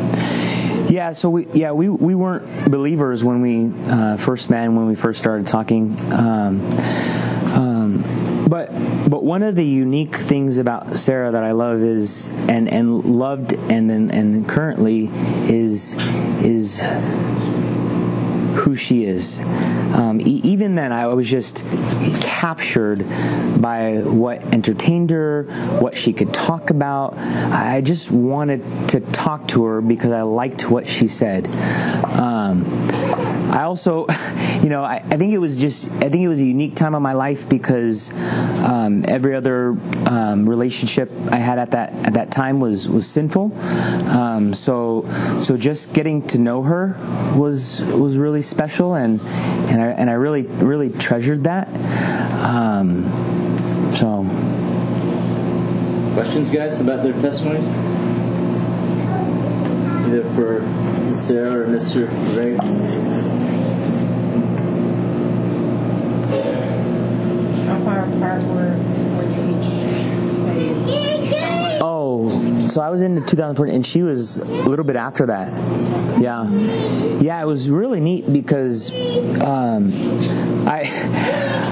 Yeah, 0.91 1.13
so 1.13 1.31
we 1.31 1.47
yeah 1.55 1.71
we, 1.71 1.89
we 1.89 2.17
weren't 2.17 2.71
believers 2.71 3.23
when 3.23 3.41
we 3.43 3.73
uh, 3.89 4.17
first 4.17 4.51
met 4.51 4.65
and 4.65 4.77
when 4.77 4.87
we 4.87 4.97
first 4.97 5.21
started 5.21 5.47
talking. 5.47 5.97
Um, 6.13 6.61
um, 7.53 7.70
but 8.51 8.69
but 9.09 9.23
one 9.23 9.45
of 9.45 9.55
the 9.55 9.65
unique 9.65 10.17
things 10.17 10.59
about 10.59 10.95
Sara 10.95 11.31
that 11.31 11.45
I 11.45 11.53
love 11.53 11.81
is 11.81 12.29
and 12.29 12.69
and 12.69 13.05
loved 13.05 13.53
and 13.55 13.89
then 13.89 14.11
and 14.11 14.49
currently 14.49 15.09
is 15.49 15.95
is 16.43 16.81
who 18.61 18.75
she 18.75 19.05
is. 19.05 19.41
Um, 19.41 20.21
e- 20.21 20.41
even 20.45 20.75
then, 20.75 20.93
I 20.93 21.07
was 21.07 21.29
just 21.29 21.65
captured 22.21 23.09
by 23.61 24.03
what 24.03 24.43
entertained 24.53 25.11
her, 25.11 25.45
what 25.81 25.97
she 25.97 26.13
could 26.13 26.35
talk 26.35 26.71
about. 26.71 27.17
I 27.17 27.81
just 27.81 28.11
wanted 28.11 28.89
to 28.91 29.01
talk 29.01 29.49
to 29.49 29.65
her 29.65 29.81
because 29.81 30.13
I 30.13 30.23
liked 30.23 30.69
what 30.71 30.87
she 30.87 31.09
said. 31.09 31.47
Um, 31.47 32.40
I 33.51 33.63
also, 33.63 34.07
you 34.63 34.69
know, 34.69 34.85
I, 34.85 34.97
I, 34.97 35.17
think 35.17 35.33
it 35.33 35.39
was 35.39 35.57
just, 35.57 35.91
I 35.91 36.09
think 36.09 36.23
it 36.23 36.29
was 36.29 36.41
a 36.41 36.45
unique 36.45 36.77
time 36.77 36.95
of 36.95 37.03
my 37.03 37.15
life 37.15 37.49
because 37.49 38.13
um, 38.13 39.05
every 39.09 39.35
other 39.35 39.71
um, 40.07 40.49
relationship 40.49 41.11
I 41.31 41.37
had 41.37 41.59
at 41.59 41.73
that 41.73 41.93
at 42.07 42.15
that 42.15 42.31
time 42.31 42.61
was 42.61 42.89
was 42.89 43.07
sinful. 43.09 43.53
Um, 43.61 44.55
so, 44.55 45.05
so 45.43 45.57
just 45.57 45.93
getting 45.93 46.27
to 46.29 46.39
know 46.39 46.63
her 46.63 46.97
was 47.37 47.81
was 47.83 48.17
really 48.17 48.43
special, 48.43 48.95
and 48.95 49.21
and 49.21 49.83
I 49.83 49.87
and 49.89 50.09
I 50.09 50.15
really 50.15 50.43
really 50.43 50.91
treasured 50.91 51.45
that. 51.45 51.69
Um, 52.45 53.05
so, 53.99 54.25
questions, 56.15 56.51
guys, 56.51 56.81
about 56.81 57.03
their 57.03 57.13
testimonies, 57.15 57.69
either 60.11 60.25
for 60.35 60.61
Sara 61.15 61.61
or 61.61 61.67
Mr. 61.67 62.09
Regh. 62.37 62.59
How 67.67 67.85
far 67.85 68.05
apart 68.05 68.43
were, 68.43 68.77
were 69.17 69.29
you 69.31 69.59
each 69.59 69.69
saved? 70.45 71.81
Oh, 71.83 72.67
so 72.67 72.81
I 72.81 72.91
was 72.91 73.03
into 73.03 73.21
2014, 73.21 73.75
and 73.75 73.87
she 73.87 74.03
was 74.03 74.39
a 74.39 74.45
little 74.45 74.85
bit 74.85 74.97
after 74.97 75.27
that. 75.27 75.53
Yeah, 76.21 76.49
yeah, 77.21 77.41
it 77.41 77.47
was 77.47 77.71
really 77.71 78.01
neat 78.01 78.31
because 78.31 78.91
um, 79.41 79.93
I, 80.67 80.83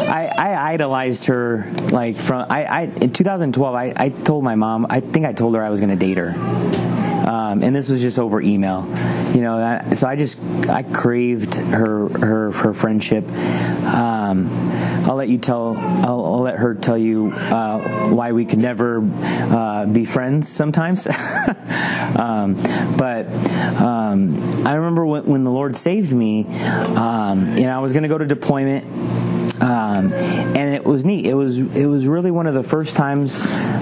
I 0.08 0.32
I 0.38 0.72
idolized 0.72 1.24
her 1.24 1.70
like 1.90 2.16
from 2.16 2.46
I, 2.48 2.64
I 2.64 2.82
in 2.82 3.12
2012. 3.12 3.74
I, 3.74 3.92
I 3.96 4.08
told 4.08 4.44
my 4.44 4.54
mom. 4.54 4.86
I 4.88 5.00
think 5.00 5.26
I 5.26 5.32
told 5.32 5.56
her 5.56 5.62
I 5.62 5.70
was 5.70 5.80
going 5.80 5.90
to 5.90 5.96
date 5.96 6.16
her. 6.18 7.07
Um, 7.28 7.62
and 7.62 7.76
this 7.76 7.90
was 7.90 8.00
just 8.00 8.18
over 8.18 8.40
email, 8.40 8.86
you 9.34 9.42
know. 9.42 9.58
That, 9.58 9.98
so 9.98 10.06
I 10.06 10.16
just 10.16 10.40
I 10.66 10.82
craved 10.82 11.56
her 11.56 12.08
her 12.08 12.50
her 12.52 12.72
friendship. 12.72 13.28
Um, 13.28 14.48
I'll 15.04 15.16
let 15.16 15.28
you 15.28 15.36
tell. 15.36 15.76
I'll, 15.76 16.24
I'll 16.24 16.40
let 16.40 16.56
her 16.56 16.74
tell 16.74 16.96
you 16.96 17.30
uh, 17.32 18.08
why 18.08 18.32
we 18.32 18.46
could 18.46 18.60
never 18.60 19.02
uh, 19.02 19.84
be 19.84 20.06
friends 20.06 20.48
sometimes. 20.48 21.06
um, 21.06 22.54
but 22.96 23.26
um, 23.76 24.66
I 24.66 24.74
remember 24.74 25.04
when, 25.04 25.24
when, 25.24 25.44
the 25.44 25.50
Lord 25.50 25.76
saved 25.76 26.12
me. 26.12 26.46
Um, 26.46 27.58
you 27.58 27.64
know, 27.64 27.76
I 27.76 27.80
was 27.80 27.92
going 27.92 28.04
to 28.04 28.08
go 28.08 28.16
to 28.16 28.26
deployment. 28.26 29.37
Um, 29.60 30.12
and 30.12 30.74
it 30.74 30.84
was 30.84 31.04
neat. 31.04 31.26
It 31.26 31.34
was 31.34 31.58
it 31.58 31.86
was 31.86 32.06
really 32.06 32.30
one 32.30 32.46
of 32.46 32.54
the 32.54 32.62
first 32.62 32.94
times, 32.94 33.34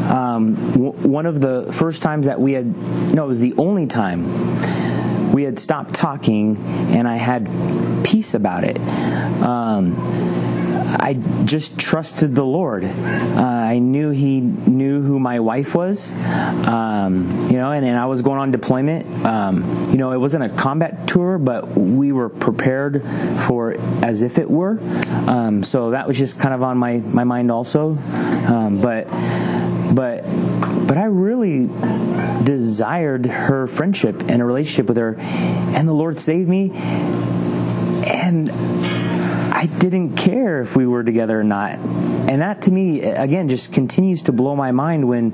um, 0.09 0.55
w- 0.72 0.93
one 0.93 1.27
of 1.27 1.41
the 1.41 1.70
first 1.72 2.03
times 2.03 2.27
that 2.27 2.41
we 2.41 2.53
had. 2.53 2.66
No, 3.14 3.24
it 3.24 3.29
was 3.29 3.41
the 3.41 3.55
only 3.59 3.87
time 3.87 5.33
we 5.33 5.43
had 5.43 5.59
stopped 5.59 5.95
talking, 5.95 6.57
and 6.95 7.07
I 7.07 7.16
had 7.16 8.05
peace 8.05 8.33
about 8.33 8.64
it. 8.64 8.79
Um, 9.43 9.95
I 10.89 11.14
just 11.45 11.78
trusted 11.78 12.34
the 12.34 12.45
Lord. 12.45 12.84
Uh, 12.84 13.43
I 13.43 13.78
knew 13.78 14.11
He 14.11 14.41
knew 14.41 15.03
who 15.03 15.18
my 15.18 15.41
wife 15.41 15.74
was, 15.74 16.11
um, 16.12 17.49
you 17.51 17.57
know, 17.57 17.72
and, 17.72 17.87
I 17.97 18.07
was 18.07 18.22
going 18.22 18.39
on 18.39 18.51
deployment. 18.51 19.24
Um, 19.24 19.91
you 19.91 19.97
know, 19.97 20.12
it 20.12 20.18
wasn't 20.18 20.45
a 20.45 20.49
combat 20.51 21.09
tour, 21.09 21.39
but 21.39 21.76
we 21.76 22.12
were 22.12 22.28
prepared 22.28 23.03
for 23.47 23.74
as 24.05 24.22
if 24.22 24.39
it 24.39 24.51
were. 24.51 24.78
Um, 25.26 25.62
so 25.64 25.91
that 25.91 26.07
was 26.07 26.18
just 26.18 26.39
kind 26.39 26.55
of 26.55 26.62
on 26.62 26.76
my, 26.78 26.99
my 26.99 27.24
mind 27.24 27.51
also. 27.51 27.93
Um, 27.93 28.80
but, 28.80 29.09
but, 29.95 30.22
but 30.87 30.99
I 30.99 31.05
really 31.05 31.66
desired 32.45 33.26
her 33.26 33.66
friendship 33.66 34.28
and 34.28 34.43
a 34.43 34.45
relationship 34.45 34.87
with 34.87 34.99
her, 34.99 35.16
and 35.18 35.89
the 35.89 35.93
Lord 35.93 36.20
saved 36.20 36.49
me. 36.49 36.70
And 38.07 38.51
I 39.57 39.64
didn't 39.64 40.16
care 40.16 40.61
if 40.61 40.76
we 40.76 40.86
were 40.86 41.02
together 41.02 41.40
or 41.40 41.44
not. 41.44 41.78
And 41.78 42.42
that 42.42 42.61
to 42.62 42.70
me, 42.70 43.00
again, 43.00 43.48
just 43.48 43.72
continues 43.72 44.24
to 44.24 44.32
blow 44.32 44.54
my 44.54 44.70
mind 44.70 45.09
when, 45.09 45.30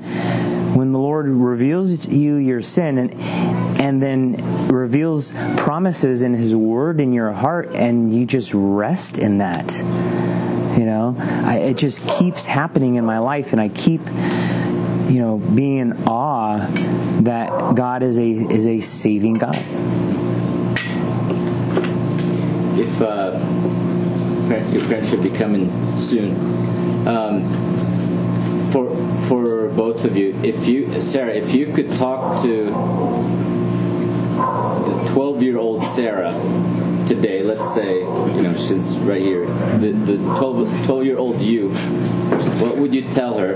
when 0.73 0.93
the 0.93 0.97
Lord 0.97 1.27
reveals 1.27 2.07
you 2.07 2.35
your 2.35 2.61
sin 2.61 2.99
and, 2.99 3.19
and 3.81 4.01
then 4.01 4.69
reveals 4.69 5.31
promises 5.57 6.21
in 6.21 6.35
His 6.35 6.55
Word 6.55 7.01
in 7.01 7.11
your 7.11 7.33
heart 7.33 7.71
and 7.73 8.17
you 8.17 8.25
just 8.25 8.53
rest 8.53 9.17
in 9.17 9.39
that. 9.39 9.75
You 9.75 10.85
know, 10.85 11.15
I, 11.17 11.57
it 11.57 11.77
just 11.77 12.01
keeps 12.07 12.45
happening 12.45 12.95
in 12.95 13.05
my 13.05 13.19
life 13.19 13.51
and 13.51 13.59
I 13.59 13.67
keep, 13.67 14.05
you 14.05 15.19
know, 15.19 15.37
being 15.53 15.79
in 15.79 16.07
awe 16.07 16.65
that 17.23 17.75
God 17.75 18.03
is 18.03 18.17
a, 18.17 18.29
is 18.29 18.67
a 18.67 18.79
saving 18.79 19.33
God. 19.33 19.57
If, 22.79 23.01
uh 23.01 23.72
your 24.49 24.85
parents 24.87 25.09
should 25.09 25.23
be 25.23 25.29
coming 25.29 25.69
soon. 26.01 27.07
Um, 27.07 28.71
for 28.71 28.89
for 29.27 29.69
both 29.69 30.05
of 30.05 30.17
you, 30.17 30.39
if 30.43 30.67
you 30.67 31.01
Sara, 31.01 31.33
if 31.33 31.53
you 31.53 31.73
could 31.73 31.95
talk 31.95 32.41
to 32.43 32.65
the 34.35 35.09
12 35.13 35.43
year 35.43 35.57
old 35.57 35.85
Sara 35.87 36.33
today, 37.07 37.43
let's 37.43 37.73
say, 37.73 37.99
you 37.99 38.41
know, 38.41 38.55
she's 38.55 38.87
right 38.99 39.21
here, 39.21 39.45
the, 39.77 39.91
the 39.91 40.17
12, 40.17 40.85
12 40.85 41.05
year 41.05 41.17
old 41.17 41.41
you, 41.41 41.69
what 42.59 42.77
would 42.77 42.93
you 42.93 43.09
tell 43.09 43.37
her? 43.37 43.55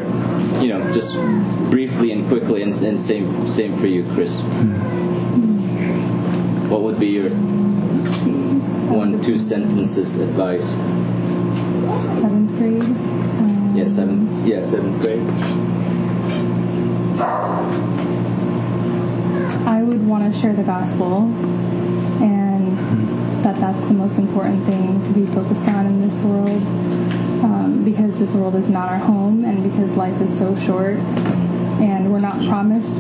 You 0.62 0.68
know, 0.68 0.94
just 0.94 1.14
briefly 1.70 2.12
and 2.12 2.28
quickly, 2.28 2.62
and, 2.62 2.74
and 2.84 3.00
same, 3.00 3.50
same 3.50 3.78
for 3.78 3.88
you, 3.88 4.04
Chris. 4.14 4.34
What 6.70 6.82
would 6.82 7.00
be 7.00 7.08
your 7.08 7.30
one, 8.90 9.22
two 9.22 9.38
sentences 9.38 10.16
advice? 10.16 10.66
Seventh 12.22 12.58
grade. 12.58 12.84
Um, 12.84 13.74
yeah, 13.76 13.88
seventh. 13.88 14.48
Yeah, 14.48 14.62
seventh 14.64 15.02
grade. 15.02 15.28
I 19.68 19.84
would 19.84 20.08
want 20.08 20.34
to 20.34 20.40
share 20.40 20.54
the 20.54 20.64
gospel, 20.64 21.24
and 22.24 22.78
that 23.44 23.60
that's 23.60 23.86
the 23.86 23.94
most 23.94 24.18
important 24.18 24.66
thing 24.66 25.04
to 25.04 25.20
be 25.20 25.26
focused 25.34 25.68
on 25.68 25.86
in 25.86 26.08
this 26.08 26.18
world, 26.22 26.62
um, 27.44 27.84
because 27.84 28.20
this 28.20 28.34
world 28.34 28.56
is 28.56 28.70
not 28.70 28.90
our 28.90 29.00
home, 29.00 29.44
and 29.44 29.64
because 29.64 29.98
life 29.98 30.20
is 30.22 30.38
so 30.38 30.56
short, 30.66 30.98
and 31.80 32.12
we're 32.12 32.20
not 32.20 32.40
promised 32.48 32.96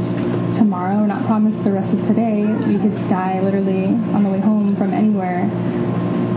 tomorrow, 0.57 1.05
not 1.05 1.23
promised 1.25 1.63
the 1.63 1.71
rest 1.71 1.93
of 1.93 2.05
today. 2.07 2.43
We 2.45 2.77
could 2.77 2.95
die 3.09 3.39
literally 3.41 3.85
on 3.85 4.23
the 4.23 4.29
way 4.29 4.39
home 4.39 4.75
from 4.75 4.91
anywhere 4.93 5.49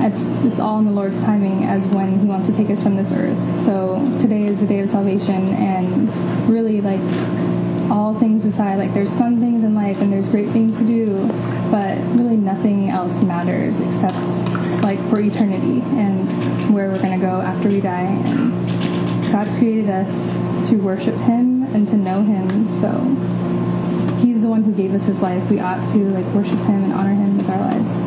it's 0.03 0.21
it's 0.45 0.61
all 0.61 0.79
in 0.79 0.85
the 0.87 0.93
Lord's 0.93 1.21
timing 1.21 1.65
as 1.65 1.87
when 1.89 2.19
He 2.21 2.27
wants 2.27 2.49
to 2.49 2.57
take 2.57 2.71
us 2.71 2.83
from 2.83 2.97
this 2.97 3.13
earth. 3.13 3.65
So 3.65 4.03
today 4.21 4.47
is 4.47 4.61
the 4.61 4.67
day 4.67 4.81
of 4.81 4.91
salvation, 4.91 5.55
and 5.55 6.49
really 6.49 6.81
like 6.81 7.01
all 7.91 8.15
things 8.19 8.45
aside, 8.45 8.79
like 8.79 8.95
there's 8.95 9.13
fun 9.17 9.41
things 9.41 9.65
in 9.65 9.75
life 9.75 10.01
and 10.01 10.13
there's 10.13 10.29
great 10.29 10.49
things 10.51 10.79
to 10.79 10.85
do, 10.85 11.27
but 11.71 11.99
really 12.17 12.37
nothing 12.37 12.89
else 12.89 13.21
matters 13.23 13.79
except 13.81 14.17
like 14.83 14.99
for 15.11 15.21
eternity 15.21 15.81
and 15.99 16.73
where 16.73 16.91
we're 16.91 17.03
gonna 17.03 17.19
go 17.19 17.41
after 17.41 17.69
we 17.69 17.81
die. 17.81 18.03
And 18.05 19.33
God 19.33 19.49
created 19.59 19.91
us 19.91 20.11
to 20.71 20.77
worship 20.77 21.17
Him 21.17 21.65
and 21.75 21.89
to 21.89 21.97
know 21.97 22.23
Him, 22.23 22.81
so 22.81 22.91
He's 24.25 24.41
the 24.41 24.49
one 24.49 24.63
who 24.63 24.73
gave 24.73 24.95
us 24.95 25.05
His 25.05 25.21
life. 25.21 25.51
We 25.51 25.61
ought 25.61 25.93
to 25.93 25.99
like 26.11 26.27
worship 26.27 26.59
Him 26.61 26.85
and 26.85 26.93
honor 26.93 27.15
Him 27.15 27.39
with 27.39 27.51
our 27.51 27.59
lives. 27.59 28.00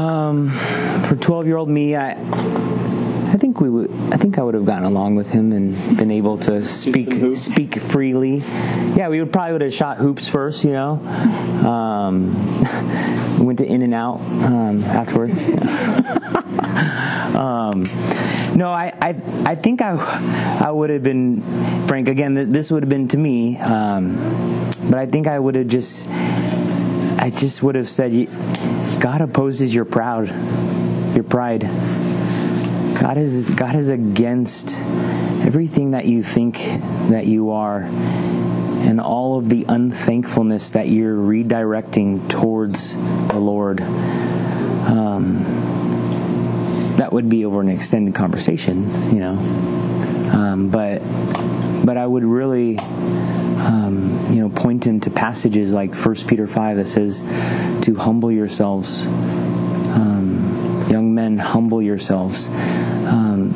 Um, 0.00 0.50
for 1.04 1.16
12 1.16 1.46
year 1.46 1.56
old 1.56 1.68
me, 1.68 1.96
I. 1.96 2.16
I 3.30 3.36
think 3.36 3.60
we 3.60 3.70
would. 3.70 3.90
I 4.12 4.16
think 4.16 4.38
I 4.38 4.42
would 4.42 4.54
have 4.54 4.64
gotten 4.64 4.84
along 4.84 5.14
with 5.14 5.30
him 5.30 5.52
and 5.52 5.96
been 5.96 6.10
able 6.10 6.36
to 6.38 6.64
speak 6.64 7.36
speak 7.36 7.80
freely. 7.80 8.38
Yeah, 8.96 9.08
we 9.08 9.20
would 9.20 9.32
probably 9.32 9.52
would 9.52 9.62
have 9.62 9.72
shot 9.72 9.98
hoops 9.98 10.26
first, 10.26 10.64
you 10.64 10.72
know. 10.72 10.94
Um, 11.64 12.34
we 13.38 13.46
went 13.46 13.60
to 13.60 13.66
In-N-Out 13.66 14.20
um, 14.20 14.82
afterwards. 14.82 15.44
um, 17.36 17.84
no, 18.56 18.68
I, 18.68 18.92
I 19.00 19.14
I 19.46 19.54
think 19.54 19.80
I 19.80 19.92
I 20.60 20.70
would 20.72 20.90
have 20.90 21.04
been 21.04 21.86
Frank 21.86 22.08
again. 22.08 22.50
This 22.50 22.72
would 22.72 22.82
have 22.82 22.90
been 22.90 23.06
to 23.08 23.16
me, 23.16 23.58
um, 23.58 24.16
but 24.90 24.98
I 24.98 25.06
think 25.06 25.28
I 25.28 25.38
would 25.38 25.54
have 25.54 25.68
just 25.68 26.08
I 27.30 27.32
just 27.32 27.62
would 27.62 27.76
have 27.76 27.88
said 27.88 28.26
God 29.00 29.20
opposes 29.20 29.72
your 29.72 29.84
proud, 29.84 30.26
your 31.14 31.22
pride. 31.22 31.60
God 33.00 33.18
is 33.18 33.48
God 33.50 33.76
is 33.76 33.88
against 33.88 34.76
everything 34.76 35.92
that 35.92 36.06
you 36.06 36.24
think 36.24 36.56
that 36.56 37.26
you 37.26 37.50
are 37.50 37.82
and 37.82 39.00
all 39.00 39.38
of 39.38 39.48
the 39.48 39.64
unthankfulness 39.68 40.72
that 40.72 40.88
you're 40.88 41.16
redirecting 41.16 42.28
towards 42.28 42.96
the 42.96 43.38
Lord. 43.38 43.80
Um, 43.80 45.44
that 46.96 47.12
would 47.12 47.28
be 47.28 47.44
over 47.44 47.60
an 47.60 47.68
extended 47.68 48.16
conversation, 48.16 49.14
you 49.14 49.20
know. 49.20 49.36
Um, 50.34 50.68
but 50.70 50.98
but 51.86 51.96
I 51.96 52.04
would 52.04 52.24
really 52.24 52.76
um, 53.60 54.32
you 54.32 54.40
know, 54.40 54.48
point 54.48 54.84
him 54.86 55.00
to 55.00 55.10
passages 55.10 55.72
like 55.72 55.94
1 55.94 56.14
Peter 56.26 56.46
5 56.46 56.76
that 56.78 56.88
says 56.88 57.20
to 57.84 57.94
humble 57.94 58.32
yourselves. 58.32 59.02
Um, 59.06 60.86
young 60.90 61.14
men, 61.14 61.38
humble 61.38 61.82
yourselves. 61.82 62.48
Um, 62.48 63.54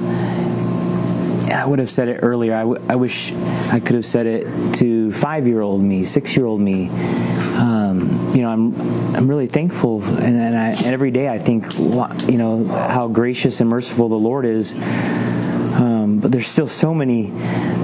I 1.50 1.64
would 1.64 1.78
have 1.78 1.90
said 1.90 2.08
it 2.08 2.20
earlier. 2.22 2.54
I, 2.54 2.60
w- 2.60 2.84
I 2.88 2.96
wish 2.96 3.32
I 3.32 3.80
could 3.80 3.94
have 3.94 4.04
said 4.04 4.26
it 4.26 4.74
to 4.76 5.12
five 5.12 5.46
year 5.46 5.60
old 5.60 5.80
me, 5.80 6.04
six 6.04 6.36
year 6.36 6.46
old 6.46 6.60
me. 6.60 6.88
Um, 6.88 8.32
you 8.34 8.42
know, 8.42 8.50
I'm 8.50 9.16
I'm 9.16 9.28
really 9.28 9.46
thankful, 9.46 10.02
and, 10.02 10.36
and, 10.40 10.58
I, 10.58 10.70
and, 10.70 10.86
every 10.86 11.12
day 11.12 11.28
I 11.28 11.38
think, 11.38 11.72
you 11.78 12.36
know, 12.36 12.66
how 12.66 13.08
gracious 13.08 13.60
and 13.60 13.70
merciful 13.70 14.08
the 14.08 14.16
Lord 14.16 14.44
is. 14.44 14.74
Um, 14.74 16.18
but 16.20 16.32
there's 16.32 16.48
still 16.48 16.66
so 16.66 16.94
many 16.94 17.30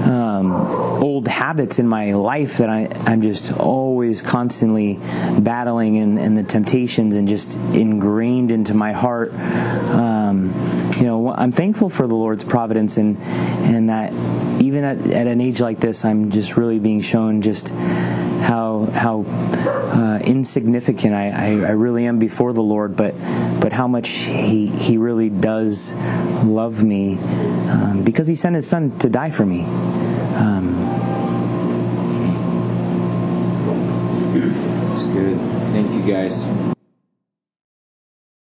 um, 0.03 0.90
old 1.01 1.27
habits 1.27 1.79
in 1.79 1.87
my 1.87 2.13
life 2.13 2.59
that 2.59 2.69
I, 2.69 2.87
I'm 3.05 3.23
just 3.23 3.51
always 3.51 4.21
constantly 4.21 4.99
battling 5.39 5.97
and, 5.97 6.19
and 6.19 6.37
the 6.37 6.43
temptations 6.43 7.15
and 7.15 7.27
just 7.27 7.55
ingrained 7.55 8.51
into 8.51 8.75
my 8.75 8.93
heart. 8.93 9.33
Um, 9.33 10.93
you 10.97 11.03
know, 11.03 11.33
I'm 11.33 11.51
thankful 11.51 11.89
for 11.89 12.07
the 12.07 12.15
Lord's 12.15 12.43
providence 12.43 12.97
and 12.97 13.17
and 13.17 13.89
that 13.89 14.13
even 14.61 14.83
at, 14.83 14.99
at 15.11 15.27
an 15.27 15.41
age 15.41 15.59
like 15.59 15.79
this, 15.79 16.05
I'm 16.05 16.29
just 16.29 16.55
really 16.55 16.77
being 16.77 17.01
shown 17.01 17.41
just 17.41 17.69
how 17.69 18.87
how 18.93 19.21
uh, 19.21 20.19
insignificant 20.19 21.13
I, 21.13 21.29
I, 21.29 21.47
I, 21.47 21.71
really 21.71 22.05
am 22.05 22.19
before 22.19 22.53
the 22.53 22.61
Lord, 22.61 22.95
but 22.95 23.13
but 23.59 23.73
how 23.73 23.87
much 23.87 24.09
He 24.09 24.67
He 24.67 24.97
really 24.97 25.29
does 25.29 25.93
love 26.43 26.83
me 26.83 27.17
um, 27.17 28.03
because 28.03 28.27
He 28.27 28.35
sent 28.35 28.55
His 28.55 28.67
Son 28.67 28.97
to 28.99 29.09
die 29.09 29.31
for 29.31 29.45
me. 29.45 29.65
Thank 35.81 36.05
you 36.05 36.13
guys. 36.13 36.80